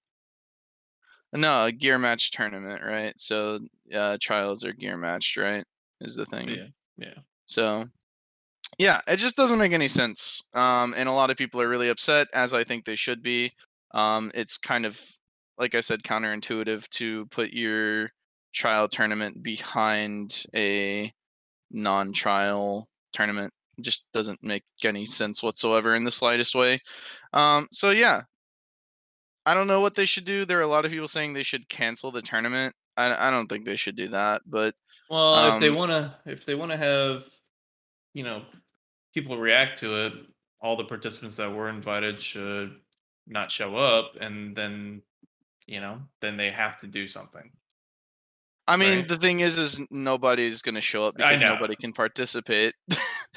[1.33, 3.13] No, a gear match tournament, right?
[3.19, 3.59] So
[3.93, 5.63] uh, trials are gear matched, right?
[6.01, 6.49] Is the thing.
[6.49, 6.67] Yeah,
[6.97, 7.21] yeah.
[7.45, 7.85] So,
[8.77, 10.41] yeah, it just doesn't make any sense.
[10.53, 13.51] Um, and a lot of people are really upset, as I think they should be.
[13.91, 14.99] Um, it's kind of,
[15.57, 18.09] like I said, counterintuitive to put your
[18.53, 21.11] trial tournament behind a
[21.71, 23.53] non trial tournament.
[23.77, 26.79] It just doesn't make any sense whatsoever in the slightest way.
[27.33, 28.23] Um, so, yeah,
[29.45, 30.45] I don't know what they should do.
[30.45, 32.75] There are a lot of people saying they should cancel the tournament.
[32.97, 34.75] I, I don't think they should do that, but
[35.09, 37.29] Well, if they Um, wanna, if they wanna have,
[38.19, 38.41] you know,
[39.13, 40.13] people react to it,
[40.61, 42.75] all the participants that were invited should
[43.27, 45.01] not show up, and then,
[45.67, 47.49] you know, then they have to do something.
[48.67, 49.07] I mean, Right.
[49.07, 52.73] the thing is, is nobody's gonna show up because nobody can participate.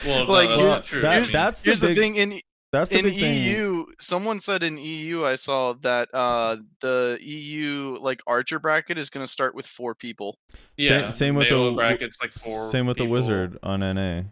[0.04, 1.00] Well, no, like that's here's, true.
[1.02, 2.40] that- here's, that's the here's the big- thing in
[2.72, 3.44] That's the in big thing.
[3.46, 3.84] EU.
[4.00, 9.26] Someone said in EU, I saw that uh the EU like Archer bracket is gonna
[9.28, 10.38] start with four people.
[10.76, 12.70] yeah, same with the brackets, like four.
[12.70, 14.22] Same with the wizard on NA.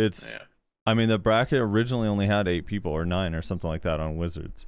[0.00, 0.44] It's Yeah.
[0.86, 4.00] I mean the bracket originally only had eight people or nine or something like that
[4.00, 4.66] on wizards.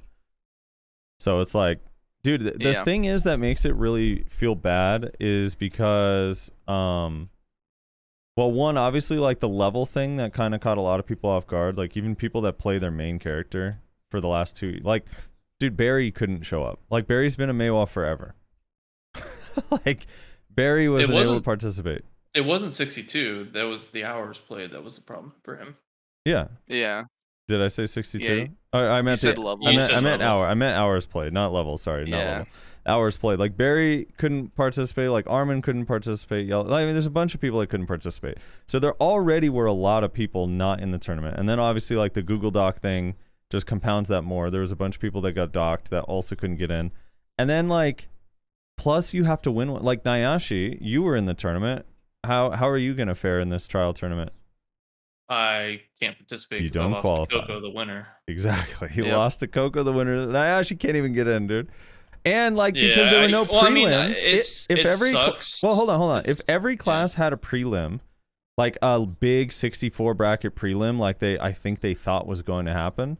[1.19, 1.79] So it's like,
[2.23, 2.83] dude, the, the Yeah.
[2.83, 7.29] thing is that makes it really feel bad is because um
[8.37, 11.29] well one obviously like the level thing that kind of caught a lot of people
[11.29, 13.79] off guard like even people that play their main character
[14.09, 15.05] for the last two like
[15.59, 18.33] dude Barry couldn't show up like Barry's been a Maehwa forever
[19.85, 20.07] like
[20.49, 22.03] Barry wasn't able to participate
[22.33, 23.49] It wasn't 62.
[23.53, 24.71] That was the hours played.
[24.71, 25.75] That was the problem for him.
[26.25, 27.03] yeah Yeah,
[27.47, 28.25] Did I say 62?
[28.25, 29.67] Yeah, you- I, I you meant said the, level.
[29.67, 30.27] I meant, I meant level.
[30.27, 30.47] hour.
[30.47, 31.77] I meant hours played, not level.
[31.77, 32.31] Sorry, not Yeah.
[32.31, 32.47] level.
[32.85, 33.39] Hours played.
[33.39, 35.09] Like Barry couldn't participate.
[35.09, 36.47] Like Armin couldn't participate.
[36.47, 38.39] Yell- I mean, there's a bunch of people that couldn't participate.
[38.67, 41.37] So there already were a lot of people not in the tournament.
[41.37, 43.15] And then obviously, like the Google Doc thing
[43.51, 44.49] just compounds that more.
[44.49, 46.91] There was a bunch of people that got docked that also couldn't get in.
[47.37, 48.09] And then like,
[48.77, 49.69] plus you have to win.
[49.69, 51.85] Like Nayashe, you were in the tournament.
[52.23, 54.31] How how are you gonna fare in this trial tournament?
[55.29, 56.61] I can't participate.
[56.61, 57.39] You don't lost to qualify.
[57.47, 58.07] Coco, the winner.
[58.27, 58.87] Exactly.
[58.91, 59.17] He Yep.
[59.17, 60.35] lost to Coco, the winner.
[60.35, 61.69] I actually can't even get in, dude.
[62.25, 65.11] And like because there were I- no well, I mean, prelims, uh, if it every
[65.11, 65.61] sucks.
[65.63, 66.19] well, hold on, hold on.
[66.21, 66.77] If It's- every yeah.
[66.77, 67.99] class had a prelim,
[68.57, 72.73] like a big 64 bracket prelim, like they I think they thought was going to
[72.73, 73.17] happen,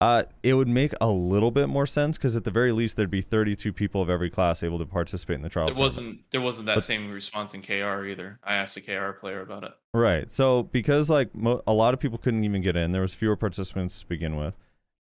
[0.00, 3.10] uh, it would make a little bit more sense because at the very least there'd
[3.10, 5.66] be 32 people of every class able to participate in the trial.
[5.66, 8.38] There wasn't there wasn't that But- same response in KR either.
[8.42, 9.72] I asked a KR player about it.
[9.92, 10.32] Right.
[10.32, 13.36] So because like mo- a lot of people couldn't even get in, there was fewer
[13.36, 14.54] participants to begin with,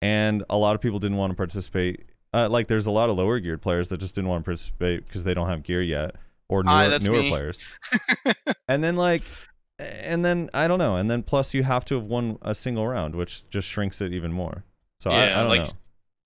[0.01, 2.05] and a lot of people didn't want to participate.
[2.33, 5.07] Uh, like there's a lot of lower geared players that just didn't want to participate
[5.07, 6.15] because they don't have gear yet,
[6.49, 7.31] or newer, Aye, newer me.
[7.31, 7.59] players.
[8.69, 9.23] and then like,
[9.79, 12.87] and then I don't know, and then plus you have to have won a single
[12.87, 14.65] round, which just shrinks it even more.
[15.05, 15.73] So I, I don't like know.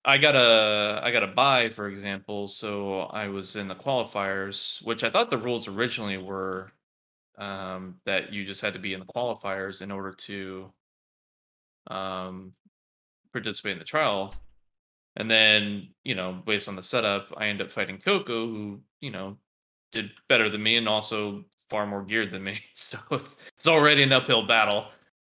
[0.05, 2.47] I got a I got a buy, for example.
[2.47, 6.71] So I was in the qualifiers, which I thought the rules originally were
[7.37, 10.71] um, that you just had to be in the qualifiers in order to
[11.87, 12.53] um,
[13.33, 14.33] participate in the trial.
[15.17, 19.11] And then, you know, based on the setup, I end up fighting Coco, who, you
[19.11, 19.35] know,
[19.91, 22.61] did better than me and also far more geared than me.
[22.75, 24.87] So it's, it's already an uphill battle.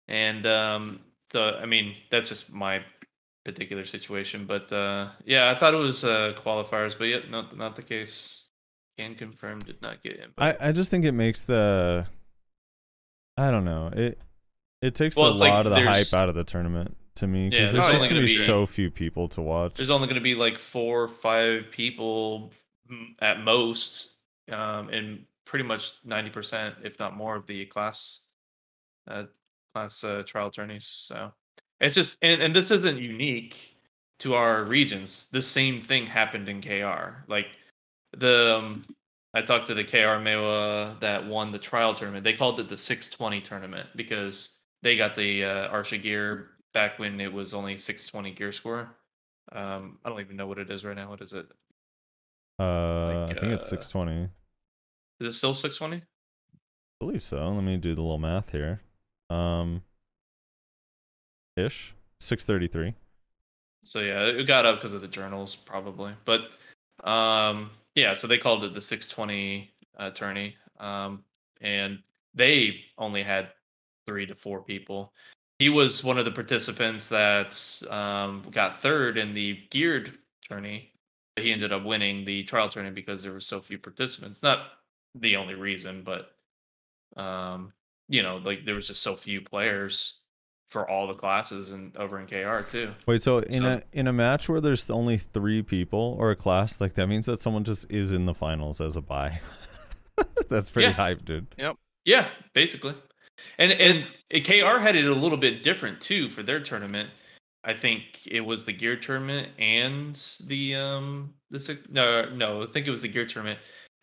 [0.10, 1.00] And um,
[1.32, 2.82] so I mean that's just my
[3.48, 4.46] particular situation.
[4.46, 8.44] But uh, yeah, I thought it was uh, qualifiers, but yet not not the case.
[8.98, 10.32] Can confirm did not get in.
[10.40, 12.08] I, I just think it makes the
[13.38, 13.92] I don't know.
[13.94, 14.20] It
[14.82, 17.28] it takes Well, a it's like lot of the hype out of the tournament to
[17.28, 19.76] me Yeah, because there's there's just gonna gonna be be- so few people to watch.
[19.76, 22.52] There's only going to be like four or five people
[23.20, 24.16] at most,
[24.52, 28.22] um, and pretty much ninety percent, if not more, of the class,
[29.08, 29.26] uh,
[29.74, 30.88] class uh, trial attorneys.
[30.88, 31.32] So
[31.80, 33.76] it's just, and, and this isn't unique
[34.20, 35.28] to our regions.
[35.32, 37.24] The same thing happened in KR.
[37.28, 37.48] Like
[38.18, 38.86] the, um,
[39.34, 42.24] I talked to the KR Maehwa that won the trial tournament.
[42.24, 47.20] They called it the 620 tournament because they got the uh, Arsha gear back when
[47.20, 48.90] it was only 620 gear score.
[49.52, 51.10] Um, I don't even know what it is right now.
[51.10, 51.46] What is it?
[52.60, 54.30] uh, like, I think it's uh, 620.
[55.20, 55.98] Is it still 620?
[55.98, 56.06] I
[57.00, 57.48] believe so.
[57.50, 58.82] Let me do the little math here.
[59.30, 59.84] Um,
[61.58, 62.94] ish 633.
[63.84, 66.14] So yeah, it got up because of the journals probably.
[66.26, 66.52] But
[67.04, 71.24] um, yeah, so they called it the 620 attorney, um,
[71.62, 72.00] and
[72.34, 73.50] they only had
[74.06, 75.14] three to four people.
[75.60, 80.18] He was one of the participants that um, got third in the geared
[80.48, 80.92] tourney.
[81.36, 84.42] But he ended up winning the trial tourney because there were so few participants.
[84.42, 84.60] Not
[85.16, 86.32] the only reason, but
[87.22, 87.74] um,
[88.10, 90.20] you know, like there was just so few players
[90.70, 92.94] for all the classes and over in KR too.
[93.06, 96.36] Wait, so in So- a in a match where there's only three people or a
[96.36, 99.40] class, like that means that someone just is in the finals as a buy.
[100.50, 100.94] That's pretty Yeah.
[100.94, 101.48] hype, dude.
[101.58, 101.76] Yep.
[102.06, 102.96] Yeah, basically.
[103.58, 104.06] And and
[104.44, 107.10] KR had it a little bit different too for their tournament.
[107.64, 110.16] I think it was the gear tournament and
[110.46, 113.60] the um the six, no no I think it was the gear tournament.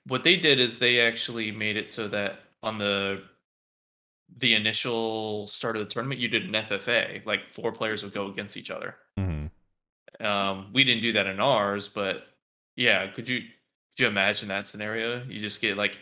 [0.06, 3.22] What they did is they actually made it so that on the
[4.38, 8.26] the initial start of the tournament you did an FFA like four players would go
[8.28, 8.96] against each other.
[9.16, 9.46] hmm
[10.20, 12.26] Um, we didn't do that in ours, but
[12.76, 15.24] yeah, could you could you imagine that scenario?
[15.24, 15.98] You just get like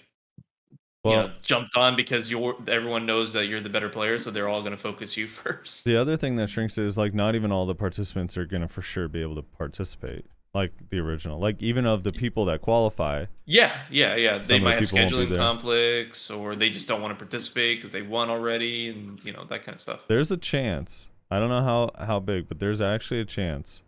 [1.05, 4.31] Well, you know jumped on because you're everyone knows that you're the better player, so
[4.31, 5.85] they're all going to focus you first.
[5.85, 8.83] the other thing that shrinks is like not even all the participants are gonna for
[8.83, 11.39] sure be able to participate, like the original.
[11.39, 14.39] Like even of the people that qualify, Yeah, yeah, yeah.
[14.39, 17.13] They of the might have people won't be scheduling conflicts, or they just don't want
[17.13, 20.01] to participate because they won already, and you know that kind of stuff.
[20.09, 21.07] there's a chance.
[21.31, 23.81] I don't know how how big, but there's actually a chance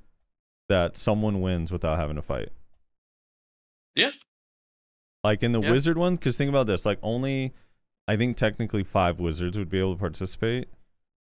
[0.69, 2.49] that someone wins without having to fight.
[3.95, 4.11] Yeah.
[5.23, 5.71] Like in the Yeah.
[5.73, 7.53] wizard one, because think about this: like only,
[8.09, 10.69] I think technically five wizards would be able to participate.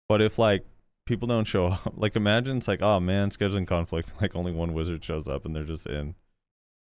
[0.09, 0.65] But if like
[1.07, 4.13] people don't show up, like imagine it's like, oh man, scheduling conflict.
[4.21, 6.15] Like only one wizard shows up and they're just in.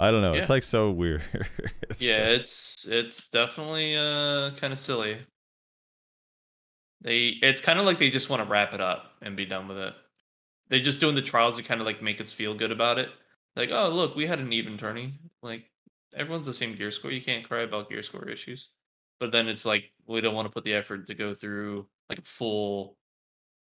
[0.00, 0.32] I don't know.
[0.34, 1.22] It's like so weird.
[1.92, 5.18] So- Yeah, it's it's definitely uh kind of silly.
[7.00, 9.68] They it's kind of like they just want to wrap it up and be done
[9.68, 9.94] with it.
[10.68, 13.10] They're just doing the trials to kind of like make us feel good about it.
[13.56, 15.14] Like, oh look, we had an even tourney.
[15.42, 15.64] Like
[16.16, 17.10] everyone's the same gear score.
[17.12, 18.70] You can't cry about gear score issues.
[19.20, 22.18] But then it's like we don't want to put the effort to go through like
[22.18, 22.96] a full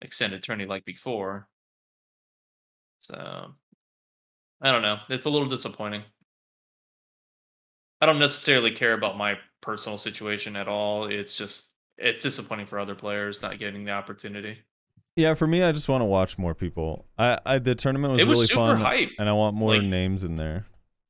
[0.02, 1.48] extended tourney like before.
[3.00, 3.54] So
[4.62, 4.98] I don't know.
[5.10, 6.04] It's a little disappointing.
[8.02, 11.06] I don't necessarily care about my personal situation at all.
[11.06, 11.66] It's just
[11.98, 14.58] it's disappointing for other players not getting the opportunity.
[15.16, 17.06] Yeah, for me, I just want to watch more people.
[17.18, 19.10] I, I the tournament was, it was really super fun, hype.
[19.20, 20.66] and I want more Like- names in there.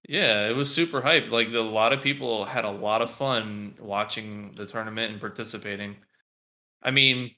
[0.07, 1.29] Yeah, it was super hype.
[1.29, 5.21] Like the, a lot of people had a lot of fun watching the tournament and
[5.21, 5.97] participating.
[6.81, 7.29] I mean,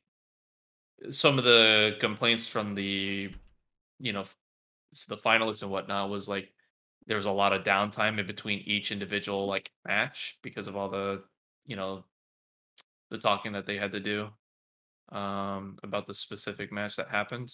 [1.10, 3.34] some of the complaints from the,
[4.00, 4.26] you know,
[5.08, 6.54] the finalists and whatnot was like
[7.08, 10.90] there was a lot of downtime in between each individual like match because of all
[10.90, 11.24] the,
[11.66, 12.06] you know,
[13.10, 14.30] the talking that they had to do
[15.12, 17.54] um about the specific match that happened.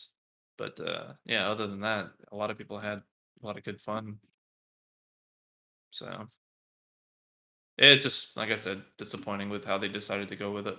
[0.57, 3.81] But uh yeah, other than that, a lot of people had a lot of good
[3.81, 4.19] fun.
[5.91, 6.27] So
[7.77, 10.77] it's just like I said, disappointing with how they decided to go with it.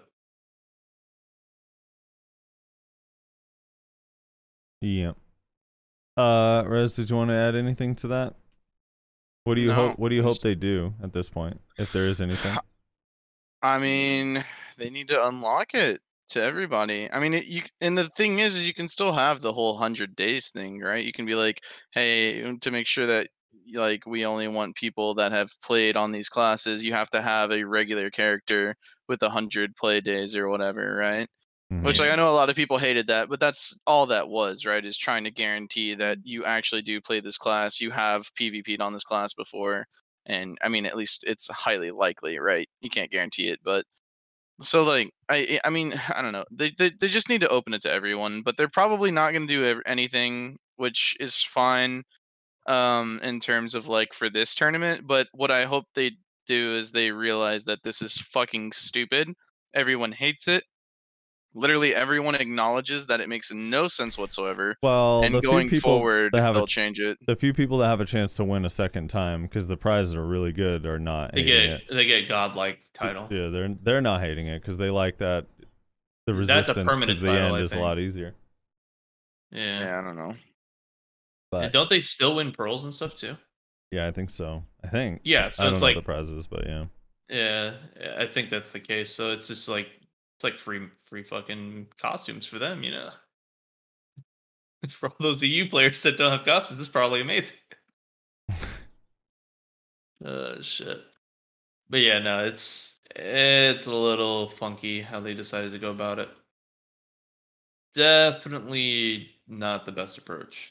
[4.80, 5.12] Yeah.
[6.16, 8.34] Uh, Rez, did you want to add anything to that?
[9.44, 9.98] What do you No, hope?
[9.98, 12.56] What do you hope they do at this point, if there is anything?
[13.62, 14.44] I mean,
[14.76, 16.00] they need to unlock it
[16.30, 17.10] to everybody.
[17.10, 19.76] I mean, it, you and the thing is, is you can still have the whole
[19.76, 21.04] hundred days thing, right?
[21.04, 23.28] You can be like, hey, um, to make sure that
[23.72, 27.50] like we only want people that have played on these classes, you have to have
[27.50, 28.76] a regular character
[29.08, 31.28] with a hundred play days or whatever, right?
[31.72, 31.82] Mhm.
[31.84, 34.64] Which like I know a lot of people hated that, but that's all that was,
[34.66, 34.84] right?
[34.84, 38.92] Is trying to guarantee that you actually do play this class, you have PvP'd on
[38.94, 39.86] this class before,
[40.26, 42.68] and I mean at least it's highly likely, right?
[42.80, 43.84] You can't guarantee it, but
[44.60, 47.74] so like I I mean I don't know they, they they just need to open
[47.74, 52.04] it to everyone but they're probably not going to do anything which is fine
[52.66, 56.12] um in terms of like for this tournament but what I hope they
[56.46, 59.28] do is they realize that this is fucking stupid
[59.74, 60.64] everyone hates it
[61.54, 66.32] literally everyone acknowledges that it makes no sense whatsoever Well, and the going people forward
[66.32, 68.44] that have a they'll ch- change it the few people that have a chance to
[68.44, 71.70] win a second time because the prizes are really good are not They hating get
[71.70, 71.82] it.
[71.90, 73.26] they get godlike title.
[73.30, 75.46] Yeah, they're they're not hating it because they like that.
[76.26, 78.34] The That's a resistance to the title, end I is a lot easier.
[79.50, 79.80] Yeah.
[79.80, 80.34] yeah I don't know
[81.50, 83.36] But And don't they still win pearls and stuff too?
[83.90, 84.62] yeah, I think so.
[84.84, 85.22] I think.
[85.24, 85.48] Yeah.
[85.48, 86.84] So I don't it's know like the prizes, but yeah.
[87.30, 87.72] Yeah,
[88.18, 89.10] I think that's the case.
[89.14, 89.88] So it's just like
[90.38, 93.10] it's like free free fucking costumes for them, you know.
[94.88, 97.56] for all those EU players that don't have costumes, this is probably amazing.
[100.24, 101.00] uh shit.
[101.90, 106.28] But yeah, no, it's it's a little funky how they decided to go about it.
[107.94, 110.70] Definitely not the best approach.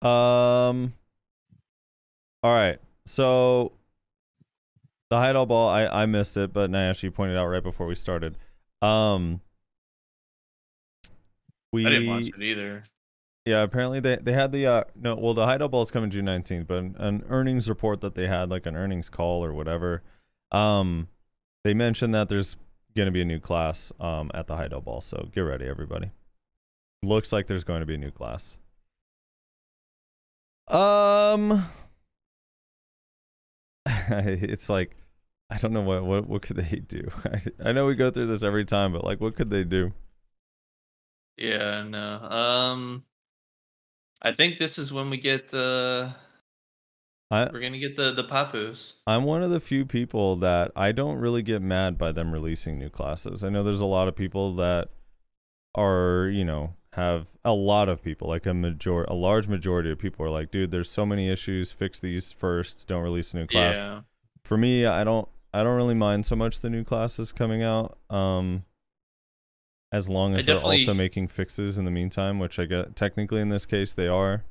[0.00, 0.94] Um.
[2.42, 2.78] All right.
[3.04, 3.72] So
[5.10, 6.70] the Heidel ball, I I missed it, but
[7.02, 8.36] you pointed out right before we started.
[8.82, 9.40] Um.
[11.72, 12.84] We I didn't watch it either.
[13.44, 16.24] Yeah, apparently they they had the uh no well the Heidel Ball is coming June
[16.24, 20.02] nineteenth, but an, an earnings report that they had like an earnings call or whatever,
[20.50, 21.08] um,
[21.64, 22.56] they mentioned that there's
[22.96, 26.10] gonna be a new class um at the Heidel Ball, so get ready everybody.
[27.04, 28.56] Looks like there's going to be a new class.
[30.66, 31.70] Um,
[34.26, 34.96] it's like
[35.50, 37.08] I don't know what what what could they do.
[37.24, 39.92] I I know we go through this every time, but like what could they do?
[41.36, 42.00] Yeah, no.
[42.00, 43.04] Um
[44.20, 46.12] I think this is when we get uh
[47.30, 48.96] I we're gonna get the the papus.
[49.06, 52.78] I'm one of the few people that I don't really get mad by them releasing
[52.78, 53.44] new classes.
[53.44, 54.88] I know there's a lot of people that
[55.74, 59.98] are, you know, have a lot of people, like a major a large majority of
[59.98, 63.46] people are like, dude, there's so many issues, fix these first, don't release a new
[63.46, 63.76] class.
[63.76, 64.00] Yeah.
[64.42, 67.98] For me, I don't I don't really mind so much the new classes coming out.
[68.10, 68.64] Um
[69.92, 73.40] as long I as they're also making fixes in the meantime, which I get technically
[73.40, 74.44] in this case they are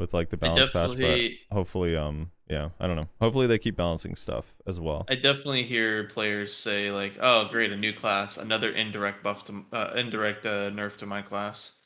[0.00, 3.76] with like the balance patch, but hopefully um yeah i don't know hopefully they keep
[3.76, 8.36] balancing stuff as well I definitely hear players say like, "Oh, great, a new class,
[8.38, 11.80] another indirect buff to uh, indirect uh, nerf to my class."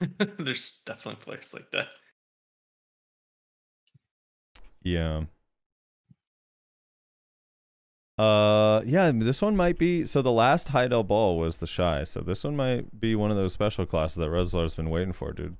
[0.38, 1.88] There's definitely players like that.
[4.82, 5.22] yeah
[8.16, 12.20] uh yeah this one might be so the last Heidel ball was the Shai so
[12.20, 15.56] this one might be one of those special classes that Rezlar's been waiting for dude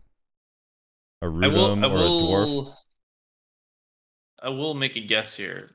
[1.23, 1.77] a I will.
[1.77, 2.75] Rudum I or a dwarf.
[4.41, 5.71] I will make a guess here.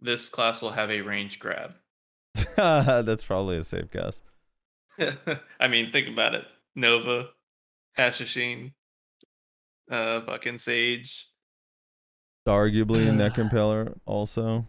[0.00, 1.74] This class will have a range grab.
[2.56, 4.20] that's probably a safe guess
[5.60, 6.44] I mean, think about it.
[6.74, 7.28] Nova,
[7.96, 8.72] Hashashin,
[9.90, 11.28] uh, fucking Sage.
[12.46, 14.66] arguably a neck impeller also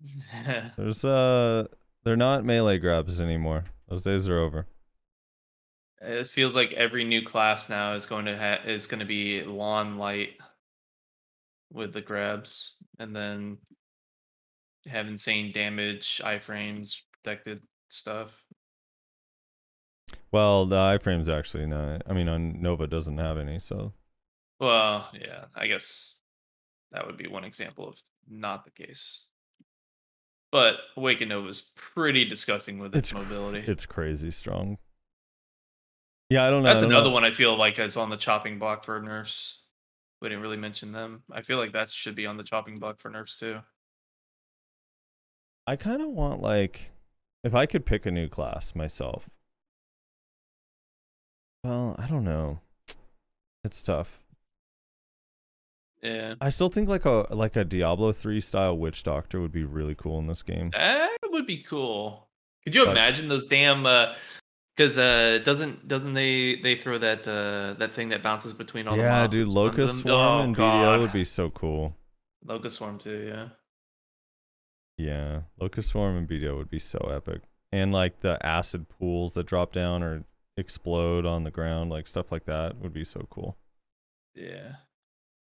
[0.76, 1.66] there's uh
[2.04, 4.66] they're not melee grabs anymore those days are over
[6.00, 9.42] it feels like every new class now is going to ha- is going to be
[9.42, 10.34] lawn light
[11.72, 13.58] with the grabs, and then
[14.86, 18.42] have insane damage, iframes, protected stuff.
[20.32, 23.92] well the iframes actually not i mean on nova doesn't have any so
[24.60, 26.20] Well, yeah, I guess
[26.92, 27.96] that would be one example of
[28.28, 29.26] not the case.
[30.52, 33.64] But Awaken Nova is pretty disgusting with its, It's mobility.
[33.66, 34.78] It's crazy strong.
[36.30, 36.68] Yeah, I don't know.
[36.70, 37.14] That's don't another know.
[37.14, 39.58] one I feel like is on the chopping block for nerfs.
[40.20, 41.22] We didn't really mention them.
[41.30, 43.60] I feel like that should be on the chopping block for nerfs too.
[45.66, 46.90] I kind of want like
[47.44, 49.28] if I could pick a new class myself.
[51.64, 52.60] Well, I don't know.
[53.64, 54.20] It's tough.
[56.02, 56.34] Yeah.
[56.40, 59.94] I still think like a like a Diablo 3 style witch doctor would be really
[59.94, 60.70] cool in this game.
[60.72, 62.28] That would be cool.
[62.64, 64.14] Could you But- imagine those damn uh
[64.76, 68.96] because uh doesn't doesn't they they throw that uh that thing that bounces between all
[68.96, 69.98] the Yeah, mobs dude, Locust?
[69.98, 71.94] Swarm Oh, and BDO would be so cool.
[72.44, 73.48] Locust Swarm too, yeah.
[74.98, 77.42] Yeah, Locust Swarm and BDO would be so epic.
[77.72, 80.24] And like the acid pools that drop down or
[80.56, 83.56] explode on the ground, like stuff like that would be so cool.
[84.34, 84.76] Yeah.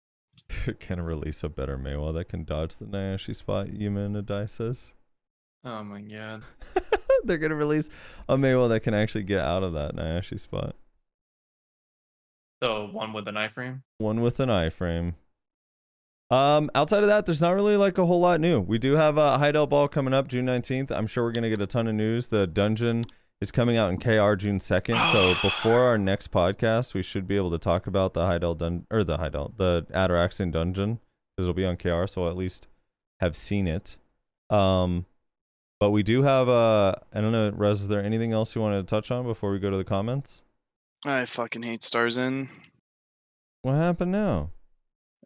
[0.80, 4.94] can release a better Maehwa that can dodge the Nayashe spot, Yuma and Adai says.
[5.64, 6.44] Oh my god.
[7.26, 7.90] They're gonna release
[8.28, 10.76] a Maehwa that can actually get out of that Nayashe spot.
[12.64, 13.82] So one with an iframe?
[13.98, 15.16] One with an iframe.
[16.32, 18.60] Um, outside of that, there's not really like a whole lot new.
[18.60, 20.90] We do have a Heidel Ball coming up June 19th.
[20.92, 22.28] I'm sure we're gonna get a ton of news.
[22.28, 23.04] The dungeon
[23.42, 25.12] is coming out in KR June 2nd.
[25.12, 28.88] so before our next podcast, we should be able to talk about the Hideout dun
[28.90, 31.00] or the Hideout, the Atoraxxion dungeon,
[31.36, 32.08] because it'll be on KR.
[32.08, 32.68] So I'll at least
[33.20, 33.98] have seen it.
[34.50, 35.06] Um,
[35.80, 37.82] but we do have uh, I don't know, Rez.
[37.82, 40.42] Is there anything else you wanted to touch on before we go to the comments?
[41.06, 42.50] I fucking hate Star's End.
[43.62, 44.52] What happened now?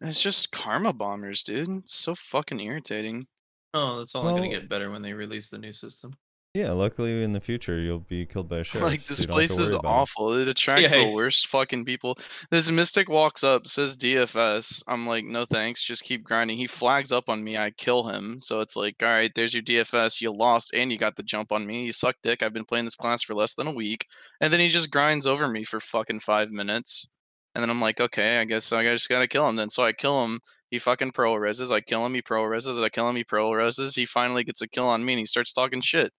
[0.00, 1.68] It's just karma bombers, dude.
[1.68, 3.26] It's so fucking irritating.
[3.74, 6.16] Oh, that's only Well- gonna get better when they release the new system.
[6.54, 8.88] Yeah, luckily in the future you'll be killed by a sheriff.
[8.90, 9.92] like so this you don't have to place is worry about it.
[9.92, 10.32] awful.
[10.32, 11.04] It attracts Yeah.
[11.04, 12.16] the worst fucking people.
[12.50, 14.82] This mystic walks up, says DFS.
[14.88, 16.56] I'm like, no thanks, just keep grinding.
[16.56, 18.40] He flags up on me, I kill him.
[18.40, 20.20] So it's like, all right, there's your DFS.
[20.20, 21.84] You lost and you got the jump on me.
[21.84, 22.42] You suck dick.
[22.42, 24.06] I've been playing this class for less than a week,
[24.40, 27.06] and then he just grinds over me for fucking five minutes.
[27.54, 29.70] And then I'm like, okay, I guess I just gotta kill him then.
[29.70, 30.40] So I kill him.
[30.70, 31.70] He fucking pro reses.
[31.72, 32.14] I kill him.
[32.14, 32.82] He pro reses.
[32.82, 33.16] I kill him.
[33.16, 33.96] He pro reses.
[33.96, 36.10] He finally gets a kill on me, and he starts talking shit.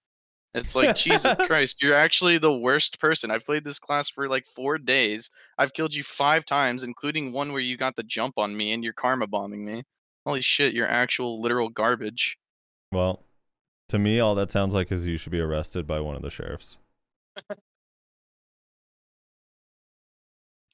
[0.53, 3.31] It's like Jesus Christ, you're actually the worst person.
[3.31, 5.29] I've played this class for like four days.
[5.57, 8.83] I've killed you five times, including one where you got the jump on me and
[8.83, 9.83] you're karma bombing me.
[10.25, 12.37] Holy shit, you're actual literal garbage.
[12.91, 13.23] Well,
[13.89, 16.29] to me, all that sounds like is you should be arrested by one of the
[16.29, 16.77] sheriffs.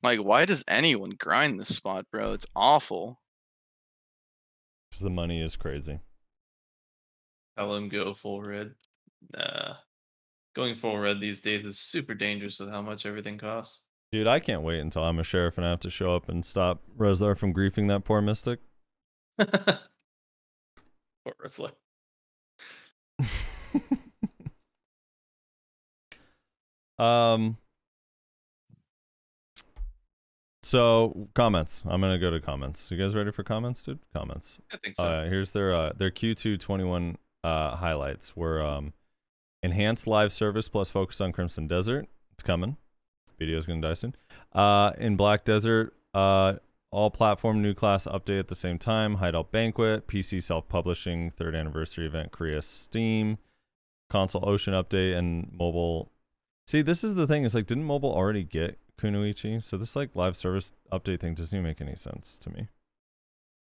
[0.06, 2.34] Like, why does anyone grind this spot, bro?
[2.34, 3.20] It's awful.
[4.88, 6.00] Because the money is crazy.
[7.58, 8.76] Tell him go full red.
[9.34, 9.76] Nah.
[10.56, 13.84] Going full red these days is super dangerous with how much everything costs.
[14.12, 16.46] Dude, I can't wait until I'm a sheriff and I have to show up and
[16.46, 18.60] stop Rezlar from griefing that poor mystic.
[21.26, 21.72] Poor wrestler.
[27.00, 27.58] um.
[30.62, 31.82] So comments.
[31.86, 32.92] I'm gonna go to comments.
[32.92, 34.00] You guys ready for comments, dude?
[34.14, 34.60] Comments.
[34.72, 35.04] I think so.
[35.04, 38.36] Uh, here's their uh, their Q2 21 uh, highlights.
[38.36, 38.94] Were um,
[39.66, 42.08] enhanced live service plus focus on Crimson Desert.
[42.32, 42.78] It's coming.
[43.38, 44.16] Video's gonna die soon.
[44.54, 46.54] Uh, in Black Desert, uh,
[46.92, 49.16] all platform new class update at the same time.
[49.16, 53.40] Heidel Banquet, PC self publishing, third anniversary event, Korea Steam,
[54.10, 56.12] console Ocean update, and mobile.
[56.68, 57.44] See, this is the thing.
[57.44, 59.62] Is like, didn't mobile already get Kunoichi?
[59.62, 62.70] So this like live service update thing doesn't even make any sense to me.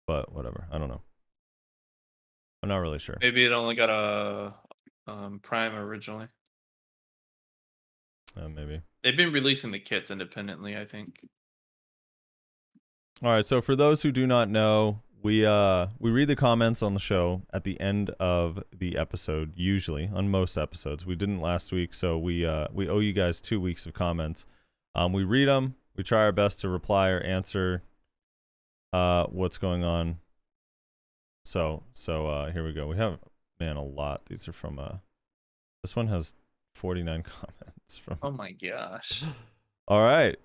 [0.08, 0.66] But whatever.
[0.72, 1.02] I don't know.
[2.62, 3.18] I'm not really sure.
[3.22, 4.54] Maybe it only got a
[5.08, 6.28] um, Prime originally.
[8.38, 8.82] Uh, maybe.
[9.04, 11.20] They've been releasing the kits independently, I think.
[13.24, 16.84] All right, so for those who do not know, we uh we read the comments
[16.84, 21.04] on the show at the end of the episode usually on most episodes.
[21.04, 24.46] We didn't last week, so we uh we owe you guys 2 weeks of comments.
[24.94, 27.82] Um we read them, we try our best to reply or answer
[28.94, 30.20] uh what's going on.
[31.44, 32.86] So, so uh here we go.
[32.86, 33.18] We have
[33.60, 34.26] man a lot.
[34.28, 34.98] These are from uh
[35.84, 36.34] this one has
[36.76, 39.24] 49 comments from Oh my gosh.
[39.88, 40.38] all right.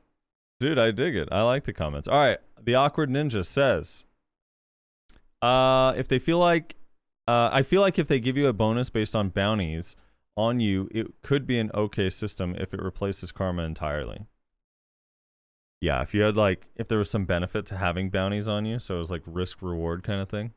[0.58, 1.28] Dude, I dig it.
[1.32, 2.06] I like the comments.
[2.08, 2.38] All right.
[2.62, 4.04] The awkward ninja says
[5.42, 6.76] uh if they feel like
[7.26, 9.96] uh I feel like if they give you a bonus based on bounties
[10.36, 14.26] on you, it could be an okay system if it replaces karma entirely.
[15.80, 18.78] Yeah, if you had like if there was some benefit to having bounties on you,
[18.78, 20.52] so it was like risk reward kind of thing.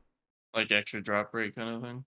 [0.54, 2.06] Like extra drop rate kind of thing.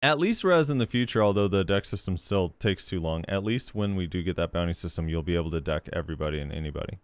[0.00, 3.42] At least res in the future, although the deck system still takes too long, at
[3.42, 6.52] least when we do get that bounty system, you'll be able to deck everybody and
[6.52, 6.98] anybody.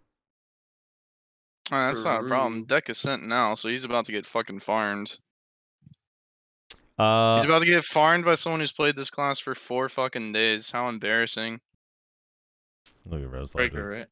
[1.71, 2.63] Uh, that's not a problem.
[2.63, 5.19] Deck is sent now, so he's about to get fucking farmed.
[6.97, 10.31] Uh He's about to get farmed by someone who's played this class for four fucking
[10.31, 10.71] days.
[10.71, 11.59] How embarrassing.
[13.05, 13.51] look at res.
[13.51, 14.07] Breaker, right?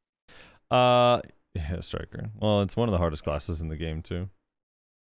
[0.70, 1.22] Uh,
[1.54, 2.32] yeah, striker.
[2.42, 4.30] Well, it's one of the hardest classes in the game too.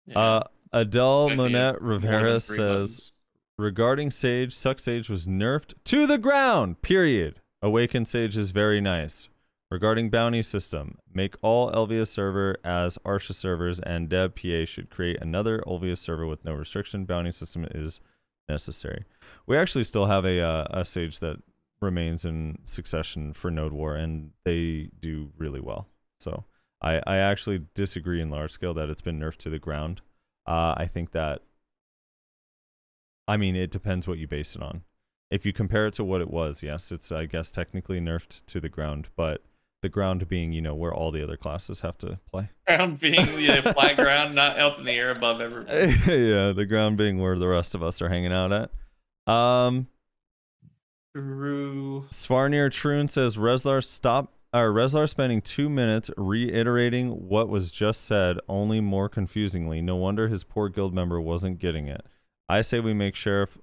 [0.06, 0.18] Yeah.
[0.18, 0.42] Uh,
[0.72, 3.12] Adele Gotta Monette Rivera says buttons.
[3.60, 6.82] Regarding Sage, Suck Sage was nerfed to the ground.
[6.82, 7.40] Period.
[7.62, 9.28] Awaken Sage is very nice.
[9.70, 15.18] Regarding bounty system, make all Elvia server as Arsha servers, and Dev PA should create
[15.20, 17.04] another Elvia server with no restriction.
[17.04, 18.00] Bounty system is
[18.48, 19.04] necessary.
[19.46, 21.36] We actually still have a uh, a Sage that
[21.80, 25.86] remains in succession for Node War, and they do really well.
[26.18, 26.44] So
[26.82, 30.00] I I actually disagree in large scale that it's been nerfed to the ground.
[30.46, 31.42] Uh, I think that.
[33.30, 34.82] I mean, it depends what you base it on.
[35.30, 38.58] If you compare it to what it was, yes, it's I guess technically nerfed to
[38.58, 39.44] the ground, but
[39.82, 42.50] the ground being you know where all the other classes have to play.
[42.66, 45.92] ground being the flat ground, not up in the air above everybody.
[46.08, 49.32] yeah, the ground being where the rest of us are hanging out at.
[49.32, 49.86] Um,
[51.14, 52.06] True.
[52.10, 58.38] Svarnir Troon says Rezlar stop or Rezlar spending two minutes reiterating what was just said,
[58.48, 59.80] only more confusingly.
[59.80, 62.04] No wonder his poor guild member wasn't getting it.
[62.50, 63.58] I say we make sheriff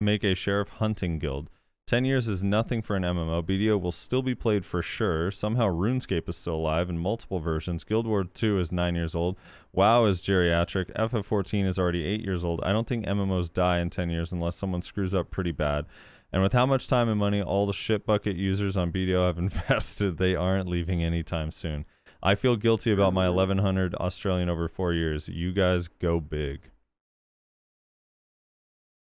[0.00, 1.50] make a sheriff hunting guild.
[1.88, 3.42] Ten years is nothing for an MMO.
[3.42, 5.32] BDO will still be played for sure.
[5.32, 7.82] Somehow RuneScape is still alive in multiple versions.
[7.82, 9.36] Guild Wars 2 is nine years old.
[9.72, 10.94] WoW is geriatric.
[10.94, 12.60] FF14 is already eight years old.
[12.62, 15.86] I don't think MMOs die in ten years unless someone screws up pretty bad.
[16.32, 19.38] And with how much time and money all the shit bucket users on BDO have
[19.46, 21.86] invested, they aren't leaving anytime soon.
[22.22, 25.28] I feel guilty about my 1100 Australian over four years.
[25.28, 26.71] You guys go big.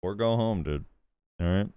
[0.03, 0.85] Or go home, dude.
[1.41, 1.69] All right.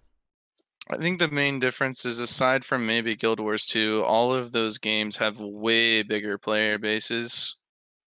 [0.90, 4.78] I think the main difference is aside from maybe Guild Wars 2, all of those
[4.78, 7.56] games have way bigger player bases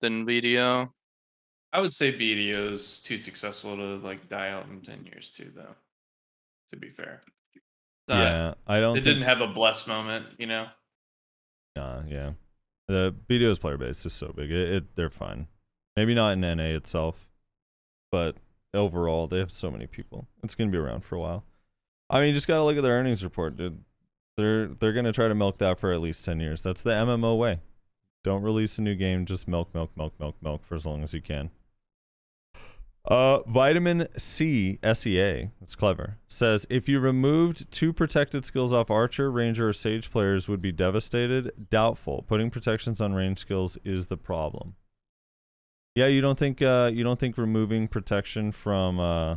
[0.00, 0.90] than BDO.
[1.72, 5.50] I would say BDO is too successful to like die out in ten years too,
[5.56, 5.74] though.
[6.70, 7.20] To be fair,
[8.06, 8.92] Not- yeah, I don't.
[8.96, 10.66] it think, didn't have a blessed moment, you know.
[11.74, 12.32] Nah, yeah.
[12.86, 14.52] The BDO's player base is so big.
[14.52, 15.48] It, it they're fine.
[15.96, 17.28] Maybe not in NA itself,
[18.12, 18.36] but
[18.74, 20.26] overall they have so many people.
[20.42, 21.44] It's gonna be around for a while.
[22.10, 23.82] I mean, you just gotta look at their earnings report, dude.
[24.36, 26.62] They're they're gonna try to milk that for at least ten years.
[26.62, 27.60] That's the MMO way.
[28.22, 31.12] Don't release a new game, just milk, milk, milk, milk, milk for as long as
[31.12, 31.50] you can.
[33.06, 39.30] Uh, vitamin C SEA, that's clever, says if you removed two protected skills off Archer,
[39.30, 41.68] Ranger, or Sage players would be devastated.
[41.68, 42.24] Doubtful.
[42.26, 44.74] Putting protections on range skills is the problem.
[45.94, 49.36] Yeah, you don't think uh you don't think removing protection from uh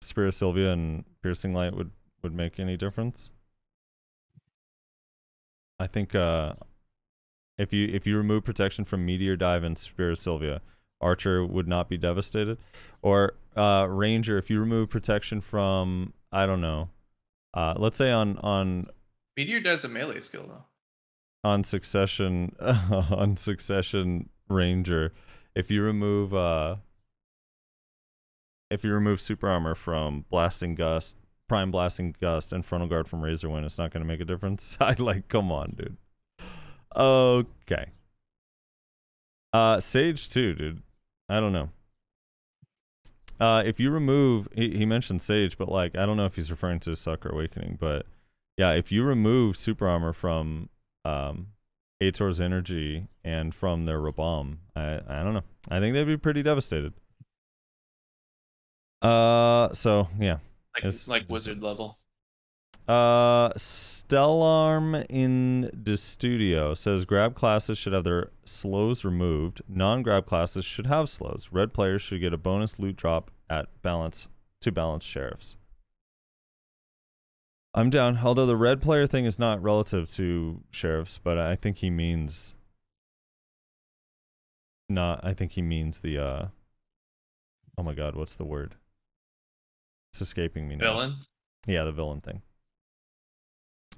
[0.00, 1.90] Spirit Sylvia and Piercing Light would
[2.22, 3.30] would make any difference?
[5.78, 6.54] I think uh
[7.58, 10.60] if you if you remove protection from Meteor Dive and Spirit Sylvia,
[11.00, 12.58] Archer would not be devastated.
[13.02, 16.88] Or uh Ranger, if you remove protection from I don't know,
[17.52, 18.86] uh let's say on on
[19.36, 20.64] Meteor does a melee skill though.
[21.48, 25.12] on succession on succession ranger
[25.54, 26.76] if you remove uh
[28.70, 31.16] if you remove super armor from blasting gust
[31.48, 34.24] prime blasting gust and frontal guard from razor wind it's not going to make a
[34.24, 34.76] difference?
[34.80, 35.96] I like come on dude.
[36.96, 37.86] Okay.
[39.52, 40.82] Uh sage too dude.
[41.28, 41.70] I don't know.
[43.40, 46.50] Uh if you remove he, he mentioned sage but like i don't know if he's
[46.50, 48.06] referring to sucker awakening but
[48.56, 50.68] yeah if you remove super armor from
[51.04, 51.48] um
[52.00, 54.58] Ator's energy and from their Rabam.
[54.76, 55.44] I I don't know.
[55.70, 56.92] I think they'd be pretty devastated.
[59.02, 60.38] Uh so yeah.
[60.74, 61.98] Like It's- like wizard level.
[62.88, 69.62] Uh Stellarm in the studio says grab classes should have their slows removed.
[69.68, 71.48] Non-grab classes should have slows.
[71.52, 74.28] Red players should get a bonus loot drop at balance
[74.60, 75.56] to balance sheriffs.
[77.74, 78.20] I'm down.
[78.22, 82.54] Although the red player thing is not relative to sheriffs, but I think he means
[84.88, 86.46] not I think he means the uh
[87.76, 88.76] Oh my god, what's the word?
[90.12, 90.92] It's escaping me now.
[90.92, 91.16] Villain.
[91.66, 92.42] Yeah, the villain thing.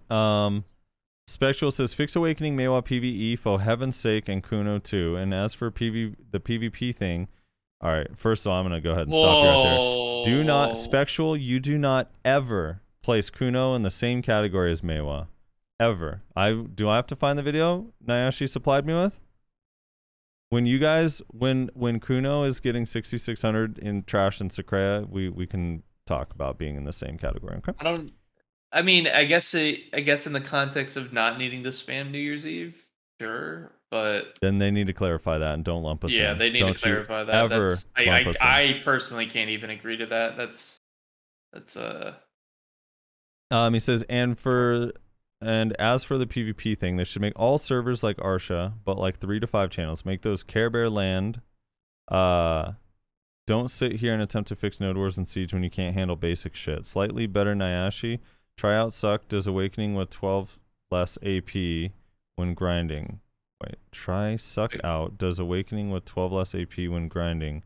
[0.08, 0.64] Um,
[1.26, 5.16] Spectral says fix Awakening Maehwa PVE for heaven's sake and Kuno too.
[5.16, 7.28] And as for PV the PvP thing,
[7.82, 8.08] all right.
[8.16, 10.34] First of all, I'm gonna go ahead and stop you right there.
[10.38, 11.36] Do not Spectral.
[11.36, 15.28] You do not ever place Kuno in the same category as Maehwa,
[15.78, 16.22] ever.
[16.34, 16.88] I do.
[16.88, 19.20] I have to find the video Nayashe supplied me with.
[20.50, 25.46] When you guys, when when Kuno is getting 6600 in trash and Sycraia, we we
[25.46, 27.56] can talk about being in the same category.
[27.58, 27.72] Okay.
[27.78, 28.12] I don't.
[28.72, 32.10] I mean, I guess it, I guess in the context of not needing to spam
[32.10, 32.74] New Year's Eve,
[33.20, 36.20] sure, but Then they need to clarify that and don't lump us in.
[36.20, 37.52] yeah, they need Don't to clarify that.
[37.52, 38.42] Ever That's, I, lump us in.
[38.46, 40.36] I, I personally can't even agree to that.
[40.36, 40.80] That's
[41.52, 42.14] that's uh
[43.50, 44.92] Um, he says, and for
[45.40, 49.18] and as for the PvP thing, they should make all servers like Arsha, but like
[49.18, 50.04] three to five channels.
[50.04, 51.40] Make those Care Bear land.
[52.08, 52.72] Uh,
[53.46, 56.16] don't sit here and attempt to fix Node Wars and Siege when you can't handle
[56.16, 56.86] basic shit.
[56.86, 58.18] Slightly better Nayashe.
[58.56, 60.58] Try out Suck does Awakening with 12
[60.90, 61.54] less AP
[62.36, 63.20] when grinding.
[63.62, 67.62] Wait, try Suck out does Awakening with 12 less AP when grinding.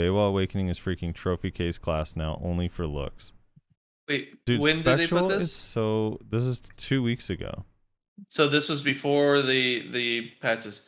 [0.00, 3.32] Maehwa Awakening is freaking trophy case class now, only for looks.
[4.12, 4.44] Wait.
[4.44, 5.52] Dude, when did they put is this?
[5.52, 7.64] so this is two weeks ago.
[8.28, 10.82] So this was before the the patches.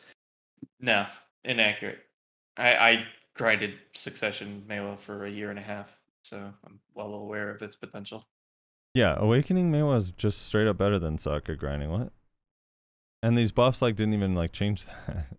[0.79, 1.05] No,
[1.43, 1.99] inaccurate.
[2.57, 7.49] I I grinded Succession Maehwa for a year and a half, so I'm well aware
[7.49, 8.27] of its potential.
[8.93, 11.89] Yeah, Awakening May was just straight up better than Suck grinding.
[11.91, 12.13] What?
[13.21, 15.25] And these buffs like didn't even like change that.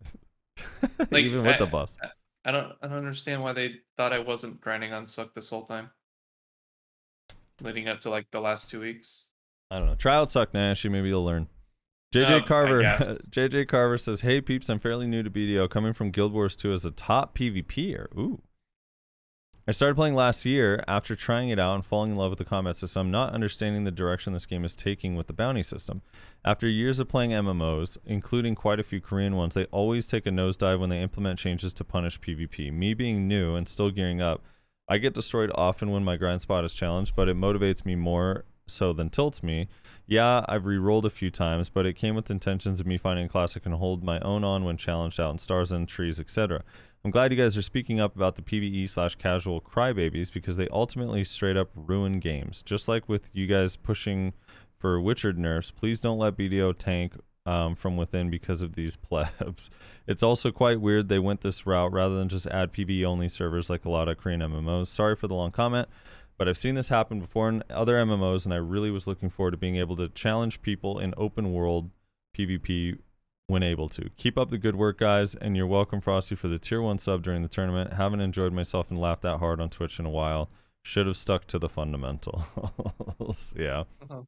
[1.11, 1.97] Like, even with I- the buffs.
[2.45, 5.65] I don't I don't understand why they thought I wasn't grinding on Suck this whole
[5.67, 5.91] time.
[7.63, 9.27] Leading up to like the last two weeks.
[9.71, 9.95] I don't know.
[9.95, 11.49] Try out Suck Nash, maybe you'll learn.
[12.15, 12.83] JJ Um, Carver.
[13.31, 16.73] JJ Carver says, "Hey peeps, I'm fairly new to BDO, coming from Guild Wars 2
[16.73, 18.07] as a top PvPer.
[18.17, 18.43] Ooh.
[19.69, 22.45] I started playing last year after trying it out and falling in love with the
[22.45, 26.03] combat system, not understanding the direction this game is taking with the bounty system.
[26.45, 30.31] After years of playing MMOs, including quite a few Korean ones, they always take a
[30.31, 32.73] nosedive when they implement changes to punish PvP.
[32.73, 34.45] Me being new and still gearing up,
[34.89, 38.45] I get destroyed often when my grind spot is challenged, but it motivates me more
[38.67, 39.69] so than tilts me.
[40.07, 43.29] Yeah, I've re-rolled a few times, but it came with intentions of me finding a
[43.29, 46.63] class I can hold my own on when challenged out in stars and trees, etc.
[47.05, 50.69] I'm glad you guys are speaking up about the PvE slash casual crybabies because they
[50.69, 52.63] ultimately straight up ruin games.
[52.63, 54.33] Just like with you guys pushing
[54.79, 57.15] for Witcher nerfs, please don't let BDO tank
[57.47, 59.71] um, from within because of these plebs.
[60.07, 63.71] It's also quite weird they went this route rather than just add PvE only servers
[63.71, 64.89] like a lot of Korean MMOs.
[64.89, 65.89] Sorry for the long comment,
[66.37, 69.53] but I've seen this happen before in other MMOs, and I really was looking forward
[69.53, 71.91] to being able to challenge people in open world
[72.37, 72.99] PvP
[73.47, 74.11] when able to.
[74.17, 77.23] Keep up the good work, guys, and you're welcome, Frosty, for the tier one sub
[77.23, 77.93] during the tournament.
[77.93, 80.51] Haven't enjoyed myself and laughed that hard on Twitch in a while.
[80.83, 83.55] Should have stuck to the fundamentals.
[83.57, 83.85] yeah.
[84.11, 84.27] Oh.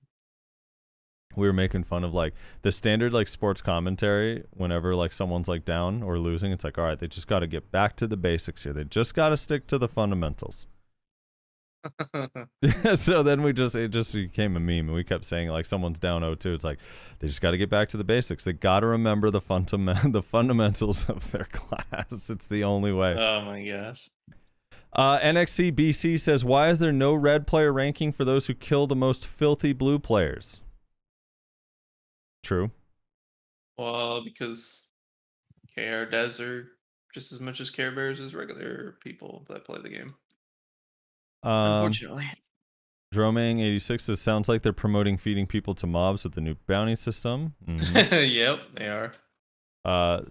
[1.38, 5.64] We were making fun of like the standard like sports commentary whenever like someone's like
[5.64, 6.52] down or losing.
[6.52, 8.72] It's like, all right, they just got to get back to the basics here.
[8.72, 10.66] They just got to stick to the fundamentals.
[12.94, 15.98] so then we just it just became a meme and we kept saying like someone's
[15.98, 16.78] down 0-2 it's like
[17.18, 20.12] they just got to get back to the basics they got to remember the fundament
[20.12, 24.08] the fundamentals of their class it's the only way oh my gosh.
[24.92, 28.86] uh nxc bc says why is there no red player ranking for those who kill
[28.86, 30.60] the most filthy blue players
[32.42, 32.70] true
[33.76, 34.84] Well, because
[35.74, 36.68] KR devs are
[37.14, 40.14] just as much as Care Bears as regular people that play the game.
[41.42, 42.26] um Unfortunately.
[43.14, 46.96] dromang 86 says sounds like they're promoting feeding people to mobs with the new bounty
[46.96, 48.30] system Mhm.
[48.34, 49.12] yep, they are.
[49.84, 50.22] Uh,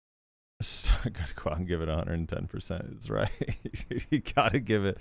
[0.62, 2.94] st- gotta go out and give it 110%.
[2.94, 3.28] It's right.
[4.10, 4.96] you gotta give it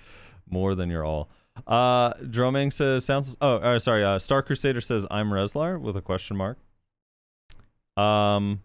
[0.49, 1.29] more than your all.
[1.67, 4.03] Uh, Dromang says, sounds, oh, uh, sorry.
[4.03, 6.57] Uh, Star Crusader says, I'm Rezlar with a question mark.
[7.97, 8.63] Um,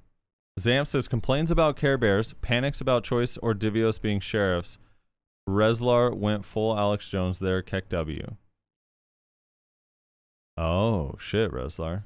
[0.58, 4.78] Zamp says, complains about Care Bears, panics about Choice or Divios being sheriffs.
[5.48, 8.36] Rezlar went full Alex Jones there, Keck W.
[10.56, 12.04] Oh, shit, Rezlar.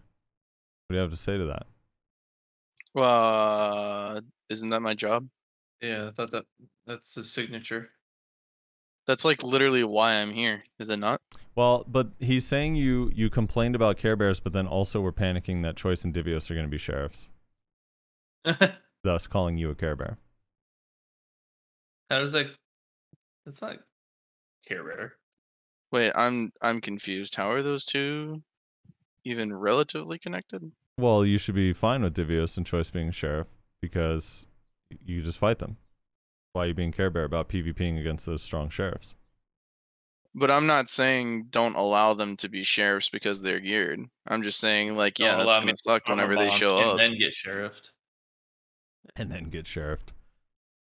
[0.88, 3.00] What do you have to say to that?
[3.00, 5.28] Uh, isn't that my job?
[5.80, 6.44] Yeah, I thought that
[6.86, 7.90] that's his signature.
[9.10, 10.62] That's like literally why I'm here.
[10.78, 11.20] Is it not?
[11.56, 15.64] Well, but he's saying you you complained about Care Bears, but then also were panicking
[15.64, 17.28] that Choice and Divios are going to be sheriffs,
[18.44, 18.54] How
[19.02, 20.18] thus calling you a Care Bear.
[22.08, 22.54] does like,
[23.46, 23.78] it's not
[24.68, 25.14] Care Bear.
[25.90, 27.34] Wait, I'm I'm confused.
[27.34, 28.44] How are those two
[29.24, 30.70] even relatively connected?
[30.96, 33.48] Well, you should be fine with Divios and Choice being a sheriff
[33.82, 34.46] because
[35.04, 35.78] you just fight them.
[36.52, 39.14] Why are you being Care Bear about PvPing against those strong sheriffs?
[40.34, 44.00] But I'm not saying don't allow them to be sheriffs because they're geared.
[44.26, 46.90] I'm just saying like yeah, Don't that's gonna suck whenever they show and up.
[46.92, 47.92] And then get sheriffed.
[49.16, 50.12] And then get sheriffed.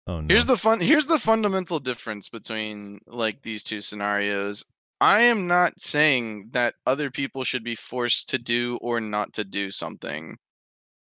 [0.07, 0.27] Oh no.
[0.29, 4.63] Here's the fun here's the fundamental difference between like these two scenarios.
[5.01, 9.43] I am not saying that other people should be forced to do or not to
[9.43, 10.37] do something.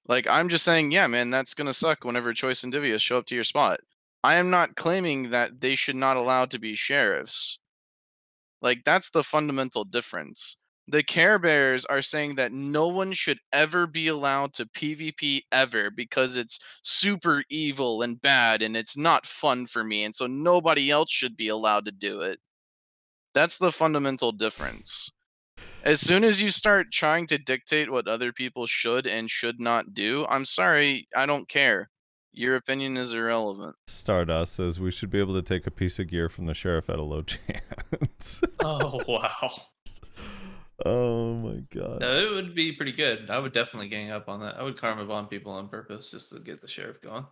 [0.09, 3.26] Like I'm just saying, yeah, man, that's gonna suck whenever Choice and Divius show up
[3.26, 3.78] to your spot.
[4.24, 7.59] I am not claiming that they should not allow to be sheriffs.
[8.62, 10.56] Like that's the fundamental difference.
[10.88, 15.90] The Care Bears are saying that no one should ever be allowed to PvP ever
[15.90, 20.90] because it's super evil and bad and it's not fun for me and so nobody
[20.90, 22.38] else should be allowed to do it.
[23.34, 25.10] That's the fundamental difference.
[25.82, 29.92] As soon as you start trying to dictate what other people should and should not
[29.92, 31.90] do, I'm sorry, I don't care.
[32.36, 33.77] Your opinion is irrelevant.
[33.86, 36.90] Stardust says we should be able to take a piece of gear from the sheriff
[36.90, 38.40] at a low chance.
[38.61, 39.52] Oh wow.
[40.85, 42.01] oh my god.
[42.01, 43.31] No, it would be pretty good.
[43.31, 44.56] I would definitely gang up on that.
[44.59, 47.24] I would karma bomb people on purpose just to get the sheriff going.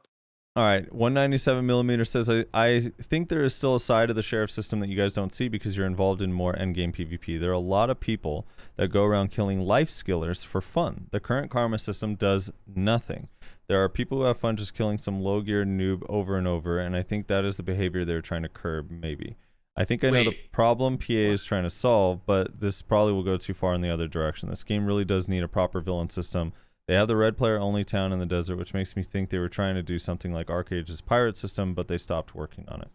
[0.54, 4.22] All right, 197 millimeter says I, I think there is still a side of the
[4.22, 7.40] sheriff system that you guys don't see because you're involved in more endgame PvP.
[7.40, 8.46] There are a lot of people
[8.76, 11.08] that go around killing life skillers for fun.
[11.10, 13.28] The current karma system does nothing.
[13.68, 16.78] There are people who have fun just killing some low gear noob over and over,
[16.78, 18.90] and I think that is the behavior they're trying to curb.
[18.90, 19.36] Maybe.
[19.76, 23.22] I think I know the problem PA is trying to solve, but this probably will
[23.22, 24.50] go too far in the other direction.
[24.50, 26.52] This game really does need a proper villain system.
[26.88, 29.38] They have the red player only town in the desert, which makes me think they
[29.38, 32.90] were trying to do something like ArcheAge's pirate system, but they stopped working on it.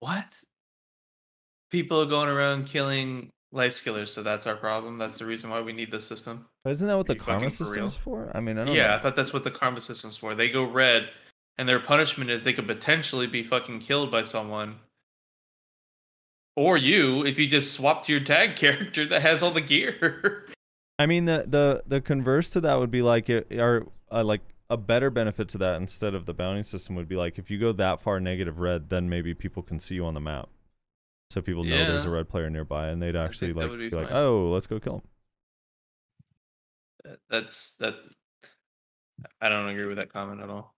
[0.00, 0.44] What?
[1.70, 4.98] People are going around killing life skillers, so that's our problem.
[4.98, 6.46] That's the reason why we need this system.
[6.64, 8.30] But isn't that what Are the karma fucking for system is for?
[8.34, 8.94] I mean, I don't Yeah, know.
[8.94, 10.34] I thought that's what the karma system's for.
[10.34, 11.08] They go red,
[11.56, 14.80] and their punishment is they could potentially be fucking killed by someone.
[16.56, 20.46] Or you, if you just swap to your tag character that has all the gear.
[20.98, 24.42] I mean, the the the converse to that would be like it, or uh, like
[24.70, 27.58] a better benefit to that instead of the bounty system would be like if you
[27.58, 30.48] go that far negative red, then maybe people can see you on the map,
[31.30, 34.12] so people know there's a red player nearby, and they'd actually like be, be like,
[34.12, 35.02] oh, let's go kill him.
[37.30, 37.94] That's that.
[39.40, 40.74] I don't agree with that comment at all.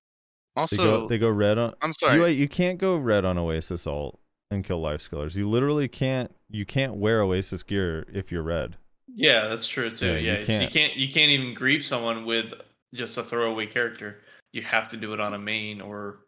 [0.56, 1.74] They Also, go they go red on.
[1.82, 2.18] I'm sorry.
[2.18, 4.18] You you can't go red on Oasis alt
[4.50, 5.36] and kill life skillers.
[5.36, 6.34] You literally can't.
[6.48, 8.76] You can't wear Oasis gear if you're red.
[9.08, 10.06] Yeah, that's true too.
[10.06, 12.52] Yeah, you Yeah, you can't- can't you can't even grieve someone with
[12.94, 14.22] just a throwaway character.
[14.52, 16.20] You have to do it on a main or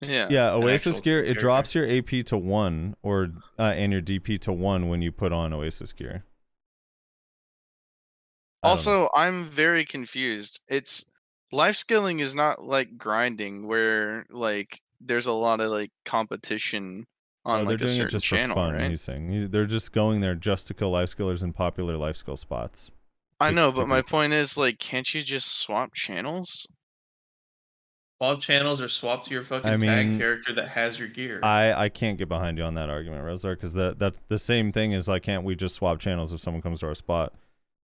[0.00, 0.28] yeah.
[0.30, 1.20] Yeah, Oasis gear.
[1.20, 1.40] It character.
[1.40, 3.28] drops your AP to one, or
[3.58, 6.24] uh, and your DP to one when you put on Oasis gear.
[8.62, 8.68] I.
[8.70, 10.60] Also, I'm very confused.
[10.68, 11.04] It's
[11.52, 17.06] life skilling is not like grinding where like there's a lot of like competition
[17.44, 18.74] on No, like a they're doing certain it just channel, for fun.
[18.74, 18.90] right?
[18.90, 22.36] He's saying they're just going there just to kill life skillers in popular life skill
[22.36, 22.90] spots.
[23.38, 26.66] I know, but my point is like can't you just swap channels?
[28.18, 31.40] Swap channels or swap to your fucking I tag character that has your gear.
[31.42, 34.72] I I can't get behind you on that argument, Rosar, because that that's the same
[34.72, 37.32] thing as like, can't we just swap channels if someone comes to our spot?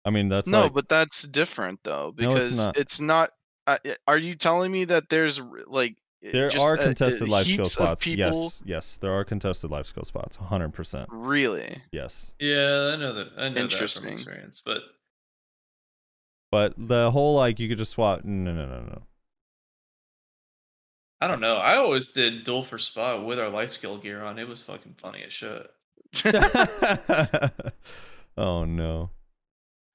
[0.04, 2.76] I mean, that's no, like, but that's different though No, it's because not.
[2.78, 3.30] it's not.
[3.66, 7.28] uh, are you telling me that there's like eh, there just are a- a contested
[7.28, 8.04] life skill spots.
[8.04, 8.18] people?
[8.44, 10.36] Yes, yes, there are contested life skill spots.
[10.36, 11.08] Hundred percent.
[11.10, 11.76] Really?
[11.92, 12.32] Yes.
[12.38, 13.28] yeah, I know that.
[13.36, 14.12] I know that from Interesting.
[14.12, 14.82] experience, but
[16.50, 18.24] But the whole like you could just swap.
[18.24, 19.02] No, no, no, no.
[21.20, 21.56] I don't know.
[21.56, 24.38] I always did duel for spot with our life skill gear on.
[24.38, 25.68] It was fucking funny as shit.
[28.36, 29.10] oh no.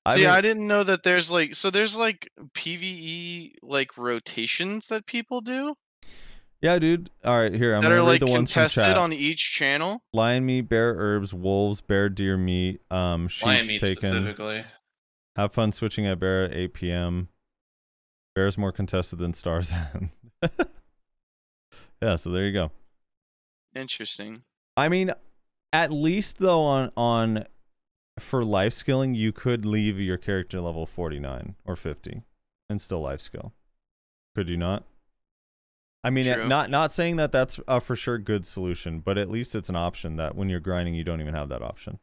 [0.10, 5.06] See, mean- I didn't know that there's like so there's like PVE like rotations that
[5.06, 5.76] people do
[6.62, 7.10] Yeah, dude.
[7.24, 8.98] All right, here I'm that gonna are read like the ones from contested chat.
[8.98, 10.04] on each channel.
[10.12, 14.10] lion meat, bear herbs, wolves, bear deer meat, um, Lion sheep's meat taken.
[14.10, 14.66] specifically.
[15.38, 17.30] Have fun switching at bear at 8 p.m.
[18.36, 20.10] Bear's more contested than Stars End.
[22.04, 22.72] Yeah, so there you go.
[23.76, 24.44] Interesting.
[24.76, 25.12] I mean,
[25.72, 27.46] at least though on on
[28.20, 32.22] for life skilling, you could leave your character level 49 or 50
[32.70, 33.54] and still life skill.
[34.36, 34.84] Could you not?
[36.04, 36.48] I mean, True.
[36.48, 39.78] not not saying that that's a for sure good solution, but at least it's an
[39.78, 42.00] option that when you're grinding, you don't even have that option.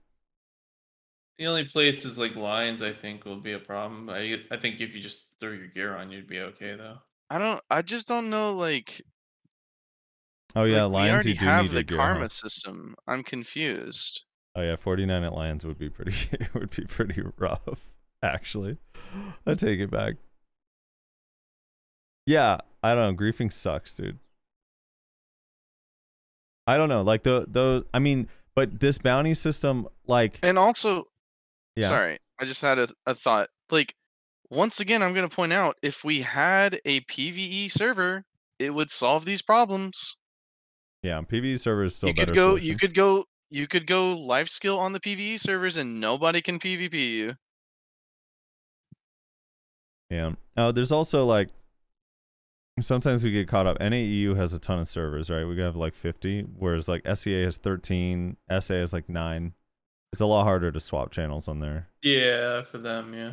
[1.38, 4.08] The only places like lions, I think, will be a problem.
[4.08, 6.98] I I think if you just throw your gear on, you'd be okay though.
[7.28, 7.62] I don't.
[7.70, 8.52] I just don't know.
[8.54, 9.02] Like,
[10.56, 12.96] Oh yeah, like, we lions already you do have need the karma system.
[13.06, 14.22] I'm confused.
[14.56, 16.14] Oh yeah, 49 at lions would be pretty
[16.54, 18.78] would be pretty rough actually.
[19.46, 20.14] I take it back.
[22.26, 24.18] Yeah, I don't know, griefing sucks, dude.
[26.66, 31.04] I don't know, like the those I mean, but this bounty system like And also,
[31.76, 31.88] yeah.
[31.88, 33.48] sorry, I just had a, a thought.
[33.70, 33.94] Like,
[34.50, 38.24] once again, I'm going to point out if we had a PVE server,
[38.58, 40.16] it would solve these problems.
[41.02, 42.48] Yeah, PvE server is still you could go.
[42.50, 42.66] solution.
[42.68, 43.24] You could go.
[43.52, 47.34] You could go life skill on the PVE servers, and nobody can PvP you.
[50.08, 50.32] Yeah.
[50.56, 51.48] Oh, there's also like
[52.80, 53.78] sometimes we get caught up.
[53.78, 55.44] NAEU has a ton of servers, right?
[55.44, 59.52] We have like 50, whereas like SEA has 13, SA has like nine.
[60.12, 61.88] It's a lot harder to swap channels on there.
[62.02, 63.32] Yeah, for them, yeah.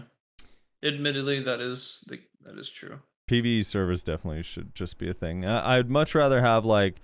[0.84, 3.00] Admittedly, that is the, that is true.
[3.30, 5.44] PvE servers definitely should just be a thing.
[5.46, 7.02] I- I'd much rather have like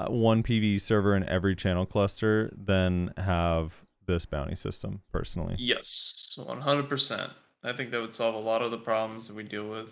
[0.00, 5.56] uh, one PvE server in every channel cluster than have this bounty system, personally.
[5.58, 7.30] Yes, one hundred percent.
[7.62, 9.88] I think that would solve a lot of the problems that we deal with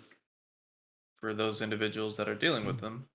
[1.17, 3.05] for those individuals that are dealing with them.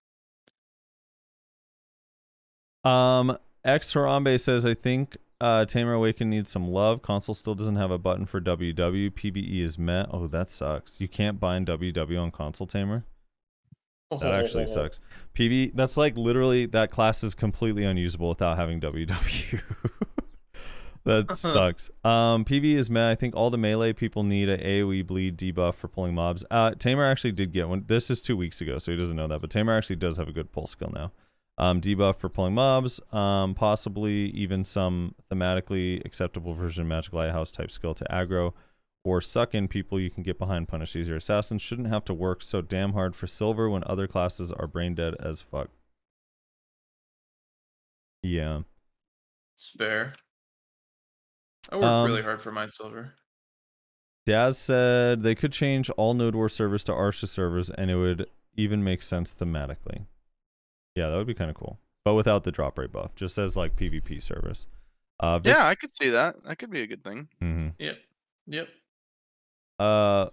[2.84, 7.02] Um, X Harambe says, I think uh, Tamer Awaken needs some love.
[7.02, 9.10] Console still doesn't have a button for WW.
[9.10, 10.06] PBE is met.
[10.10, 11.00] Oh, that sucks.
[11.00, 13.04] You can't bind WW on console Tamer.
[14.20, 15.01] That actually sucks.
[15.35, 19.62] PB, that's like literally that class is completely unusable without having WW.
[21.05, 21.91] that sucks.
[22.05, 23.11] Um, PV is met.
[23.11, 26.45] I think all the melee people need a AoE bleed debuff for pulling mobs.
[26.51, 27.85] Uh, Tamer actually did get one.
[27.86, 29.41] This is two weeks ago, so he doesn't know that.
[29.41, 31.12] But Tamer actually does have a good pull skill now.
[31.57, 33.01] Um, debuff for pulling mobs.
[33.12, 38.53] Um, possibly even some thematically acceptable version of Magic Lighthouse type skill to aggro
[39.05, 41.16] or suck in people you can get behind punish easier.
[41.16, 44.94] Assassins shouldn't have to work so damn hard for silver when other classes are brain
[44.94, 45.68] dead as fuck.
[48.22, 48.62] Yeah.
[49.55, 50.14] It's fair.
[51.70, 53.14] I work Um, really hard for my silver.
[54.26, 58.28] Daz said they could change all Node War servers to Arsha servers, and it would
[58.56, 60.06] even make sense thematically.
[60.94, 63.56] Yeah, that would be kind of cool, but without the drop rate buff, just as
[63.56, 64.66] like PvP service.
[65.20, 66.36] Uh, Vic- Yeah, I could see that.
[66.44, 67.28] That could be a good thing.
[67.43, 67.74] mhm.
[67.78, 67.98] Yep.
[68.47, 68.68] Yep.
[69.78, 70.26] Uh,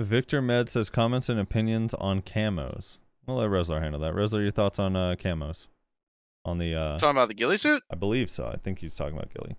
[0.00, 2.98] Victor Med says comments and opinions on camos.
[3.26, 4.14] We'll let Rezlar handle that.
[4.14, 5.66] Rezlar, your thoughts on uh, camos?
[6.44, 7.82] On the, uh, Talking about the ghillie suit.
[7.90, 8.46] I believe so.
[8.46, 9.56] I think he's talking about Gilly.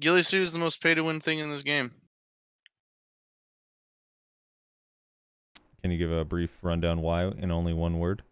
[0.00, 1.92] Ghillie suit is the most pay to win thing in this game.
[5.82, 8.22] Can you give a brief rundown why in only one word?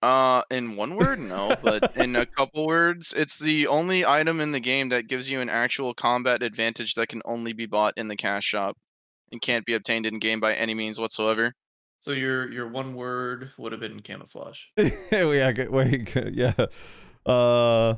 [0.00, 4.52] Uh, in one word, no, but in a couple words, it's the only item in
[4.52, 8.06] the game that gives you an actual combat advantage that can only be bought in
[8.08, 8.76] the cash shop
[9.32, 11.52] and can't be obtained in game by any means whatsoever.
[12.00, 14.60] So your your one word would have been camouflage.
[14.76, 16.54] yeah, good- wait, good- yeah.
[17.26, 17.96] Uh,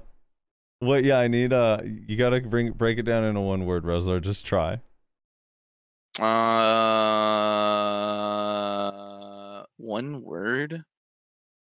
[0.78, 1.04] what?
[1.04, 1.52] Yeah, I need.
[1.52, 4.22] Uh, you gotta bring break it down into one word, Rezlar.
[4.22, 4.80] Just try.
[8.30, 10.84] Uh, one word.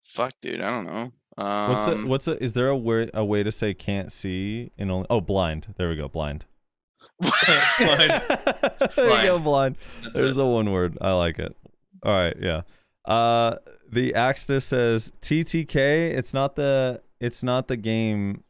[0.03, 1.13] Fuck, dude, I don't know.
[1.43, 2.07] Um, What's it?
[2.07, 2.43] What's it?
[2.43, 5.07] Is there a way a way to say can't see in only?
[5.09, 5.75] Oh, blind.
[5.79, 6.09] There we go.
[6.09, 6.45] Blind.
[7.21, 7.33] Blind.
[7.79, 9.39] there you go.
[9.39, 9.45] Blind.
[9.45, 9.77] Blind.
[10.03, 10.37] That's There's it.
[10.37, 10.99] the one word.
[11.01, 11.57] I like it.
[12.03, 12.63] All right, yeah.
[13.05, 13.57] Uh
[13.91, 18.45] the Axtis says TTK, it's not the it's not the game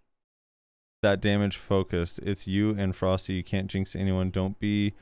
[1.02, 2.20] that damage focused.
[2.20, 3.34] It's you and Frosty.
[3.34, 4.30] You can't jinx anyone.
[4.30, 4.94] Don't be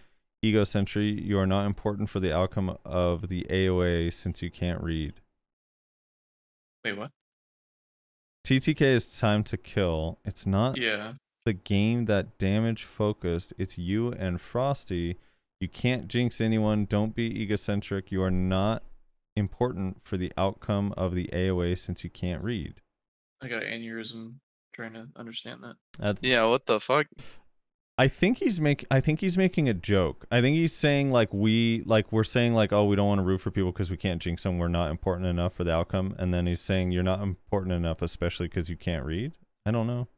[0.44, 1.20] egocentric.
[1.20, 5.14] You are not important for the outcome of the AOA since you can't read.
[6.85, 7.11] Wait, what?
[8.47, 10.19] TTK is time to kill.
[10.24, 11.15] It's not Yeah.
[11.44, 13.52] the game that damage focused.
[13.59, 15.19] It's you and Frosty.
[15.61, 16.86] You can't jinx anyone.
[16.86, 18.11] Don't be egocentric.
[18.11, 18.82] You are not
[19.36, 22.81] important for the outcome of the AOA since you can't read.
[23.43, 24.36] I got an aneurysm
[24.74, 25.77] trying to understand that.
[25.98, 27.07] That's Yeah, what the fuck?
[28.01, 30.24] I think he's make I think he's making a joke.
[30.31, 33.22] I think he's saying like we like we're saying like oh we don't want to
[33.22, 34.56] root for people because we can't jinx them.
[34.56, 36.14] We're not important enough for the outcome.
[36.18, 39.32] And then he's saying you're not important enough, especially because you can't read.
[39.66, 40.09] I don't know.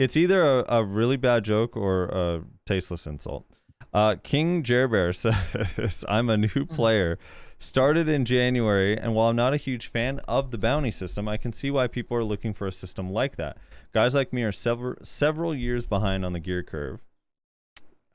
[0.00, 3.46] It's either a, a really bad joke or a tasteless insult.
[3.92, 5.14] Uh, King Jerbear
[5.76, 7.20] says, I'm a new player.
[7.64, 11.38] Started in January, and while I'm not a huge fan of the bounty system, I
[11.38, 13.56] can see why people are looking for a system like that.
[13.94, 17.00] Guys like me are several several years behind on the gear curve.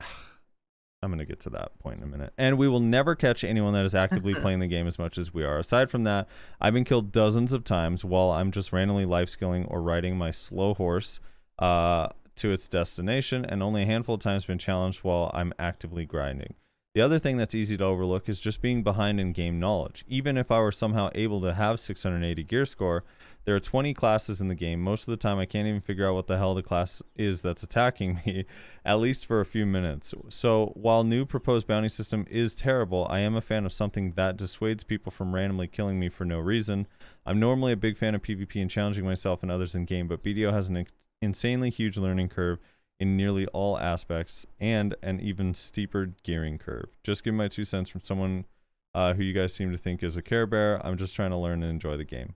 [1.02, 2.32] I'm gonna get to that point in a minute.
[2.38, 5.34] And we will never catch anyone that is actively playing the game as much as
[5.34, 5.58] we are.
[5.58, 6.28] Aside from that,
[6.60, 10.30] I've been killed dozens of times while I'm just randomly life skilling or riding my
[10.30, 11.18] slow horse
[11.58, 12.06] uh,
[12.36, 16.54] to its destination, and only a handful of times been challenged while I'm actively grinding.
[16.92, 20.04] The other thing that's easy to overlook is just being behind in game knowledge.
[20.08, 23.04] Even if I were somehow able to have 680 gear score,
[23.44, 24.80] there are 20 classes in the game.
[24.82, 27.42] Most of the time, I can't even figure out what the hell the class is
[27.42, 28.44] that's attacking me,
[28.84, 30.12] at least for a few minutes.
[30.30, 34.36] So, while new proposed bounty system is terrible, I am a fan of something that
[34.36, 36.88] dissuades people from randomly killing me for no reason.
[37.24, 40.24] I'm normally a big fan of PvP and challenging myself and others in game, but
[40.24, 40.86] BDO has an
[41.22, 42.58] insanely huge learning curve
[43.00, 46.90] in nearly all aspects and an even steeper gearing curve.
[47.02, 48.44] Just give my two cents from someone
[48.94, 50.84] uh, who you guys seem to think is a care bear.
[50.86, 52.34] I'm just trying to learn and enjoy the game.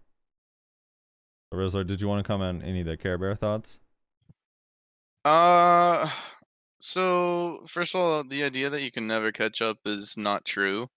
[1.52, 3.78] So, Rezlar, did you want to comment on any of the care bear thoughts?
[5.24, 6.10] Uh,
[6.78, 10.88] so first of all, the idea that you can never catch up is not true.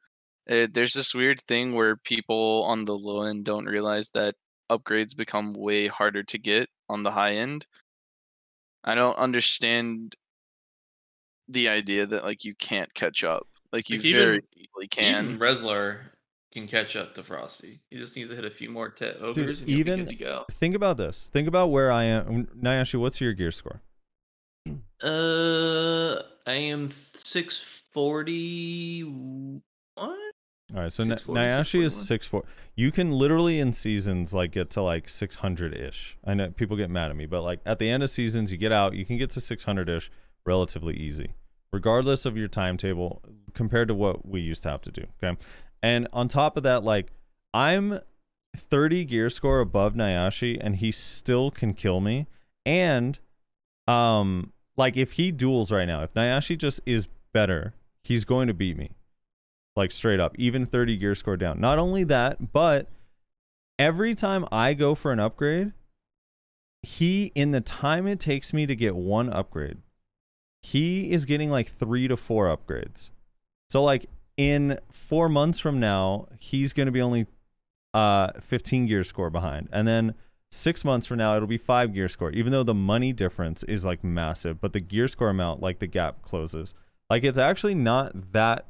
[0.49, 4.35] Uh there's this weird thing where people on the low end don't realize that
[4.69, 7.67] upgrades become way harder to get on the high end.
[8.87, 10.15] I don't understand
[11.49, 13.47] the idea that like you can't catch up.
[13.73, 15.25] Like you Like, even- very easily can.
[15.25, 15.99] Even Rezlar
[16.53, 17.81] can catch up to Frosty.
[17.91, 20.17] He just needs to hit a few more tet ogres and even- he'll be good
[20.17, 20.45] to go.
[20.53, 21.29] Think about this.
[21.33, 22.47] Think about where I am.
[22.47, 23.81] Nayashe, what's your gear score?
[24.99, 30.26] Uh, I am six forty one.
[30.75, 32.43] All right, so 640, is six four.
[32.75, 36.17] You can literally in seasons like get to like six hundred ish.
[36.25, 38.57] I know people get mad at me, but like at the end of seasons, you
[38.57, 40.11] get out, you can get to six hundred ish
[40.45, 41.35] relatively easy,
[41.71, 43.21] regardless of your timetable
[43.53, 45.03] compared to what we used to have to do.
[45.23, 45.39] Okay,
[45.81, 47.13] and on top of that, like
[47.53, 48.01] I'm
[48.53, 52.27] thirty gear score above Nayashe, and he still can kill me.
[52.65, 53.17] And
[53.87, 57.73] um, like if he duels right now, if Nayashe just is better,
[58.03, 58.96] he's going to beat me
[59.77, 61.59] like straight up, even 30 gear score down.
[61.59, 62.87] Not only that, but
[63.79, 65.73] every time I go for an upgrade,
[66.81, 69.77] he, in the time it takes me to get one upgrade,
[70.61, 73.09] he is getting like three to four upgrades.
[73.69, 77.27] So, like, in four months from now, he's going to be only
[77.93, 79.69] uh 15 gear score behind.
[79.71, 80.13] And then
[80.51, 83.85] six months from now it'll be five gear score, even though the money difference is
[83.85, 86.73] like massive, but the gear score amount, like the gap closes.
[87.09, 88.67] Like it's actually not that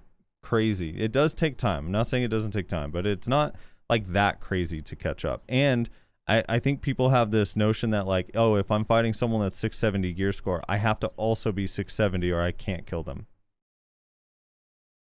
[0.47, 0.97] crazy.
[1.01, 1.87] It does take time.
[1.87, 3.53] I'm not saying it doesn't take time, but it's not
[3.89, 5.43] like that crazy to catch up.
[5.49, 5.89] And
[6.25, 9.59] I, I think people have this notion that like, oh, if I'm fighting someone that's
[9.59, 13.25] 670 gear score, I have to also be 670 or I can't kill them.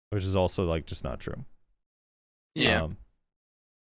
[0.10, 1.45] Which is also like just not true.
[2.56, 2.84] Yeah.
[2.84, 2.97] Um,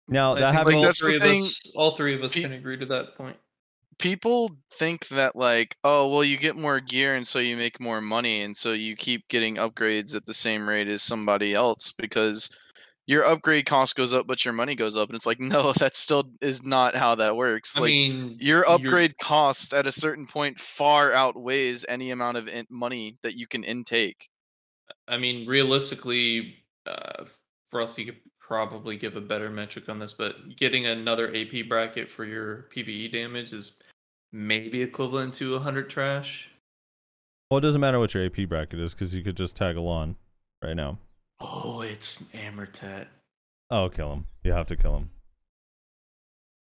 [0.08, 0.78] now I that happened.
[0.78, 3.16] like, all three of thing- us, all three of us Pe- can agree to that
[3.16, 3.38] point.
[3.98, 8.02] People think that like oh well you get more gear and so you make more
[8.02, 12.50] money and so you keep getting upgrades at the same rate as somebody else because
[13.08, 15.10] your upgrade cost goes up but your money goes up.
[15.10, 17.78] And it's like no that still is not how that works.
[17.78, 22.38] I like mean, your you're- upgrade cost at a certain point far outweighs any amount
[22.38, 24.30] of in- money that you can intake.
[25.08, 26.56] I mean, realistically,
[26.86, 27.26] uh,
[27.70, 31.68] for us, you could probably give a better metric on this, but getting another AP
[31.68, 33.80] bracket for your PVE damage is
[34.32, 36.50] maybe equivalent to 100 trash.
[37.50, 40.16] Well, it doesn't matter what your AP bracket is because you could just tag along
[40.64, 41.00] right now.
[41.42, 43.08] Oh, it's Amortet.
[43.70, 44.28] Oh, kill him.
[44.44, 45.10] You have to kill him.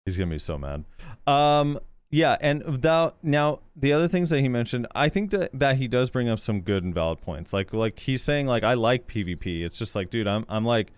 [0.06, 0.86] He's gonna be so mad.
[1.26, 1.80] Um,
[2.10, 5.90] yeah, and that now the other things that he mentioned, I think that that he
[5.90, 7.52] does bring up some good and valid points.
[7.52, 9.64] Like like he's saying like I like PvP.
[9.66, 10.92] It's just like, dude, I'm I'm like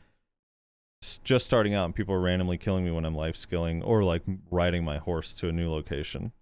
[1.23, 4.21] just starting out and people are randomly killing me when I'm life skilling or like
[4.51, 6.33] riding my horse to a new location.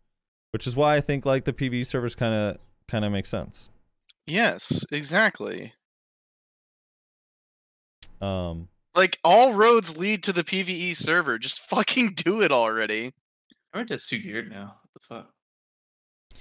[0.57, 2.57] Which is why I think like the PvE servers kind of
[2.87, 3.69] kind of make sense.
[4.25, 5.73] yes exactly
[8.19, 13.13] Um like all roads lead to the pve server just fucking do it already
[13.75, 14.71] Amortet's too geared now.
[14.81, 15.29] What the fuck?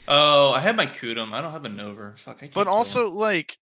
[0.08, 1.34] Oh, I have my Kudum.
[1.34, 2.14] I don't have a Nova.
[2.16, 2.76] Fuck, I can't but kill him.
[2.78, 3.58] also like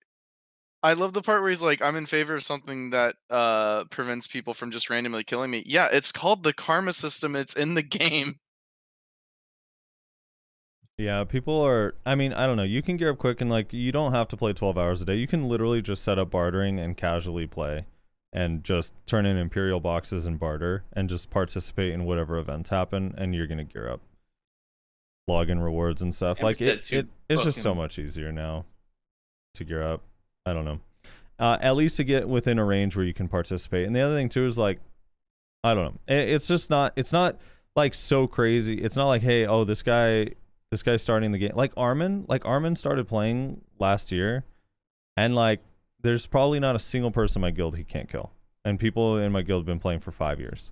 [0.85, 4.29] i love the part where he's like i'm in favor of something that uh prevents
[4.29, 7.83] people from just randomly killing me yeah it's called the karma system it's in the
[7.99, 8.39] game
[10.97, 11.95] Yeah, people are.
[12.07, 12.63] I mean, I don't know.
[12.63, 15.05] You can gear up quick and like you don't have to play 12 hours a
[15.05, 15.17] day.
[15.17, 17.87] You can literally just set up bartering and casually play
[18.33, 23.15] and just turn in imperial boxes and barter and just participate in whatever events happen
[23.19, 24.01] and you're going to gear up.
[25.27, 26.39] Log in rewards and stuff.
[26.39, 28.65] Yeah, like it, it it's just so much easier now
[29.55, 30.03] to gear up.
[30.47, 30.81] I don't know.
[31.39, 33.87] Uh, at least to get within a range where you can participate.
[33.87, 34.81] And the other thing too is like
[35.65, 36.15] I don't know.
[36.15, 37.39] It, it's just not it's not
[37.75, 38.75] like so crazy.
[38.75, 40.29] It's not like, hey, oh, this guy
[40.71, 44.45] this guy's starting the game like Armin, like Armin started playing last year,
[45.17, 45.61] and like
[46.01, 48.33] there's probably not a single person in my guild he can't kill,
[48.65, 50.71] and people in my guild have been playing for five years.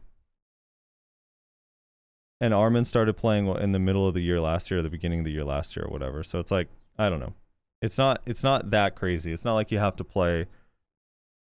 [2.41, 5.21] And Armin started playing in the middle of the year last year, or the beginning
[5.21, 6.23] of the year last year, or whatever.
[6.23, 7.35] So it's like I don't know.
[7.81, 9.33] It's not it's not that crazy.
[9.33, 10.47] It's not like you have to play.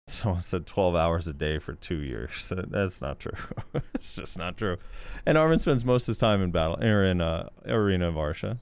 [0.12, 2.50] Someone said 12 hours a day for two years.
[2.68, 3.36] That's not true.
[3.94, 4.78] it's just not true.
[5.26, 8.58] And Armin spends most of his time in battle or in uh, Arena of Arsha.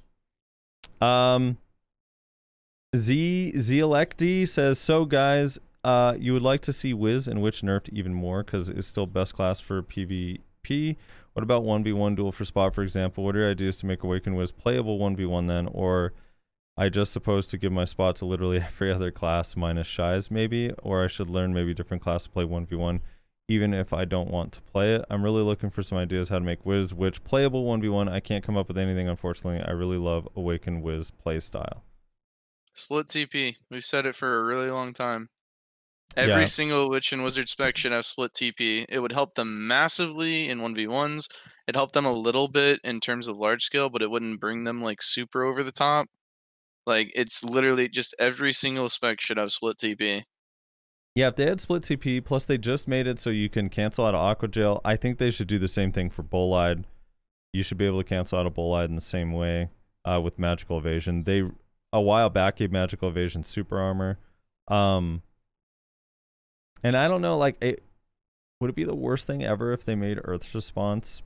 [1.01, 1.59] Um,
[2.97, 7.91] Z Zelecti says, "So guys, uh, you would like to see Wiz and Witch nerfed
[7.91, 10.97] even more because it's still best class for PvP.
[11.35, 13.25] What about one v one duel for spot, for example?
[13.25, 16.13] What are your ideas to make Awaken Wiz playable one v one then, or?"
[16.79, 20.73] I just supposed to give my spot to literally every other class minus Shais, maybe,
[20.83, 23.01] or I should learn maybe different class to play 1v1,
[23.49, 25.05] even if I don't want to play it.
[25.09, 28.11] I'm really looking for some ideas how to make Wiz Witch playable 1v1.
[28.11, 29.63] I can't come up with anything, unfortunately.
[29.67, 31.83] I really love Awaken Wiz play style.
[32.75, 35.31] split tp we've said it for a really long time
[36.15, 36.45] every Yeah.
[36.45, 40.61] single witch and wizard spec should have split tp it would help them massively in
[40.61, 41.27] 1v1s
[41.67, 44.65] it helped them a little bit in terms of large scale but it wouldn't bring
[44.65, 46.07] them like super over the top
[46.87, 50.25] like it's literally just every single spec should have split TP.
[51.15, 54.05] Yeah, if they had split TP, plus they just made it so you can cancel
[54.05, 56.85] out of Aqua Jail, I think they should do the same thing for Bolide.
[57.55, 59.71] You should be able to cancel out of Bolide in the same way
[60.05, 61.25] uh, with Magical Evasion.
[61.25, 61.43] They
[61.93, 64.19] a while back gave Magical Evasion super armor.
[64.69, 65.23] Um,
[66.83, 67.83] and I don't know, like, it,
[68.61, 71.23] would it be the worst thing ever if they made Earth's response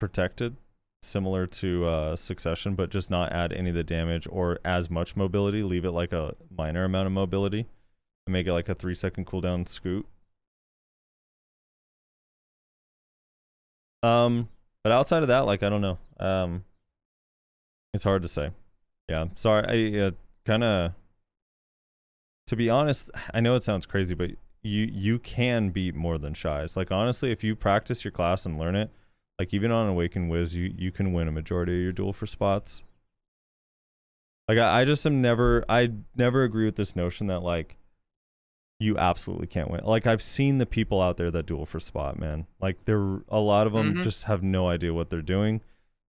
[0.00, 0.56] protected,
[1.02, 5.16] similar to uh, Succession, but just not add any of the damage or as much
[5.16, 5.62] mobility?
[5.62, 7.66] Leave it like a minor amount of mobility
[8.26, 10.06] and make it like a three second cooldown scoot.
[14.02, 14.48] Um,
[14.82, 15.98] but outside of that, like I don't know.
[16.18, 16.64] Um,
[17.94, 18.50] it's hard to say.
[19.08, 19.98] Yeah, sorry.
[19.98, 20.10] I uh,
[20.44, 20.92] kind of.
[22.48, 24.30] To be honest, I know it sounds crazy, but
[24.62, 26.76] you you can beat more than shais.
[26.76, 28.90] Like honestly, if you practice your class and learn it,
[29.42, 32.28] like even on Awaken Wiz, you you can win a majority of your duel for
[32.28, 32.84] spots.
[34.48, 37.76] Like I, I just am never I never agree with this notion that like
[38.78, 39.80] you absolutely can't win.
[39.82, 42.46] Like I've seen the people out there that duel for spot, man.
[42.60, 44.04] Like there a lot of them Mhm.
[44.04, 45.60] just have no idea what they're doing.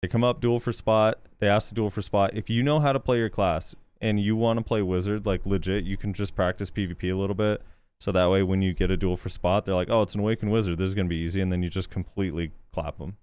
[0.02, 2.32] They come up duel for spot, they ask to duel for spot.
[2.34, 5.46] If you know how to play your class and you want to play wizard like
[5.46, 7.62] legit, you can just practice PvP a little bit.
[8.00, 10.20] So that way when you get a duel for spot, they're like, "Oh, it's an
[10.20, 10.78] awakened wizard.
[10.78, 13.18] This is to be easy." And then you just completely clap them.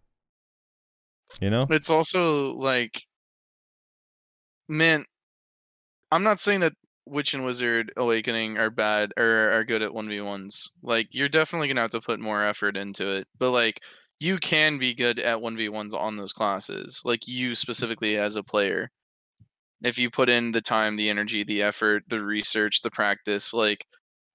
[1.42, 1.66] You know?
[1.70, 3.04] It's also like,
[4.70, 5.06] man,
[6.12, 6.74] I'm not saying that
[7.06, 10.70] Witch and Wizard Awakening are bad or are good at 1v1s.
[10.82, 13.28] Like, you're definitely to have to put more effort into it.
[13.38, 13.82] But, like,
[14.20, 17.02] you can be good at 1v1s on those classes.
[17.06, 18.92] Like, you specifically as a player.
[19.84, 23.54] If you put in the time, the energy, the effort, the research, the practice.
[23.54, 23.86] Like,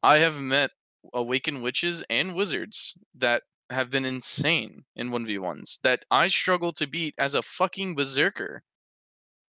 [0.03, 0.71] I have met
[1.13, 7.15] Awakened Witches and Wizards that have been insane in 1v1s that I struggle to beat
[7.19, 8.63] as a fucking berserker.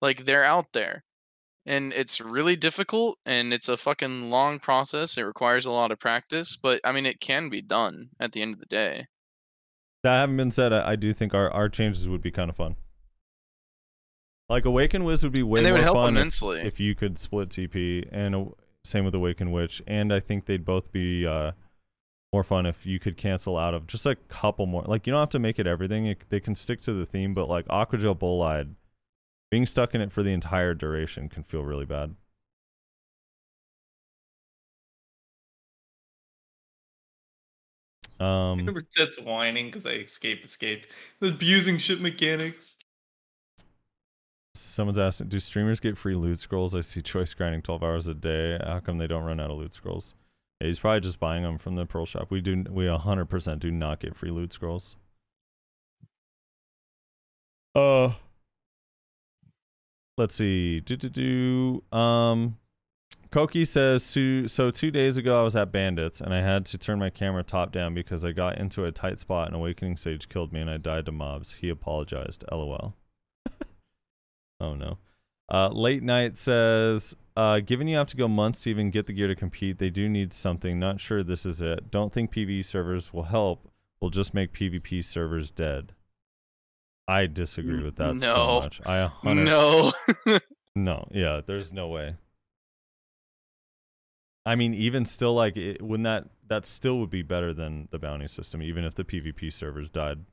[0.01, 1.03] Like they're out there.
[1.65, 5.17] And it's really difficult and it's a fucking long process.
[5.17, 8.41] It requires a lot of practice, but I mean it can be done at the
[8.41, 9.07] end of the day.
[10.03, 12.57] That having been said, I, I do think our, our changes would be kind of
[12.57, 12.75] fun.
[14.49, 16.59] Like Awaken Wiz would be way and they more would help immensely.
[16.61, 18.53] if you could split TP, and
[18.83, 19.81] same with Awaken Witch.
[19.87, 21.51] And I think they'd both be uh,
[22.31, 24.83] more fun if you could cancel out of just a couple more.
[24.83, 27.33] Like you don't have to make it everything; it, they can stick to the theme.
[27.33, 28.75] But like Aqua Jail Bolide,
[29.51, 32.15] being stuck in it for the entire duration can feel really bad.
[38.19, 40.87] Um, Remember Ted's whining because I escaped, escaped.
[41.21, 42.77] Abusing ship mechanics.
[44.73, 46.73] Someone's asking, do streamers get free loot scrolls?
[46.73, 48.57] I see choice grinding 12 hours a day.
[48.59, 50.15] How come they don't run out of loot scrolls?
[50.59, 52.31] Yeah, he's probably just buying them from the Pearl Shop.
[52.31, 54.95] We do, we 100% do not get free loot scrolls.
[57.75, 58.13] Uh,
[60.17, 60.79] let's see.
[60.79, 61.09] Do do
[61.91, 61.95] do.
[61.95, 62.57] Um,
[63.29, 66.79] Koki says, so, so two days ago I was at Bandits and I had to
[66.79, 70.29] turn my camera top down because I got into a tight spot and Awakening Sage
[70.29, 71.57] killed me and I died to mobs.
[71.61, 72.43] He apologized.
[72.51, 72.95] LOL.
[74.63, 74.97] Oh no.
[75.51, 79.13] Uh, late night says, uh, given you have to go months to even get the
[79.13, 80.79] gear to compete, they do need something.
[80.79, 81.91] Not sure this is it.
[81.91, 83.69] Don't think PvE servers will help.
[83.99, 85.93] Will just make PvP servers dead.
[87.07, 88.79] I disagree with that so much.
[88.85, 89.91] I a hundred No.
[90.75, 92.15] no, yeah, there's no way.
[94.45, 97.99] I mean, even still, like, it, wouldn't that that still would be better than the
[97.99, 100.25] bounty system, even if the PvP servers died.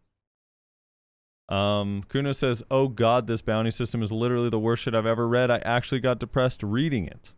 [1.50, 5.26] Um, Kuno says, "Oh God, this bounty system is literally the worst shit I've ever
[5.26, 5.50] read.
[5.50, 7.32] I actually got depressed reading it."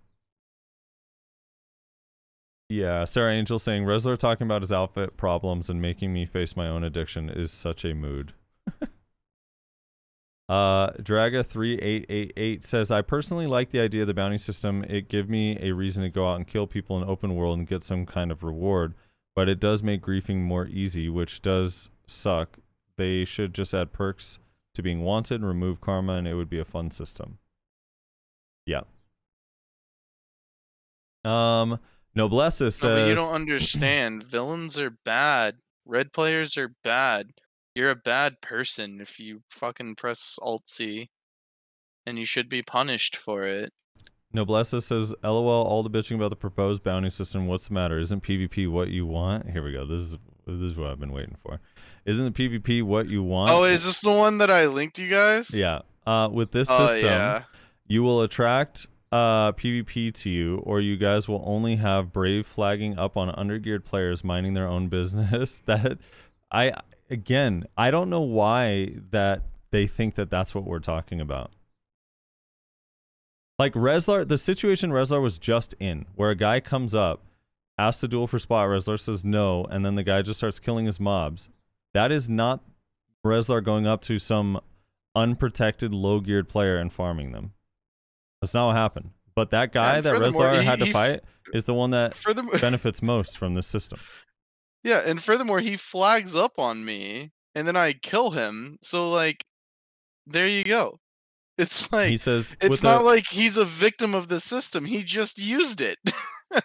[2.68, 6.68] Yeah, Sarah Angel saying Rezlar talking about his outfit problems and making me face my
[6.68, 8.32] own addiction is such a mood.
[10.48, 14.84] Uh, Draga3888 says, I personally like the idea of the bounty system.
[14.84, 17.66] It give me a reason to go out and kill people in open world and
[17.66, 18.92] get some kind of reward,
[19.34, 22.58] but it does make griefing more easy, which does suck.
[23.02, 24.38] They should just add perks
[24.74, 27.38] to being wanted, and remove karma, and it would be a fun system.
[28.64, 28.82] Yeah.
[31.24, 31.80] Um,
[32.16, 34.22] Noblessa says, No, but you don't understand.
[34.30, 35.56] Villains are bad.
[35.84, 37.30] Red players are bad.
[37.74, 41.10] You're a bad person if you fucking press Alt C,
[42.06, 43.72] and you should be punished for it.
[44.32, 47.48] Noblessa says, "LOL, all the bitching about the proposed bounty system.
[47.48, 47.98] What's the matter?
[47.98, 49.84] Isn't PvP what you want?" Here we go.
[49.84, 50.16] This is
[50.46, 51.60] this is what I've been waiting for.
[52.04, 53.50] Isn't the PvP what you want?
[53.50, 55.54] Oh, is this the one that I linked you guys?
[55.54, 55.80] yeah.
[56.04, 57.42] Uh, with this Oh system, yeah.
[57.86, 62.98] you will attract uh PvP to you, or you guys will only have brave flagging
[62.98, 65.60] up on undergeared players minding their own business.
[65.66, 65.98] that
[66.50, 66.72] I
[67.08, 71.52] again, I don't know why that they think that that's what we're talking about.
[73.58, 77.20] Like Rezlar, the situation Rezlar was just in, where a guy comes up,
[77.78, 80.86] asks to duel for spot, Rezlar says no, and then the guy just starts killing
[80.86, 81.48] his mobs.
[81.94, 82.60] That is not
[83.24, 84.60] Rezlar going up to some
[85.14, 87.52] unprotected, low geared player and farming them.
[88.40, 89.10] That's not what happened.
[89.34, 91.20] But that guy And that Rezlar he- had to he fight
[91.52, 92.14] is the one that
[92.60, 93.98] benefits most from this system.
[94.84, 98.78] yeah, and furthermore, he flags up on me, and then I kill him.
[98.82, 99.44] So like,
[100.26, 100.98] there you go.
[101.58, 104.86] It's like he says it's not the, like he's a victim of the system.
[104.86, 105.98] He just used it.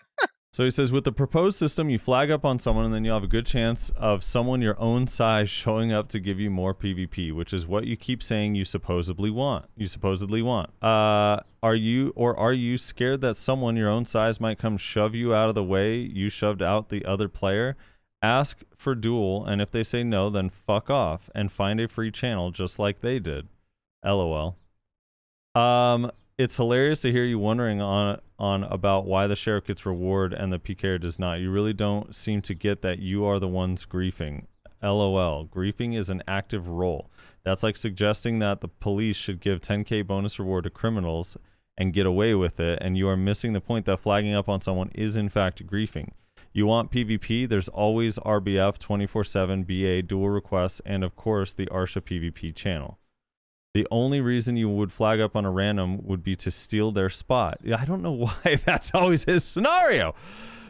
[0.57, 3.13] So he says, with the proposed system, you flag up on someone, and then you'll
[3.13, 6.73] have a good chance of someone your own size showing up to give you more
[6.73, 9.65] PvP, which is what you keep saying you supposedly want.
[9.75, 10.71] You supposedly want.
[10.83, 15.13] Uh, are you or are you scared that someone your own size might come shove
[15.13, 17.77] you out of the way you shoved out the other player?
[18.23, 22.09] Ask for duel, and if they say no, then fuck off and find a free
[22.09, 23.47] channel just like they did.
[24.03, 24.57] LOL.
[25.53, 30.33] Um, it's hilarious to hear you wondering on on about why the sheriff gets reward
[30.33, 31.39] and the PKer does not.
[31.39, 34.45] You really don't seem to get that you are the ones griefing.
[34.83, 35.47] LOL.
[35.47, 37.09] Griefing is an active role.
[37.43, 41.37] That's like suggesting that the police should give 10k bonus reward to criminals
[41.77, 44.61] and get away with it, and you are missing the point that flagging up on
[44.61, 46.09] someone is in fact griefing.
[46.51, 47.47] You want PvP?
[47.47, 52.97] There's always RBF 24/7 BA dual requests, and of course the Arsha PvP channel.
[53.77, 57.11] The only reason you would flag up on a random would be to steal their
[57.11, 57.59] spot.
[57.63, 58.11] I don't know
[58.43, 60.15] why that's always his scenario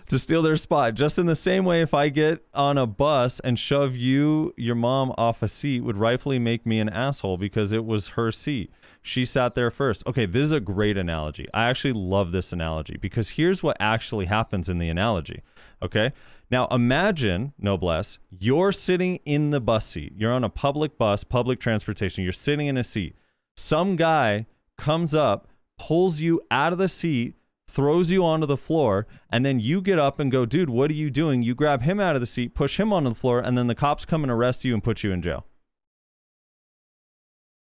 [0.07, 0.93] to steal their spot.
[0.95, 4.75] Just in the same way, if I get on a bus and shove you, your
[4.75, 8.73] mom, off a seat, would rightfully make me an asshole because it was her seat.
[9.01, 10.05] She sat there first.
[10.05, 11.47] Okay, this is a great analogy.
[11.53, 15.43] I actually love this analogy because here's what actually happens in the analogy.
[15.81, 16.11] Okay.
[16.49, 20.13] Now imagine, noblesse, you're sitting in the bus seat.
[20.15, 22.23] You're on a public bus, public transportation.
[22.23, 23.15] You're sitting in a seat.
[23.57, 24.45] Some guy
[24.77, 25.47] comes up,
[25.77, 27.35] pulls you out of the seat,
[27.67, 30.93] throws you onto the floor, and then you get up and go, dude, what are
[30.93, 31.41] you doing?
[31.43, 33.75] You grab him out of the seat, push him onto the floor, and then the
[33.75, 35.45] cops come and arrest you and put you in jail.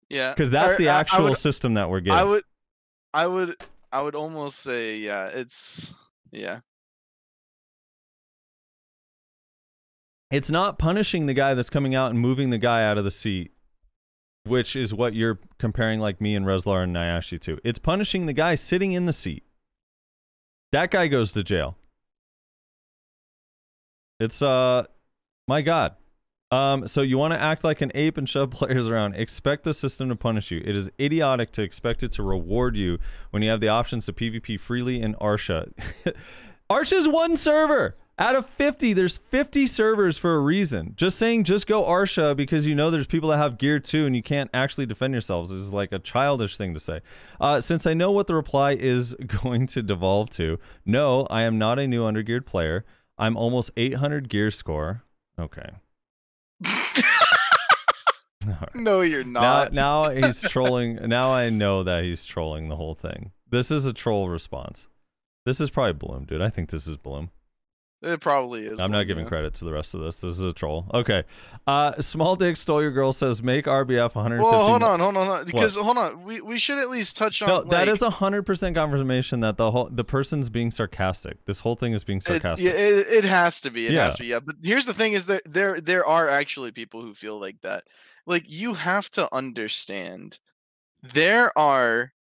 [0.09, 2.19] Yeah, Because that's the I- I actual would- system that we're getting.
[2.19, 2.45] I would,
[3.15, 3.57] I would,
[3.91, 5.95] I would almost say, yeah, it's,
[6.31, 6.61] yeah,
[10.33, 13.11] it's not punishing the guy that's coming out and moving the guy out of the
[13.11, 13.53] seat,
[14.45, 17.59] which is what you're comparing like me and Rezlar and Nayashe to.
[17.63, 19.45] It's punishing the guy sitting in the seat.
[20.73, 21.77] That guy goes to jail.
[24.19, 24.85] It's uh
[25.47, 25.97] my god.
[26.51, 29.15] Um so you want to act like an ape and shove players around.
[29.17, 30.63] Expect the system to punish you.
[30.65, 32.99] It is idiotic to expect it to reward you
[33.33, 35.73] when you have the options to PvP freely in Arsha.
[36.71, 37.97] Arsha's one server.
[38.19, 40.93] Out of 50, there's 50 servers for a reason.
[40.97, 44.15] Just saying just go Arsha because you know there's people that have gear too and
[44.15, 47.01] you can't actually defend yourselves is like a childish thing to say.
[47.41, 51.59] Uh, since I know what the reply is going to devolve to, no, I am
[51.59, 52.85] not a new undergeared player.
[53.19, 55.03] I'm almost 800 gear score.
[55.39, 55.71] Okay.
[56.65, 57.05] Right.
[58.75, 59.73] no, you're Now, not.
[59.73, 60.97] now he's trolling.
[61.09, 63.33] Now I know that he's trolling the whole thing.
[63.49, 64.87] This is a troll response.
[65.47, 66.43] This is probably Bloom, dude.
[66.43, 67.31] I think this is Bloom.
[68.03, 68.81] It probably is.
[68.81, 69.29] I'm not giving yeah.
[69.29, 70.17] credit to the rest of this.
[70.17, 70.87] This is a troll.
[70.93, 71.23] Okay.
[71.67, 74.43] Uh, Small Dick Stole Your Girl says make RBF 150.
[74.43, 77.17] Well, hold on, hold on, hold on, because hold on, we we should at least
[77.17, 77.49] touch on.
[77.49, 81.45] No, that like, is a hundred percent confirmation that the whole the person's being sarcastic.
[81.45, 82.67] This whole thing is being sarcastic.
[82.67, 83.87] yeah, it, it has to be.
[83.87, 84.05] It Yeah.
[84.05, 84.29] has to be.
[84.29, 84.41] Yeah.
[84.41, 87.85] But here's the thing: is that there there are actually people who feel like that.
[88.27, 90.39] Like you have to understand,
[91.03, 92.13] there are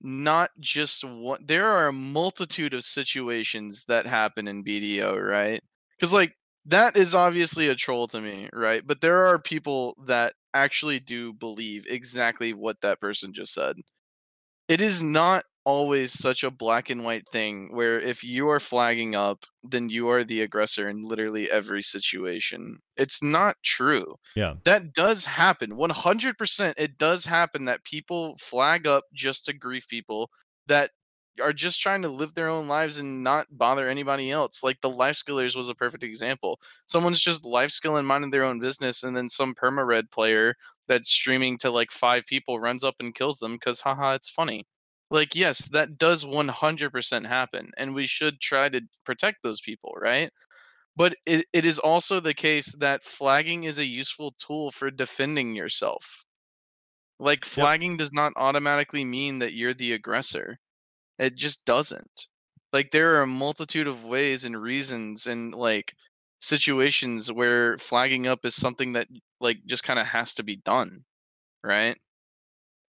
[0.00, 1.44] not just one.
[1.44, 5.62] There are a multitude of situations that happen in BDO, right?
[5.98, 8.86] Because like that is obviously a troll to me, right?
[8.86, 13.76] But there are people that actually do believe exactly what that person just said.
[14.68, 19.14] It is not always such a black and white thing where if you are flagging
[19.14, 22.78] up, then you are the aggressor in literally every situation.
[22.96, 24.16] It's not true.
[24.34, 24.54] Yeah.
[24.64, 25.72] That does happen.
[25.72, 30.30] 100% it does happen that people flag up just to grief people
[30.68, 30.92] that
[31.38, 34.64] are just trying to live their own lives and not bother anybody else.
[34.64, 36.58] Like the life skillers was a perfect example.
[36.86, 40.54] Someone's just life skill and minding their own business, and then some perma red player
[40.88, 44.64] that's streaming to like five people runs up and kills them because haha, it's funny.
[45.10, 50.30] Like, yes, that does 100% happen, and we should try to protect those people, right?
[50.96, 55.54] But it, it is also the case that flagging is a useful tool for defending
[55.54, 56.24] yourself.
[57.20, 60.58] Like, flagging does not automatically mean that you're the aggressor.
[61.18, 62.28] It just doesn't.
[62.72, 65.94] Like, there are a multitude of ways and reasons and, like,
[66.40, 69.08] situations where flagging up is something that,
[69.40, 71.04] like, just kind of has to be done,
[71.64, 71.98] right?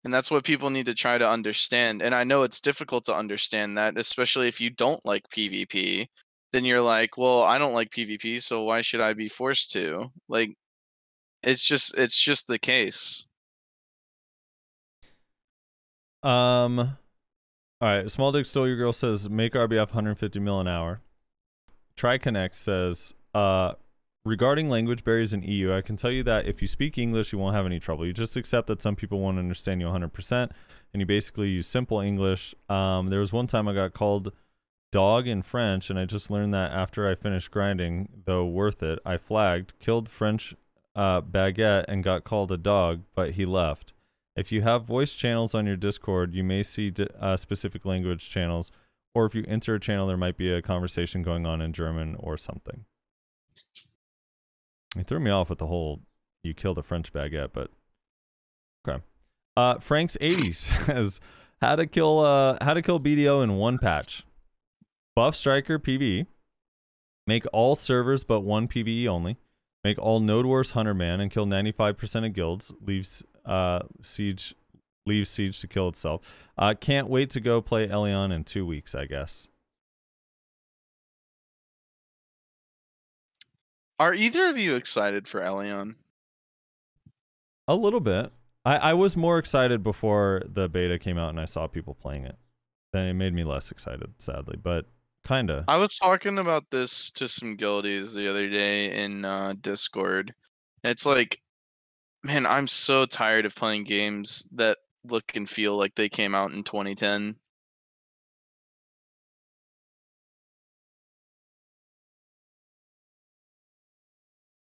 [0.04, 2.02] And that's what people need to try to understand.
[2.02, 6.08] And I know it's difficult to understand that, especially if you don't like PvP.
[6.52, 10.12] Then you're like, well, I don't like PvP, so why should I be forced to?
[10.28, 10.56] Like,
[11.44, 13.26] it's just it's just the case.
[16.24, 16.98] Um, all
[17.82, 18.10] right.
[18.10, 21.02] Small Dick Stole Your Girl says make RBF 150 mil an hour.
[21.98, 23.74] TriConnect says, uh,
[24.30, 27.40] regarding language barriers in EU, I can tell you that if you speak English, you
[27.40, 28.06] won't have any trouble.
[28.06, 30.52] You just accept that some people won't understand you 100%,
[30.94, 32.54] and you basically use simple English.
[32.70, 34.32] Um, there was one time I got called
[34.92, 39.00] dog in French, and I just learned that after I finished grinding, though worth it.
[39.04, 40.56] I flagged, killed French
[40.96, 43.94] uh, baguette, and got called a dog, but he left.
[44.36, 48.30] If you have voice channels on your Discord, you may see di- uh, specific language
[48.30, 48.72] channels,
[49.16, 52.16] or if you enter a channel, there might be a conversation going on in German
[52.20, 52.86] or something.
[54.96, 56.02] He threw me off with the whole
[56.44, 57.70] "you killed a French baguette," but
[58.88, 59.04] okay.
[59.56, 61.20] Uh, Frank's eighty says
[61.62, 64.24] how to kill uh how to kill BDO in one patch.
[65.16, 66.26] Buff Striker PvE.
[67.28, 69.38] Make all servers but one PvE only.
[69.84, 72.72] Make all Node Wars Hunter Man and kill 95% of guilds.
[72.86, 74.56] Leaves uh, Siege
[75.06, 76.22] leaves Siege to kill itself.
[76.58, 79.48] Uh, can't wait to go play Elyon in two weeks, I guess.
[84.00, 85.96] Are either of you excited for Elyon?
[87.68, 88.32] A little bit.
[88.64, 92.24] I, I was more excited before the beta came out and I saw people playing
[92.24, 92.38] it.
[92.94, 94.58] Then it made me less excited, sadly.
[94.62, 94.86] But
[95.28, 95.66] kinda.
[95.68, 100.34] I was talking about this to some guildies the other day in uh, Discord.
[100.84, 101.42] It's like,
[102.24, 106.52] man, I'm so tired of playing games that look and feel like they came out
[106.52, 107.36] in 2010.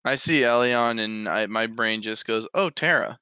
[0.03, 3.19] I see Elyon and I, my brain just goes, "Oh, Terra."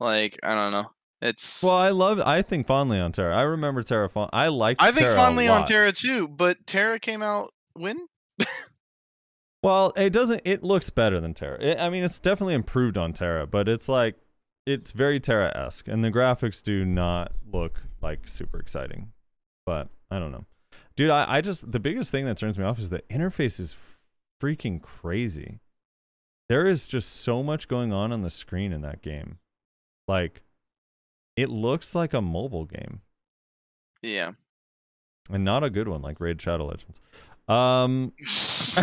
[0.00, 0.90] Like I don't know.
[1.22, 2.20] It's Well, I love.
[2.20, 3.34] I think fondly on Terra.
[3.36, 4.08] I remember Terra.
[4.08, 4.76] Fond- I like.
[4.80, 5.64] I think Terra fondly on.
[5.66, 8.06] Terra too, but Terra came out when?
[9.62, 10.42] Well, it doesn't.
[10.44, 11.60] It looks better than Terra.
[11.60, 14.14] It, I mean, it's definitely improved on Terra, but it's like
[14.64, 19.12] it's very Terra esque, and the graphics do not look like super exciting.
[19.64, 20.44] But I don't know,
[20.94, 21.10] dude.
[21.10, 23.76] I, I just the biggest thing that turns me off is the interface is
[24.40, 25.58] freaking crazy.
[26.48, 29.38] There is just so much going on on the screen in that game.
[30.06, 30.42] Like,
[31.36, 33.00] it looks like a mobile game.
[34.02, 34.32] Yeah.
[35.30, 37.00] and not a good one like Raid Shadow Legends.
[37.48, 38.12] Um,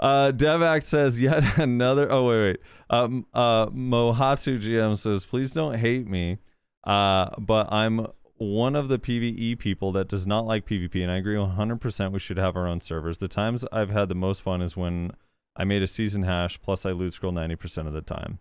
[0.00, 2.10] uh, Devac says yet another.
[2.10, 2.60] Oh wait, wait.
[2.90, 6.38] Um, uh, Mohatu GM says, please don't hate me.
[6.84, 11.16] Uh, but I'm one of the PVE people that does not like PvP, and I
[11.16, 12.12] agree 100%.
[12.12, 13.18] We should have our own servers.
[13.18, 15.10] The times I've had the most fun is when
[15.58, 18.38] I made a season hash plus I loot scroll 90% of the time.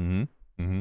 [0.00, 0.62] Mm-hmm.
[0.62, 0.80] Mm-hmm.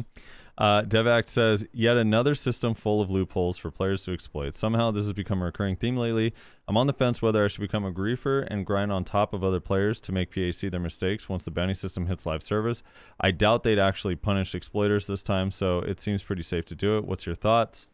[0.57, 4.55] Uh, Devac says, yet another system full of loopholes for players to exploit.
[4.55, 6.33] Somehow this has become a recurring theme lately.
[6.67, 9.43] I'm on the fence whether I should become a griefer and grind on top of
[9.43, 12.83] other players to make PAC their mistakes once the bounty system hits live service.
[13.19, 16.97] I doubt they'd actually punish exploiters this time, so it seems pretty safe to do
[16.97, 17.05] it.
[17.05, 17.87] What's your thoughts?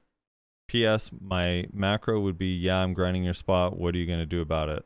[0.68, 1.12] P.S.
[1.20, 3.78] My macro would be, yeah, I'm grinding your spot.
[3.78, 4.86] What are you going to do about it?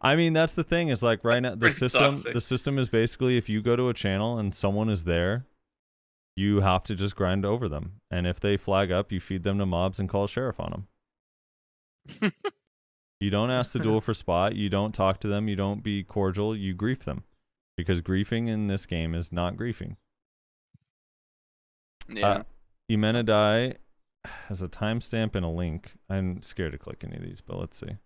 [0.00, 0.88] I mean, that's the thing.
[0.88, 2.14] Is like right now the system.
[2.14, 2.34] toxic.
[2.34, 5.46] The system is basically if you go to a channel and someone is there,
[6.36, 8.00] you have to just grind over them.
[8.10, 10.86] And if they flag up, you feed them to mobs and call sheriff on
[12.10, 12.32] them.
[13.20, 14.56] you don't ask to duel for spot.
[14.56, 15.48] You don't talk to them.
[15.48, 16.56] You don't be cordial.
[16.56, 17.24] You grief them,
[17.76, 19.96] because griefing in this game is not griefing.
[22.08, 22.28] Yeah.
[22.28, 22.42] Uh,
[22.90, 23.76] Eumenidai
[24.24, 25.92] has a timestamp and a link.
[26.08, 27.96] I'm scared to click any of these, but let's see.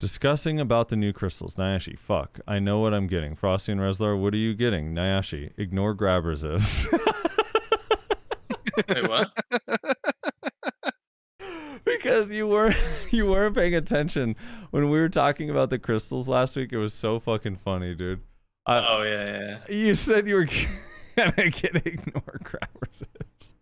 [0.00, 1.54] Discussing about the new crystals.
[1.54, 2.40] Nayashe, fuck.
[2.46, 3.36] I know what I'm getting.
[3.36, 4.94] Frosty and Rezlar, what are you getting?
[4.94, 6.88] Nayashe, ignore grab resist.
[8.88, 9.30] Wait, what?
[11.84, 12.76] because you weren't
[13.10, 14.36] you weren't paying attention
[14.70, 16.72] when we were talking about the crystals last week.
[16.72, 18.20] It was so fucking funny, dude.
[18.66, 19.74] Uh, oh yeah, yeah, yeah.
[19.74, 20.48] You said you were
[21.16, 23.53] gonna get ignore grab resist.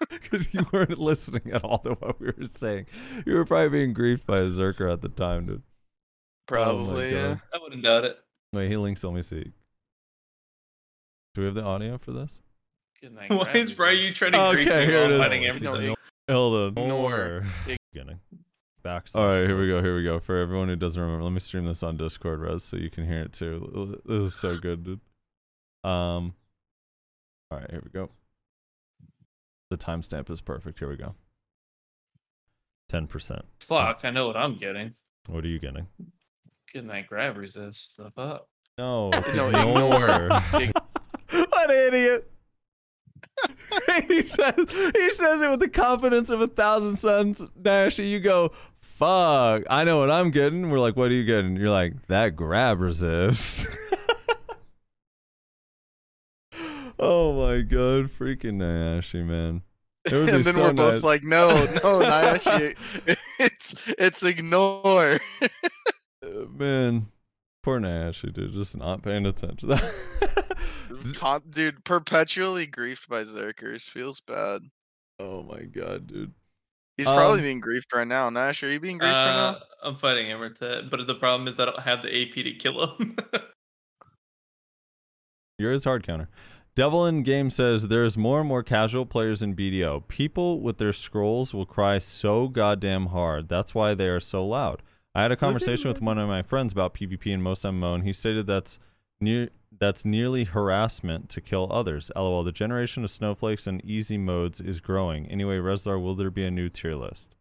[0.10, 2.86] Because you weren't listening at all to what we were saying.
[3.26, 5.62] You were probably being griefed by a Zerker at the time, dude.
[6.46, 7.12] Probably.
[7.12, 7.36] yeah.
[7.52, 8.18] I wouldn't doubt it.
[8.52, 9.02] Wait, he links.
[9.04, 9.52] Let me see.
[11.34, 12.40] Do we have the audio for this?
[13.00, 15.10] Good night, Why Why is is Bry you trying to Okay, grief me while it
[15.12, 15.20] is.
[15.20, 15.94] fighting No, everything?
[16.28, 16.82] Hold on.
[16.84, 17.46] Ignore.
[17.92, 18.20] Beginning.
[18.82, 19.06] Back.
[19.14, 19.82] All right, here we go.
[19.82, 20.20] Here we go.
[20.20, 23.06] For everyone who doesn't remember, let me stream this on Discord, Res, so you can
[23.06, 24.00] hear it too.
[24.04, 25.00] This is so good, dude.
[25.84, 26.34] Um.
[27.50, 28.10] All right, here we go.
[29.70, 30.78] The timestamp is perfect.
[30.78, 31.14] Here we go.
[32.88, 33.44] Ten percent.
[33.60, 34.94] Fuck, I know what I'm getting.
[35.28, 35.86] What are you getting?
[36.72, 38.48] Getting that grab resist stuff up.
[38.78, 39.94] No, it's No, ignore.
[39.94, 40.28] ignore.
[41.48, 42.30] what an idiot!
[44.08, 44.54] he says
[44.94, 47.42] he says it with the confidence of a thousand suns.
[47.60, 49.64] Dashy, you go, fuck.
[49.68, 50.70] I know what I'm getting.
[50.70, 51.56] We're like, what are you getting?
[51.56, 53.66] You're like, that grab resist.
[56.98, 59.62] Oh my god, freaking Nayashe, man.
[60.04, 62.74] It would be and then so we're both like, no, no, Nayashe,
[63.38, 65.18] it's it's ignore.
[66.20, 67.06] Uh, man,
[67.62, 69.78] poor Nayashe, dude, just not paying attention.
[71.14, 74.62] Con- dude, perpetually griefed by Zerkers feels bad.
[75.20, 76.32] oh my god, dude.
[76.96, 78.28] He's probably Um, being griefed right now.
[78.30, 79.58] Nash, are you being griefed right Uh, now?
[79.84, 83.16] I'm fighting Emertet, but the problem is I don't have the AP to kill him.
[85.58, 86.28] You're his hard counter.
[86.78, 90.06] Devil in Game says there's more and more casual players in BDO.
[90.06, 93.48] People with their scrolls will cry so goddamn hard.
[93.48, 94.82] That's why they are so loud.
[95.12, 98.04] I had a conversation with one of my friends about PvP and most MMO, and
[98.04, 98.78] he stated that's
[99.20, 102.12] near that's nearly harassment to kill others.
[102.14, 102.44] LOL.
[102.44, 105.26] The generation of snowflakes and easy modes is growing.
[105.26, 107.34] Anyway, Rezlar, will there be a new tier list?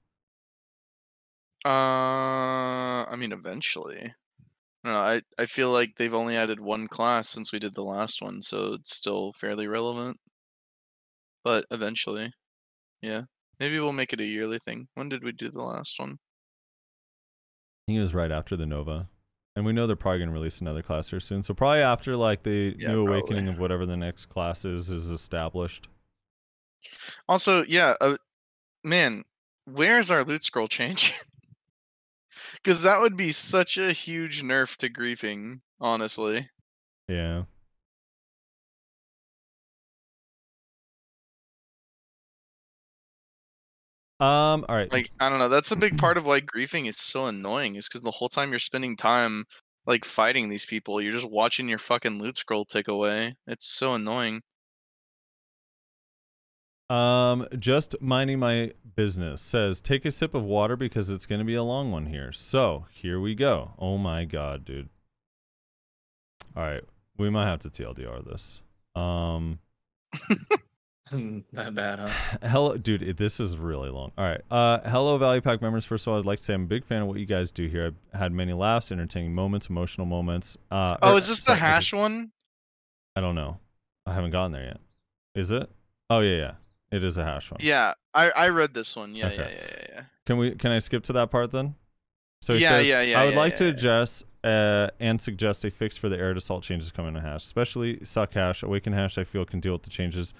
[1.63, 1.69] Uh,
[3.05, 4.13] I mean, eventually.
[4.87, 4.99] I don't know.
[5.39, 8.41] I I feel like they've only added one class since we did the last one,
[8.41, 10.19] so it's still fairly relevant.
[11.43, 12.33] But eventually,
[13.01, 13.23] yeah,
[13.59, 14.87] maybe we'll make it a yearly thing.
[14.95, 16.19] When did we do the last one?
[17.87, 19.09] I think it was right after the Nova.
[19.55, 21.41] And we know they're probably going to release another class here soon.
[21.41, 23.13] So probably after like the Yeah, new probably.
[23.21, 25.87] awakening of whatever the next class is is established.
[27.27, 28.17] Also, yeah, uh,
[28.83, 29.23] man,
[29.65, 31.13] where's our loot scroll change?
[32.63, 36.49] Because that would be such a huge nerf to griefing, honestly.
[37.07, 37.43] Yeah.
[44.19, 44.65] Um.
[44.67, 44.91] All right.
[44.91, 45.49] Like, I don't know.
[45.49, 47.75] That's a big part of why griefing is so annoying.
[47.75, 49.45] Is because the whole time you're spending time
[49.85, 53.35] like fighting these people, you're just watching your fucking loot scroll tick away.
[53.45, 54.41] It's so annoying.
[56.89, 61.45] Um, just minding my business says take a sip of water because it's going to
[61.45, 62.31] be a long one here.
[62.31, 63.71] So here we go.
[63.77, 64.89] Oh my god, dude.
[66.55, 66.83] All right,
[67.17, 68.61] we might have to TLDR this.
[68.95, 69.59] Um,
[71.53, 72.09] that bad, huh?
[72.41, 73.03] hello, dude.
[73.03, 74.11] it- This is really long.
[74.17, 74.41] All right.
[74.49, 75.85] Uh, hello, Value Pack members.
[75.85, 77.51] First of all, I'd like to say I'm a big fan of what you guys
[77.51, 77.87] do here.
[78.13, 80.57] I've had many laughs, entertaining moments, emotional moments.
[80.71, 82.31] Uh, Oh, or- is this the sorry, is it- hash one?
[83.15, 83.59] I don't know.
[84.05, 84.77] I haven't gotten there yet.
[85.35, 85.69] Is it?
[86.09, 86.51] Oh yeah, yeah.
[86.91, 87.59] It is a hash one.
[87.61, 89.15] Yeah, I I read this one.
[89.15, 89.53] Yeah, yeah, Okay.
[89.57, 90.01] yeah, yeah, yeah.
[90.25, 90.51] Can we?
[90.55, 91.75] Can I skip to that part then?
[92.41, 93.75] So he Yeah, says, yeah, yeah, I would yeah, like to yeah, yeah.
[93.77, 97.43] address uh, and suggest a fix for the air to assault changes coming to hash,
[97.43, 99.17] especially suck hash, awaken hash.
[99.17, 100.33] I feel can deal with the changes.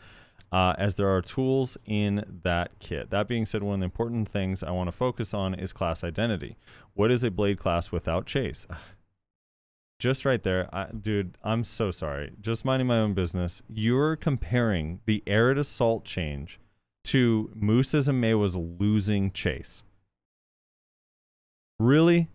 [0.51, 3.09] Uh, as there are tools in that kit.
[3.09, 6.03] That being said, one of the important things I want to focus on is class
[6.03, 6.55] identity.
[6.93, 8.65] What is a blade class without chase?
[9.99, 11.37] Just right there, I, dude.
[11.43, 12.31] I'm so sorry.
[12.39, 13.63] Just minding my own business.
[13.67, 16.59] You're comparing the arid assault change
[17.05, 19.81] to Musa's and Maehwa's losing chase.
[21.79, 22.29] Really?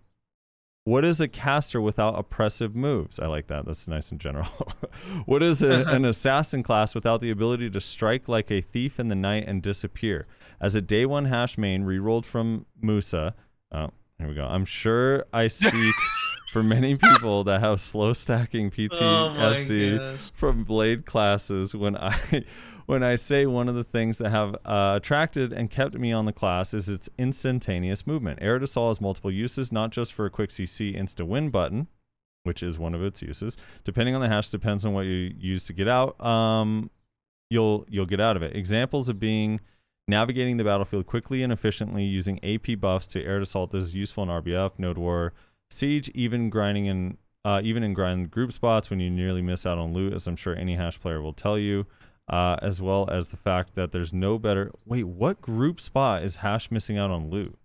[0.85, 3.21] What is a caster without oppressive moves?
[3.21, 3.67] I like that.
[3.67, 4.49] That's nice and general.
[5.27, 9.07] what is a, an assassin class without the ability to strike like a thief in
[9.07, 10.27] the night and disappear?
[10.61, 13.35] As a day one hash main rerolled from Musa.
[13.71, 14.45] Oh, here we go.
[14.45, 15.95] I'm sure I speak
[16.53, 20.31] for many people that have slow stacking PTSD gosh.
[20.33, 22.45] from blade classes when I
[22.87, 26.27] when I say one of the things that have uh, attracted and kept me on
[26.27, 28.43] the class is its instantaneous movement.
[28.43, 31.89] Assault has multiple uses, not just for a quick CC insta win button,
[32.43, 33.57] which is one of its uses.
[33.85, 36.21] Depending on the hash, depends on what you use to get out.
[36.25, 36.91] Um,
[37.49, 38.55] you'll you'll get out of it.
[38.55, 39.61] Examples of being
[40.07, 44.25] navigating the battlefield quickly and efficiently using AP buffs to Arid Assault This is useful
[44.25, 45.33] in RBF, Node War,
[45.73, 49.79] Siege, even grinding in uh, even in grind group spots when you nearly miss out
[49.79, 51.87] on loot, as I'm sure any hash player will tell you,
[52.29, 54.71] uh, as well as the fact that there's no better.
[54.87, 57.59] Wait, what group spot is hash missing out on loot?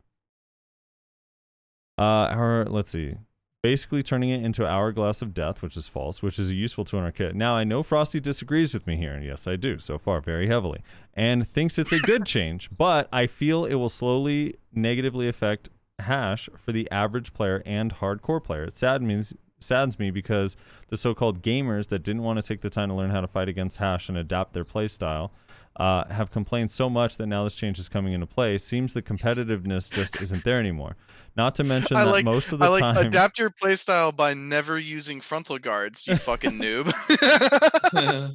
[1.97, 3.15] Uh, our let's see.
[3.63, 6.99] Basically, turning it into Hourglass of Death, which is false, which is a useful tool
[6.99, 7.35] in our kit.
[7.35, 10.47] Now, I know Frosty disagrees with me here, and yes, I do so far, very
[10.47, 10.83] heavily,
[11.15, 15.69] and thinks it's a good change, but I feel it will slowly negatively affect
[15.99, 18.63] hash for the average player and hardcore player.
[18.63, 20.55] It saddens me, saddens me because
[20.89, 23.49] the so-called gamers that didn't want to take the time to learn how to fight
[23.49, 25.31] against hash and adapt their playstyle
[25.77, 28.57] uh, have complained so much that now this change is coming into play.
[28.57, 30.95] Seems the competitiveness just isn't there anymore.
[31.35, 34.15] Not to mention I that like most of the I like time, adapt your playstyle
[34.15, 36.91] by never using frontal guards, you fucking noob.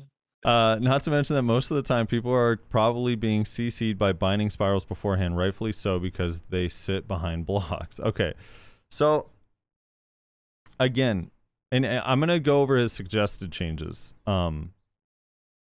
[0.45, 4.13] Uh, not to mention that most of the time people are probably being CC'd by
[4.13, 8.01] binding spirals beforehand, rightfully so, because they sit behind blocks.
[8.01, 8.35] Okay,
[8.91, 9.27] so
[10.81, 11.31] again,
[11.71, 14.13] and uh, I'm gonna go over his suggested changes.
[14.27, 14.73] Um,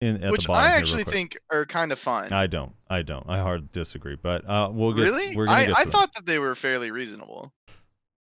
[0.02, 2.32] in at Which the bottom I actually think are kind of fine.
[2.32, 2.74] I don't.
[2.90, 3.26] I don't.
[3.28, 5.02] I hard disagree, but uh, we'll get.
[5.02, 5.36] really?
[5.48, 7.52] I, I to thought that they were fairly reasonable.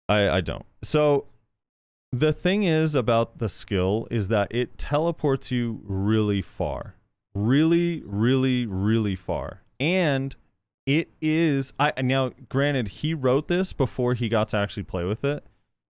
[0.07, 0.65] I, I don't.
[0.83, 1.25] So
[2.11, 6.95] the thing is about the skill is that it teleports you really far.
[7.33, 9.61] Really, really, really far.
[9.79, 10.35] And
[10.85, 15.23] it is I now granted he wrote this before he got to actually play with
[15.23, 15.43] it.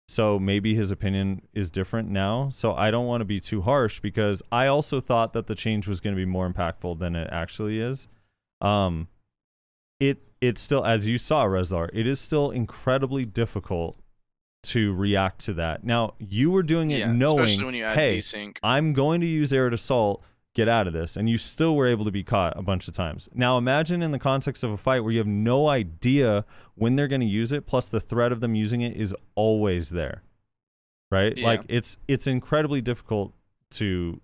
[0.10, 2.50] So maybe his opinion is different now.
[2.52, 5.88] So I don't want to be too harsh because I also thought that the change
[5.88, 8.08] was going to be more impactful than it actually is.
[8.60, 9.08] Um
[10.00, 13.98] it it's still as you saw Rezar, it is still incredibly difficult
[14.64, 15.84] to react to that.
[15.84, 18.58] Now, you were doing it Yeah, knowing, when you add hey, desync.
[18.62, 20.24] I'm going to use Arid Assault,
[20.54, 22.94] get out of this, and you still were able to be caught a bunch of
[22.94, 23.28] times.
[23.34, 27.08] Now, imagine in the context of a fight where you have no idea when they're
[27.08, 30.24] going to use it, plus the threat of them using it is always there.
[31.10, 31.38] Right?
[31.38, 31.46] Yeah.
[31.46, 33.34] Like it's it's incredibly difficult
[33.72, 34.22] to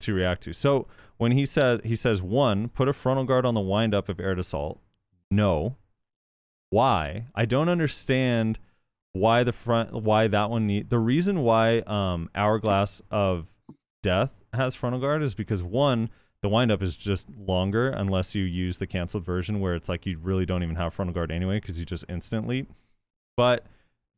[0.00, 0.52] to react to.
[0.52, 0.86] So
[1.16, 4.20] when he says he says one, put a frontal guard on the wind up of
[4.20, 4.80] air assault.
[5.28, 5.74] No.
[6.68, 7.26] Why?
[7.34, 8.60] I don't understand
[9.12, 13.46] why the front why that one need the reason why um hourglass of
[14.02, 16.08] death has frontal guard is because one
[16.42, 20.16] the windup is just longer unless you use the canceled version where it's like you
[20.18, 22.66] really don't even have frontal guard anyway because you just instantly
[23.36, 23.66] but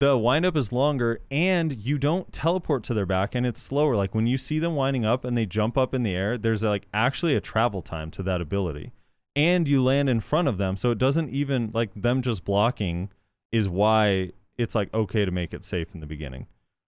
[0.02, 3.94] the windup is longer and you don't teleport to their back and it's slower.
[3.94, 6.64] Like when you see them winding up and they jump up in the air there's
[6.64, 8.90] like actually a travel time to that ability.
[9.36, 13.10] And you land in front of them so it doesn't even like them just blocking
[13.52, 16.46] is why it's like okay to make it safe in the beginning.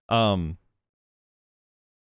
[0.08, 0.58] Um,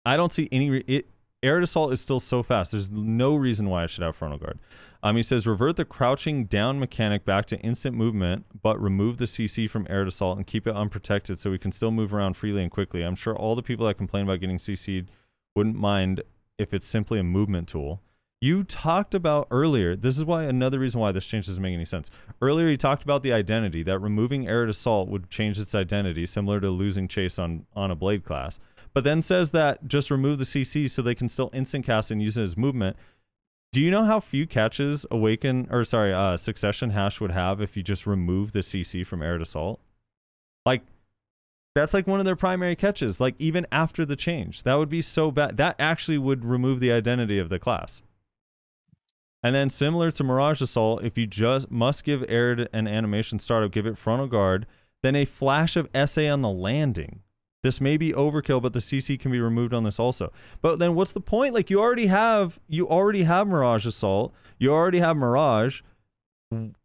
[0.04, 0.70] I don't see any.
[0.70, 1.06] Re- it,
[1.42, 2.72] air assault is still so fast.
[2.72, 4.58] There's no reason why I should have frontal guard.
[5.02, 9.24] Um, he says revert the crouching down mechanic back to instant movement, but remove the
[9.24, 12.62] CC from air assault and keep it unprotected so we can still move around freely
[12.62, 13.02] and quickly.
[13.02, 15.10] I'm sure all the people that complain about getting CC'd
[15.56, 16.22] wouldn't mind
[16.58, 18.00] if it's simply a movement tool.
[18.42, 19.94] You talked about earlier.
[19.94, 22.10] This is why another reason why this change doesn't make any sense.
[22.40, 26.58] Earlier, you talked about the identity that removing air assault would change its identity, similar
[26.58, 28.58] to losing chase on on a blade class.
[28.92, 32.20] But then says that just remove the CC so they can still instant cast and
[32.20, 32.96] use it as movement.
[33.70, 37.76] Do you know how few catches awaken or sorry, uh, succession hash would have if
[37.76, 39.78] you just remove the CC from air assault?
[40.66, 40.82] Like
[41.76, 43.20] that's like one of their primary catches.
[43.20, 45.58] Like even after the change, that would be so bad.
[45.58, 48.02] That actually would remove the identity of the class.
[49.42, 53.72] And then similar to Mirage Assault, if you just must give air an animation startup,
[53.72, 54.66] give it frontal guard,
[55.02, 57.20] then a flash of SA on the landing.
[57.62, 60.32] This may be overkill, but the CC can be removed on this also.
[60.60, 61.54] But then what's the point?
[61.54, 65.82] Like you already have you already have Mirage Assault, you already have Mirage.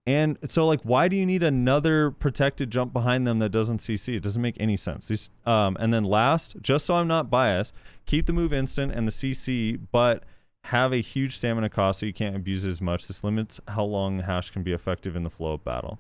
[0.05, 4.15] And so like why do you need another protected jump behind them that doesn't CC?
[4.15, 5.07] It doesn't make any sense.
[5.07, 7.73] These um and then last, just so I'm not biased,
[8.05, 10.23] keep the move instant and the CC, but
[10.67, 13.07] have a huge stamina cost so you can't abuse it as much.
[13.07, 15.99] This limits how long the hash can be effective in the flow of battle.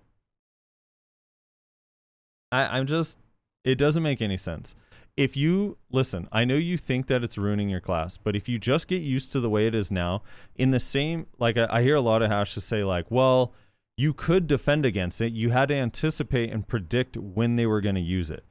[2.51, 3.17] I, I'm just
[3.63, 4.75] it doesn't make any sense.
[5.15, 8.59] If you listen, I know you think that it's ruining your class, but if you
[8.59, 10.21] just get used to the way it is now,
[10.55, 13.53] in the same like I, I hear a lot of hashes say like, well,
[13.95, 15.31] you could defend against it.
[15.31, 18.43] You had to anticipate and predict when they were going to use it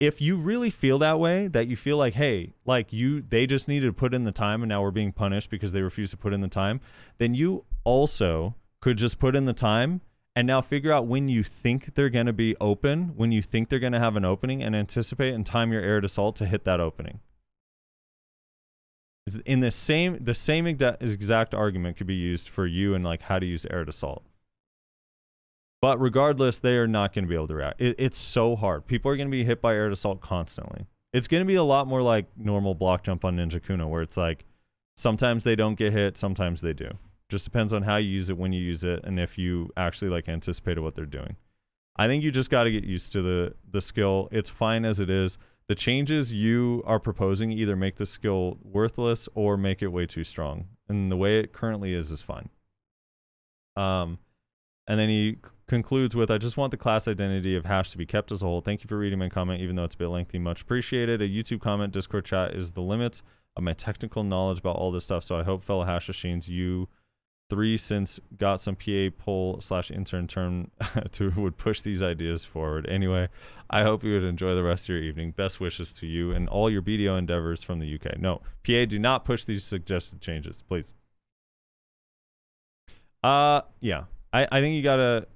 [0.00, 3.66] if you really feel that way that you feel like hey like you they just
[3.66, 6.16] needed to put in the time and now we're being punished because they refused to
[6.16, 6.80] put in the time
[7.18, 10.00] then you also could just put in the time
[10.38, 13.68] and now figure out when you think they're going to be open when you think
[13.68, 16.64] they're going to have an opening and anticipate and time your air assault to hit
[16.64, 17.18] that opening.
[19.44, 23.22] In the same the same exact, exact argument could be used for you and like
[23.22, 24.22] how to use air assault
[25.80, 27.80] but regardless, they are not going to be able to react.
[27.80, 28.86] It, it's so hard.
[28.86, 30.86] People are going to be hit by air assault constantly.
[31.12, 34.02] It's going to be a lot more like normal block jump on Ninja Kuno, where
[34.02, 34.44] it's like
[34.96, 36.90] sometimes they don't get hit, sometimes they do.
[37.28, 40.10] Just depends on how you use it, when you use it, and if you actually
[40.10, 41.36] like anticipated what they're doing.
[41.96, 44.28] I think you just got to get used to the the skill.
[44.30, 45.36] It's fine as it is.
[45.68, 50.24] The changes you are proposing either make the skill worthless or make it way too
[50.24, 50.66] strong.
[50.88, 52.48] And the way it currently is is fine.
[53.76, 54.18] Um,
[54.88, 55.36] and then he
[55.68, 58.46] concludes with I just want the class identity of hash to be kept as a
[58.46, 58.62] whole.
[58.62, 60.38] Thank you for reading my comment, even though it's a bit lengthy.
[60.38, 61.22] Much appreciated.
[61.22, 63.22] A YouTube comment, Discord chat is the limit
[63.54, 65.22] of my technical knowledge about all this stuff.
[65.22, 66.88] So I hope, fellow hash machines, you
[67.50, 70.70] three since got some PA poll slash intern term
[71.12, 72.88] to would push these ideas forward.
[72.88, 73.28] Anyway,
[73.68, 75.32] I hope you would enjoy the rest of your evening.
[75.32, 78.18] Best wishes to you and all your BDO endeavors from the UK.
[78.18, 80.94] No, PA, do not push these suggested changes, please.
[83.22, 84.04] Uh, yeah.
[84.32, 85.26] I, I think you gotta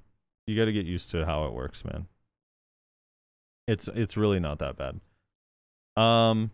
[0.47, 2.07] you got to get used to how it works, man.
[3.69, 5.01] It's it's really not that bad.
[6.03, 6.51] Um,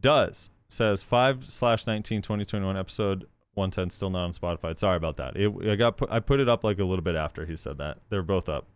[0.00, 4.78] does says five slash 19 2021 episode 110 still not on Spotify.
[4.78, 5.36] Sorry about that.
[5.36, 7.78] It I got put, I put it up like a little bit after he said
[7.78, 7.98] that.
[8.10, 8.66] They're both up.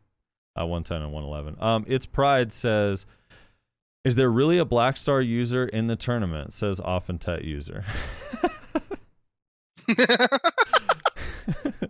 [0.59, 1.63] Uh, 110 and 111.
[1.63, 3.07] Um, it's pride says.
[4.05, 6.53] Is there really a Black Star user in the tournament?
[6.53, 7.85] Says Offentet user.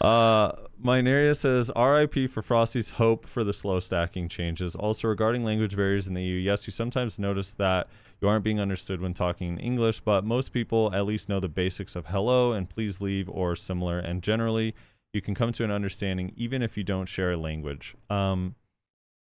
[0.00, 0.52] uh
[0.82, 4.76] Minaria says, RIP for Frosty's hope for the slow stacking changes.
[4.76, 7.88] Also, regarding language barriers in the EU, yes, you sometimes notice that
[8.20, 11.48] you aren't being understood when talking in English, but most people at least know the
[11.48, 13.98] basics of hello and please leave or similar.
[13.98, 14.74] And generally,
[15.12, 17.96] you can come to an understanding even if you don't share a language.
[18.08, 18.54] Um,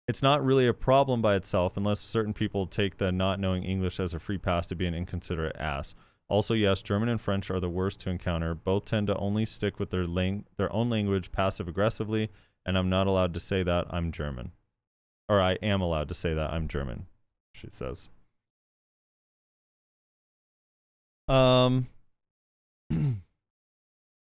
[0.09, 4.01] it's not really a problem by itself unless certain people take the not knowing English
[4.01, 5.95] as a free pass to be an inconsiderate ass.
[6.29, 8.55] Also, yes, German and French are the worst to encounter.
[8.55, 12.31] Both tend to only stick with their lang- their own language passive aggressively,
[12.65, 14.53] and I'm not allowed to say that I'm German.
[15.29, 17.07] Or I am allowed to say that I'm German,
[17.53, 18.09] she says.
[21.29, 21.89] Um.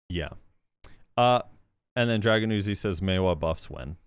[0.09, 0.29] yeah.
[1.17, 1.41] Uh,
[1.95, 3.97] and then Dragon Uzi says Maehwa buffs win.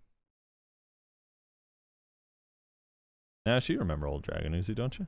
[3.46, 5.06] Now, you remember old Dragon Uzi, don't you?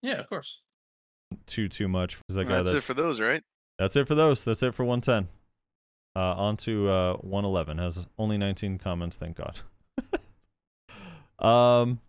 [0.00, 0.60] Yeah, of course.
[1.46, 2.18] Too too much.
[2.28, 3.42] Is that That's that, it for those, right?
[3.78, 4.44] That's it for those.
[4.44, 5.28] That's it for 110.
[6.14, 7.78] Uh, on to uh, 111.
[7.78, 9.58] Has only 19 comments, thank God.
[11.44, 12.00] um,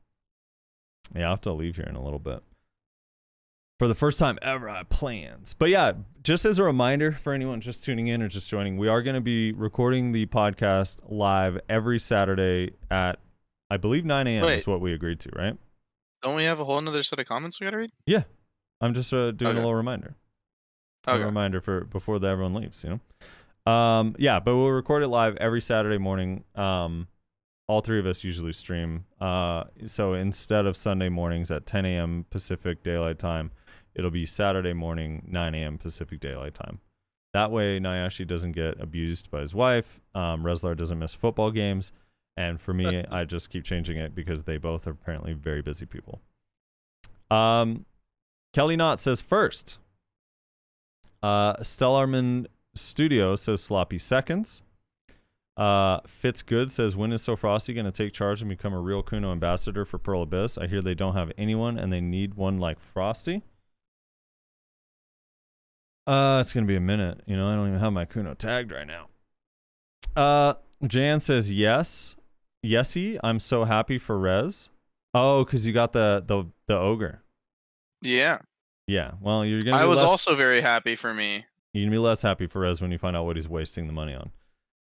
[1.15, 2.43] yeah, I'll have to leave here in a little bit.
[3.79, 5.55] For the first time ever, I plans.
[5.57, 8.87] But yeah, just as a reminder for anyone just tuning in or just joining, we
[8.87, 13.19] are going to be recording the podcast live every Saturday at,
[13.69, 14.43] I believe, 9 a.m.
[14.45, 15.57] is what we agreed to, right?
[16.23, 17.91] Don't we have a whole another set of comments we gotta read?
[18.83, 19.57] I'm just uh, doing Okay.
[19.57, 20.15] a little reminder.
[21.07, 22.89] a reminder for before the, everyone leaves, you
[23.65, 23.71] know.
[23.71, 26.43] Um, yeah, but we'll record it live every Saturday morning.
[26.55, 27.07] Um,
[27.67, 29.05] all three of us usually stream.
[29.21, 32.25] Uh, so instead of Sunday mornings at 10 a.m.
[32.29, 33.51] Pacific Daylight Time,
[33.95, 35.77] it'll be Saturday morning 9 a.m.
[35.77, 36.79] Pacific Daylight Time.
[37.33, 40.01] That way, Nayashe doesn't get abused by his wife.
[40.13, 41.91] Um, Rezlar doesn't miss football games,
[42.37, 45.85] and for me, I just keep changing it because they both are apparently very busy
[45.85, 46.21] people.
[47.31, 47.85] Um,
[48.53, 49.77] Kelly Knott says first.
[51.21, 54.61] Uh, Stellarman Studio says sloppy seconds.
[55.55, 58.79] Uh, Fitz Good says when is So Frosty going to take charge and become a
[58.79, 60.57] real Kuno ambassador for Pearl Abyss?
[60.57, 63.43] I hear they don't have anyone and they need one like Frosty.
[66.05, 67.21] Uh, it's gonna be a minute.
[67.25, 69.07] You know, I don't even have my Kuno tagged right now.
[70.15, 72.15] Uh, Jan says yes,
[72.65, 73.17] yesy.
[73.23, 74.69] I'm so happy for Rez.
[75.13, 77.22] Oh, cause you got the the the ogre.
[78.03, 78.39] Yeah.
[78.87, 79.11] Yeah.
[79.21, 79.77] Well, you're gonna.
[79.77, 81.45] I be was less- also very happy for me.
[81.73, 83.93] You're gonna be less happy for Rez when you find out what he's wasting the
[83.93, 84.31] money on.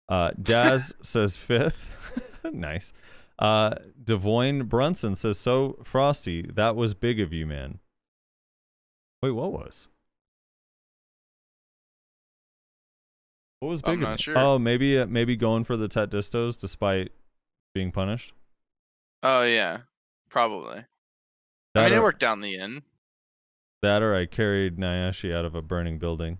[0.08, 1.97] Uh, Daz says fifth.
[2.52, 2.92] nice.
[3.39, 6.42] Uh, Devoyne Brunson says so frosty.
[6.42, 7.78] That was big of you, man.
[9.23, 9.86] Wait, what was?
[13.60, 13.92] What was big?
[13.92, 14.36] I'm not sure.
[14.39, 17.12] Oh, maybe uh, maybe going for the Tet Distos despite
[17.74, 18.32] being punished.
[19.23, 19.78] Oh yeah.
[20.31, 20.78] Probably.
[20.78, 20.84] I
[21.74, 22.82] That mean, it or- worked in the end.
[23.83, 26.39] That or I carried Nayashe out of a burning building.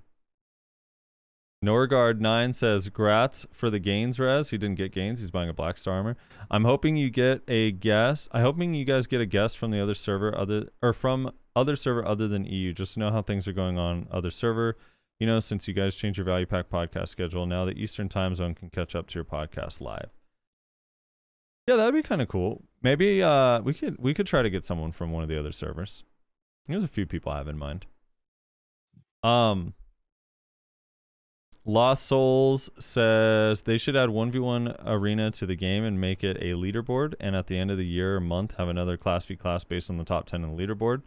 [1.65, 4.49] Norgard nine says, "Grats for the gains, Rez.
[4.49, 5.21] He didn't get gains.
[5.21, 6.17] He's buying a Black Star armor.
[6.51, 8.29] I'm hoping you get a guest.
[8.33, 11.77] I'm hoping you guys get a guest from the other server, other or from other
[11.77, 14.79] server other than EU, just to know how things are going on other server.
[15.19, 18.35] You know, since you guys changed your Value Pack podcast schedule, now the Eastern Time
[18.35, 20.09] Zone can catch up to your podcast live.
[21.67, 22.63] Yeah, that'd be kind of cool.
[22.83, 25.53] Maybe uh, we could we could try to get someone from one of the other
[25.53, 26.05] servers.
[26.71, 27.87] There's a few people I have in mind.
[29.23, 29.75] Um,
[31.65, 36.55] Lost Souls says they should add 1v1 arena to the game and make it a
[36.57, 37.15] leaderboard.
[37.21, 39.91] And at the end of the year or month, have another Class V class based
[39.91, 41.03] on the top 10 in the leaderboard.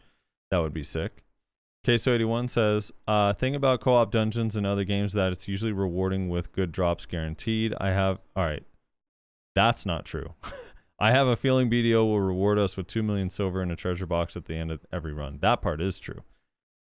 [0.52, 1.24] That would be sick.
[1.86, 6.30] Queso81 says, uh, thing about co op dungeons and other games that it's usually rewarding
[6.30, 7.74] with good drops guaranteed.
[7.78, 8.64] I have, all right,
[9.54, 10.34] that's not true.
[11.04, 14.06] I have a feeling BDO will reward us with 2 million silver and a treasure
[14.06, 15.40] box at the end of every run.
[15.42, 16.24] That part is true.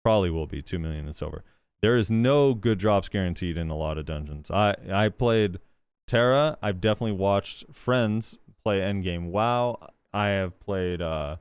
[0.03, 1.43] Probably will be 2 million in silver.
[1.81, 4.49] There is no good drops guaranteed in a lot of dungeons.
[4.49, 5.59] I I played
[6.07, 6.57] TERA.
[6.63, 9.91] I've definitely watched friends play Endgame WoW.
[10.11, 11.35] I have played uh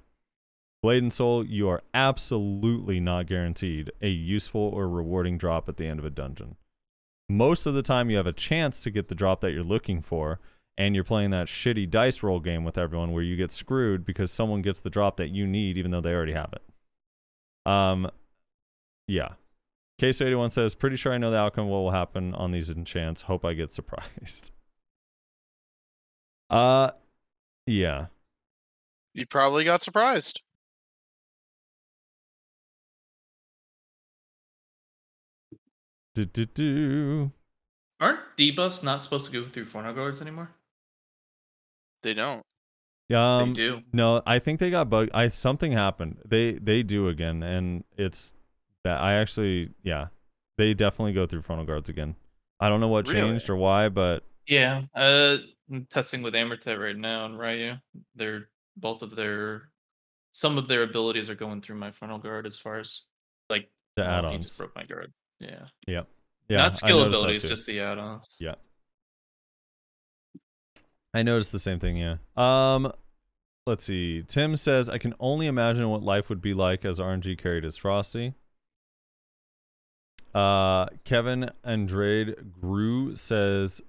[0.82, 1.46] Blade and Soul.
[1.46, 6.10] You are absolutely not guaranteed a useful or rewarding drop at the end of a
[6.10, 6.56] dungeon.
[7.30, 10.02] Most of the time you have a chance to get the drop that you're looking
[10.02, 10.40] for
[10.78, 14.30] and you're playing that shitty dice roll game with everyone where you get screwed because
[14.30, 17.70] someone gets the drop that you need even though they already have it.
[17.70, 18.10] Um
[19.08, 19.30] yeah.
[19.98, 22.68] Case 81 says, pretty sure I know the outcome of what will happen on these
[22.70, 23.22] enchants.
[23.22, 24.50] Hope I get surprised.
[26.50, 26.90] Uh
[27.66, 28.06] yeah.
[29.14, 30.42] You probably got surprised.
[36.14, 37.32] Do do do.
[38.00, 40.50] Aren't debuffs not supposed to go through frontal guards anymore?
[42.06, 42.42] They don't.
[43.12, 43.82] Um they do.
[43.92, 46.18] no, I think they got bug I something happened.
[46.24, 48.32] They they do again and it's
[48.84, 50.06] that I actually yeah.
[50.58, 52.14] They definitely go through frontal guards again.
[52.60, 53.20] I don't know what Really?
[53.20, 54.82] changed or why, but Yeah.
[54.94, 55.38] Uh,
[55.70, 57.74] I'm testing with Amortet right now and Ryu.
[58.14, 59.68] They're both of their
[60.32, 63.02] some of their abilities are going through my frontal guard as far as
[63.50, 64.44] like the oh, He add-ons.
[64.46, 65.12] just broke my guard.
[65.40, 65.66] Yeah.
[65.86, 66.02] Yeah.
[66.48, 66.58] Yeah.
[66.58, 68.28] Not I skill abilities, just the add-ons.
[71.14, 72.16] I noticed the same thing, yeah.
[72.36, 72.92] Um
[73.66, 74.22] let's see.
[74.22, 77.76] Tim says I can only imagine what life would be like as RNG carried as
[77.76, 78.34] Frosty.
[80.34, 83.80] Uh Kevin Andrade Grew says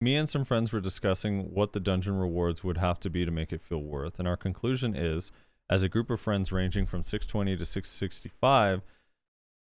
[0.00, 3.30] me and some friends were discussing what the dungeon rewards would have to be to
[3.30, 5.32] make it feel worth, and our conclusion is
[5.70, 8.82] as a group of friends ranging from 620 to 665,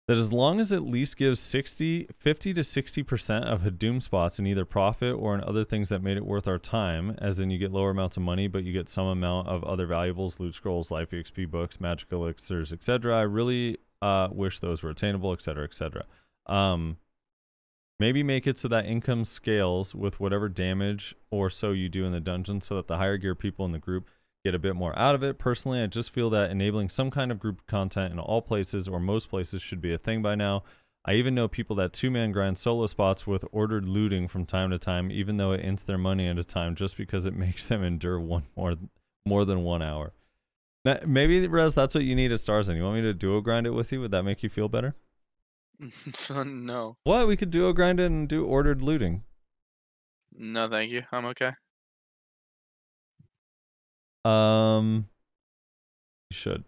[0.07, 4.37] that as long as it at least gives 60, 50 to 60% of Hadum spots
[4.37, 7.49] in either profit or in other things that made it worth our time, as in
[7.49, 10.55] you get lower amounts of money, but you get some amount of other valuables, loot
[10.55, 13.17] scrolls, life XP books, magic elixirs, etc.
[13.17, 16.03] I really uh, wish those were attainable, etc., etc.
[16.47, 16.97] Um,
[17.97, 22.11] maybe make it so that income scales with whatever damage or so you do in
[22.11, 24.09] the dungeon so that the higher gear people in the group
[24.43, 25.37] get a bit more out of it.
[25.37, 28.99] Personally, I just feel that enabling some kind of group content in all places or
[28.99, 30.63] most places should be a thing by now.
[31.05, 34.69] I even know people that two man grind solo spots with ordered looting from time
[34.71, 37.65] to time, even though it ends their money at a time just because it makes
[37.65, 38.75] them endure one more
[39.25, 40.13] more than one hour.
[40.85, 43.39] Now, maybe Rez, that's what you need at Star's End you want me to duo
[43.39, 44.01] grind it with you?
[44.01, 44.95] Would that make you feel better?
[46.29, 46.97] no.
[47.03, 47.27] What?
[47.27, 49.23] We could duo grind it and do ordered looting.
[50.33, 51.03] No, thank you.
[51.11, 51.51] I'm okay.
[54.25, 55.07] Um,
[56.29, 56.63] you should.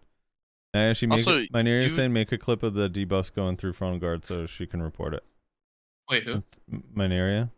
[0.73, 3.73] I actually make Also, it, my saying make a clip of the debuffs going through
[3.73, 5.23] frontal guard so she can report it.
[6.09, 6.43] Wait, who?
[6.95, 7.49] Neria.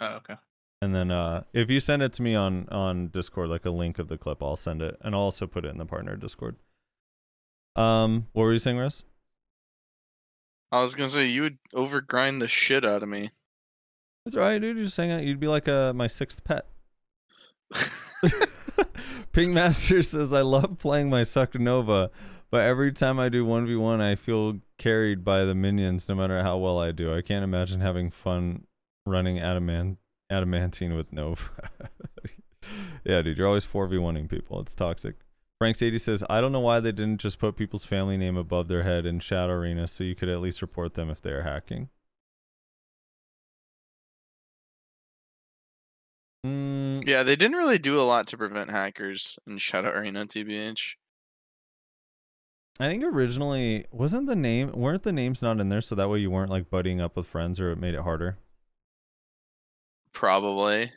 [0.00, 0.36] Oh, okay.
[0.80, 3.98] And then uh, if you send it to me on on Discord, like a link
[3.98, 6.56] of the clip, I'll send it, and I'll also put it in the partner Discord.
[7.74, 9.02] Um, what were you saying, Russ?
[10.70, 13.30] I was gonna say you would overgrind the shit out of me.
[14.24, 14.76] That's alright, dude.
[14.76, 15.22] You just hang out.
[15.24, 16.66] You'd be like uh my sixth pet.
[19.32, 22.10] Pink Master says, I love playing my Suckanova,
[22.50, 26.56] but every time I do 1v1, I feel carried by the minions no matter how
[26.58, 27.14] well I do.
[27.14, 28.64] I can't imagine having fun
[29.04, 29.98] running adamant-
[30.30, 31.48] adamantine with Nova.
[33.04, 34.60] yeah, dude, you're always 4v1ing people.
[34.60, 35.16] It's toxic.
[35.62, 38.82] Franks80 says, I don't know why they didn't just put people's family name above their
[38.82, 41.88] head in Shadow Arena so you could at least report them if they are hacking.
[47.06, 50.96] Yeah, they didn't really do a lot to prevent hackers in Shadow Arena, TBH.
[52.80, 56.18] I think originally wasn't the name weren't the names not in there so that way
[56.18, 58.36] you weren't like buddying up with friends or it made it harder.
[60.12, 60.92] Probably.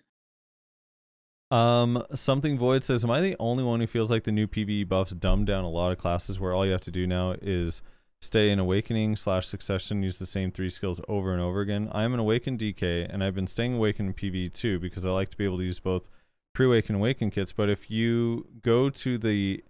[1.51, 4.89] Um, something void says, "Am I the only one who feels like the new PVE
[4.89, 7.81] buffs dumbed down a lot of classes where all you have to do now is
[8.21, 11.89] stay in awakening slash succession, use the same three skills over and over again?
[11.91, 15.09] I am an awakened DK, and I've been staying awakened in PVE too because I
[15.09, 16.09] like to be able to use both
[16.53, 17.51] pre-awaken and awaken kits.
[17.51, 19.63] But if you go to the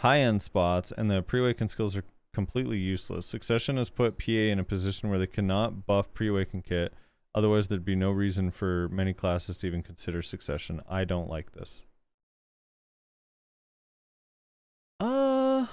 [0.00, 4.58] high end spots and the pre-awaken skills are completely useless, succession has put PA in
[4.58, 6.92] a position where they cannot buff pre-awaken kit."
[7.34, 10.80] Otherwise, there'd be no reason for many classes to even consider succession.
[10.88, 11.82] I don't like this.
[15.00, 15.66] Uh,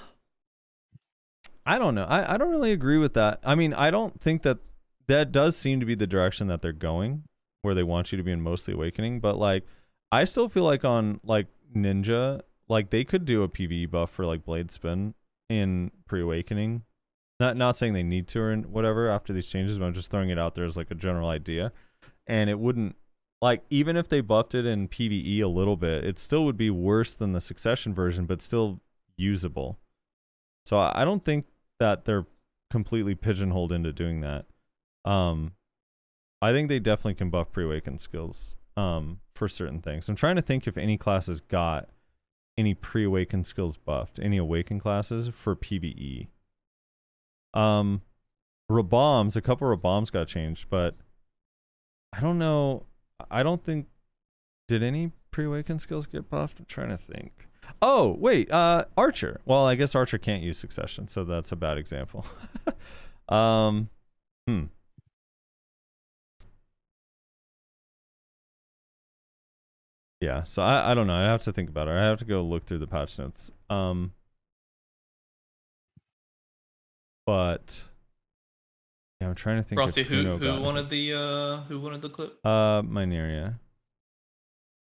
[1.64, 2.04] I don't know.
[2.04, 3.40] I, I don't really agree with that.
[3.44, 4.58] I mean, I don't think that
[5.06, 7.24] that does seem to be the direction that they're going,
[7.62, 9.20] where they want you to be in mostly awakening.
[9.20, 9.64] But like,
[10.10, 14.26] I still feel like on like Ninja, like they could do a PVE buff for
[14.26, 15.14] like Blade Spin
[15.48, 16.82] in pre-awakening
[17.42, 20.30] not not saying they need to or whatever after these changes, but I'm just throwing
[20.30, 21.72] it out there as like a general idea.
[22.26, 22.94] And it wouldn't
[23.42, 26.70] like even if they buffed it in PvE a little bit, it still would be
[26.70, 28.80] worse than the succession version, but still
[29.16, 29.78] usable.
[30.66, 31.46] So I don't think
[31.80, 32.26] that they're
[32.70, 34.46] completely pigeonholed into doing that.
[35.04, 35.52] Um
[36.40, 40.08] I think they definitely can buff pre-awakened skills um for certain things.
[40.08, 41.88] I'm trying to think if any classes got
[42.58, 46.28] any pre-awakened skills buffed, any awakened classes for PvE.
[47.54, 48.02] Um,
[48.70, 50.96] Rabams, a couple of Rabams got changed, but
[52.12, 52.84] I don't know.
[53.30, 53.86] I don't think
[54.68, 56.58] did any pre-awaken skills get buffed.
[56.60, 57.48] I'm trying to think.
[57.80, 59.40] Oh wait, uh, Archer.
[59.44, 62.24] Well, I guess Archer can't use succession, so that's a bad example.
[63.28, 63.88] um,
[64.46, 64.64] hmm.
[70.20, 71.16] Yeah, so I, I don't know.
[71.16, 71.92] I have to think about it.
[71.92, 73.50] I have to go look through the patch notes.
[73.68, 74.12] Um,
[77.26, 77.82] but
[79.20, 79.80] yeah, I'm trying to think.
[79.80, 82.32] Rossi, who who wanted the uh who wanted the clip?
[82.32, 82.48] it.
[82.48, 83.58] Uh, Mineria.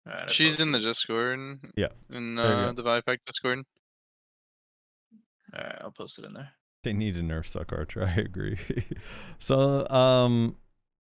[0.10, 0.90] Alright, I She's in the posted it.
[0.90, 1.40] Discord.
[1.76, 1.88] Yeah.
[2.10, 2.82] In There you uh, go.
[2.82, 3.60] the Vipac Discord.
[5.56, 6.50] Alright, I'll post it in there.
[6.84, 8.06] They need a nerf suck archer.
[8.18, 8.58] I agree.
[9.40, 10.56] so, um,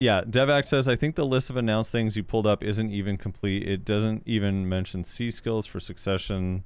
[0.01, 3.17] yeah, Devac says I think the list of announced things you pulled up isn't even
[3.17, 3.67] complete.
[3.69, 6.65] It doesn't even mention C skills for succession.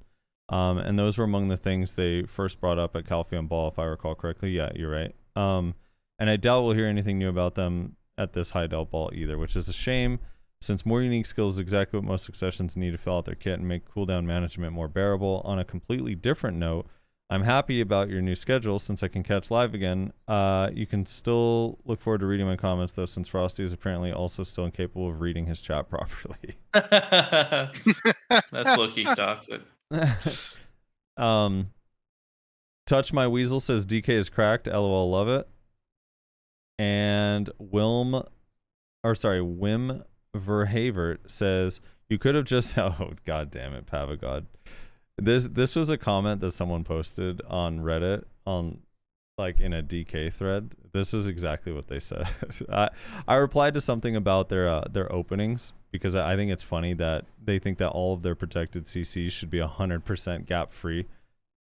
[0.51, 3.79] Um, and those were among the things they first brought up at Calpheon Ball, if
[3.79, 4.51] I recall correctly.
[4.51, 5.15] Yeah, you're right.
[5.37, 5.75] Um,
[6.19, 9.55] and I doubt we'll hear anything new about them at this Heidel Ball either, which
[9.57, 10.19] is a shame,
[10.61, 13.59] since more unique skills is exactly what most successions need to fill out their kit
[13.59, 15.43] and make cooldown management more bearable.
[15.45, 16.87] On a completely different note,
[17.31, 20.13] I'm happy about your new schedule since I can catch live again.
[20.27, 24.11] Uh, you can still look forward to reading my comments though, since Frosty is apparently
[24.11, 26.57] also still incapable of reading his chat properly.
[26.73, 29.61] That's low key toxic.
[31.17, 31.71] um
[32.87, 34.67] Touch My Weasel says DK is cracked.
[34.67, 35.47] LOL, love it.
[36.79, 38.27] And Wilm,
[39.05, 40.05] or sorry, Wim
[40.37, 42.77] Verhavert says you could have just.
[42.79, 44.47] Oh god damn it, Pavagod.
[45.17, 48.79] This this was a comment that someone posted on Reddit on
[49.37, 50.73] like in a DK thread.
[50.93, 52.29] This is exactly what they said.
[52.71, 52.91] I
[53.27, 57.25] I replied to something about their uh, their openings because I think it's funny that
[57.43, 61.07] they think that all of their protected CCs should be 100% gap free.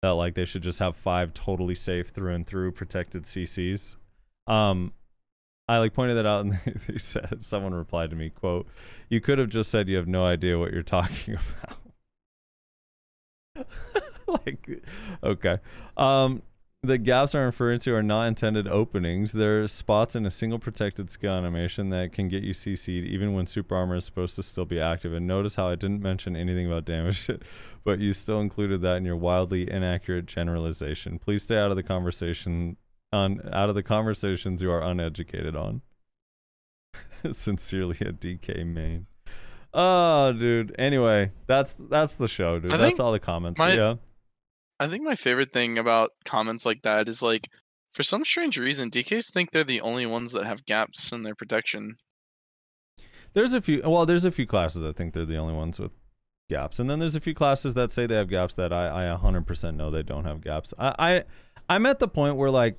[0.03, 3.97] That like they should just have five totally safe through and through protected CCs.
[4.47, 4.93] Um
[5.69, 8.67] I like pointed that out and they said someone replied to me, quote,
[9.09, 11.39] "You could have just said you have no idea what you're talking
[13.57, 13.67] about."
[14.47, 14.83] like
[15.23, 15.59] okay.
[15.97, 16.43] Um
[16.83, 19.33] the gaps I'm referring to are not intended openings.
[19.33, 23.47] They're spots in a single protected skill animation that can get you CC'd even when
[23.47, 25.12] super armor is supposed to still be active.
[25.12, 27.28] And notice how I didn't mention anything about damage,
[27.85, 31.19] but you still included that in your wildly inaccurate generalization.
[31.19, 32.77] Please stay out of the conversation
[33.12, 35.83] on out of the conversations you are uneducated on.
[37.31, 39.07] Sincerely, a DK main.
[39.75, 40.75] Oh, ah, dude.
[40.78, 42.73] Anyway, that's that's the show, dude.
[42.73, 43.59] I that's all the comments.
[43.59, 43.94] my- yeah.
[44.78, 47.49] I think my favorite thing about comments like that is like,
[47.91, 51.35] for some strange reason, DKs think they're the only ones that have gaps in their
[51.35, 51.97] protection.
[53.33, 53.81] There's a few.
[53.85, 55.93] Well, there's a few classes that think they're the only ones with
[56.51, 59.17] gaps, and then there's a few classes that say they have gaps that I I
[59.17, 60.73] 100% know they don't have gaps.
[60.78, 61.25] I I
[61.68, 62.78] I'm at the point where like.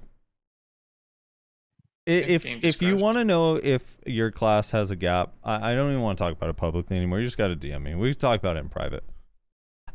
[2.07, 5.89] If if you want to know if your class has a gap, I, I don't
[5.89, 7.19] even want to talk about it publicly anymore.
[7.19, 7.95] You just got to DM me.
[7.95, 9.03] We talk about it in private.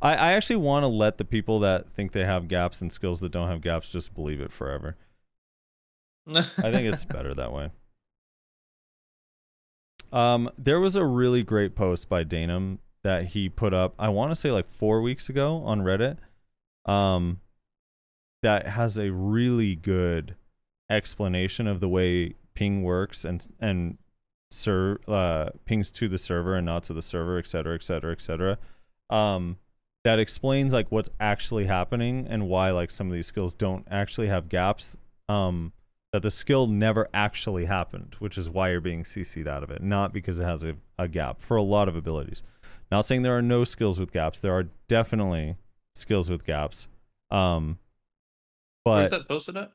[0.03, 3.21] I, I actually want to let the people that think they have gaps and skills
[3.21, 4.97] that don't have gaps just believe it forever.
[6.29, 7.71] I think it's better that way.
[10.13, 13.95] Um, there was a really great post by Danum that he put up.
[13.99, 16.19] I want to say like four weeks ago on Reddit.
[16.85, 17.41] Um,
[18.43, 20.35] that has a really good
[20.93, 23.99] explanation of the way ping works and and
[24.51, 28.13] ser- uh, pings to the server and not to the server, et cetera, et cetera,
[28.13, 28.59] et cetera.
[29.11, 29.57] Um,
[30.05, 34.29] that explains like what's actually happening and why like some of these skills don't actually
[34.29, 34.97] have gaps.
[35.29, 35.73] Um,
[36.13, 39.83] that the skill never actually happened, which is why you're being CC'd out of it,
[39.83, 42.43] not because it has a, a gap for a lot of abilities.
[42.91, 44.39] Not saying there are no skills with gaps.
[44.39, 45.57] There are definitely
[45.95, 46.87] skills with gaps.
[47.31, 47.79] Um,
[48.85, 49.71] Where's but that posted at?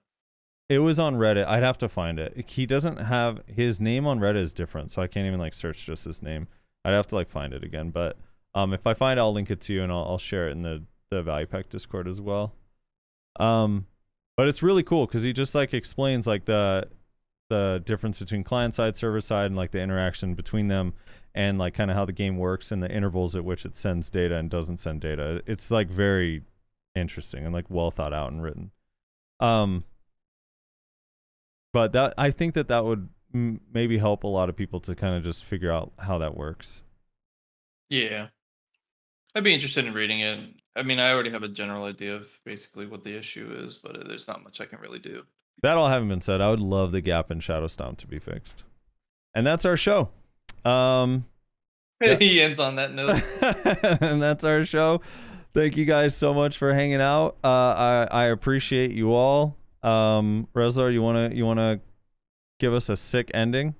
[0.69, 1.45] It was on Reddit.
[1.45, 2.49] I'd have to find it.
[2.49, 5.85] He doesn't have his name on Reddit is different, so I can't even like search
[5.85, 6.47] just his name.
[6.83, 7.89] I'd have to like find it again.
[7.89, 8.17] But
[8.53, 10.51] um, if I find it, I'll link it to you and I'll, I'll share it
[10.51, 12.53] in the the Value Pack Discord as well.
[13.39, 13.85] Um,
[14.35, 16.87] but it's really cool because he just like explains like the
[17.49, 20.93] the difference between client side, server side, and like the interaction between them,
[21.33, 24.09] and like kind of how the game works and the intervals at which it sends
[24.09, 25.41] data and doesn't send data.
[25.47, 26.43] It's like very
[26.93, 28.71] interesting and like well thought out and written.
[29.39, 29.85] Um,
[31.77, 34.95] but that I think that that would m- maybe help a lot of people to
[34.95, 36.81] kind of just figure out how that works.
[37.87, 38.29] Yeah.
[39.35, 40.39] I'd be interested in reading it.
[40.75, 43.95] I mean, I already have a general idea of basically what the issue is, but
[43.95, 45.21] uh, there's not much I can really do.
[45.61, 48.17] That all having been said, I would love the gap in Shadow Stomp to be
[48.17, 48.63] fixed.
[49.35, 50.09] And that's our show.
[50.65, 51.25] Um
[52.01, 52.17] Yeah.
[52.17, 53.21] he ends on that note.
[54.01, 55.01] and that's our show.
[55.53, 57.37] Thank you guys so much for hanging out.
[57.43, 59.55] Uh I I appreciate you all.
[59.87, 61.79] Um Rezlar, you want to you want to
[62.59, 63.75] give us a sick ending?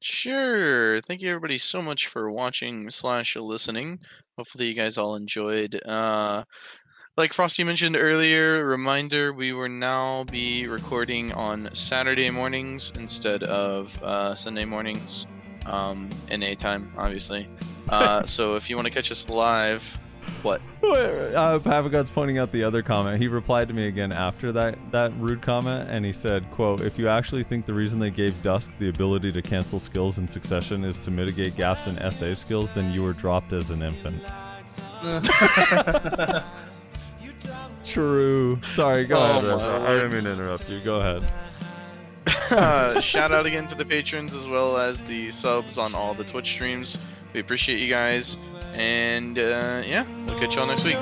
[0.00, 1.00] Sure.
[1.00, 3.98] Thank you everybody so much for watching slash listening.
[4.38, 5.80] Hopefully you guys all enjoyed.
[5.84, 6.44] Uh
[7.16, 14.00] like Frosty mentioned earlier, reminder we will now be recording on Saturday mornings instead of
[14.02, 15.26] uh, Sunday mornings.
[15.66, 17.48] Um a time, obviously.
[17.88, 19.82] Uh so if you want to catch us live,
[20.42, 20.60] what?
[20.82, 23.20] Uh, Pavagod's pointing out the other comment.
[23.20, 26.98] He replied to me again after that that rude comment, and he said, "quote If
[26.98, 30.84] you actually think the reason they gave Dusk the ability to cancel skills in succession
[30.84, 34.22] is to mitigate gaps in SA skills, then you were dropped as an infant."
[37.84, 38.60] True.
[38.62, 39.04] Sorry.
[39.04, 39.44] Go Oh ahead.
[39.44, 40.80] my I didn't mean to interrupt you.
[40.80, 41.30] Go ahead.
[42.52, 46.24] uh, shout out again to the patrons as well as the subs on all the
[46.24, 46.98] Twitch streams.
[47.32, 48.36] We appreciate you guys.
[48.80, 50.96] And uh, yeah, we'll catch y'all next week.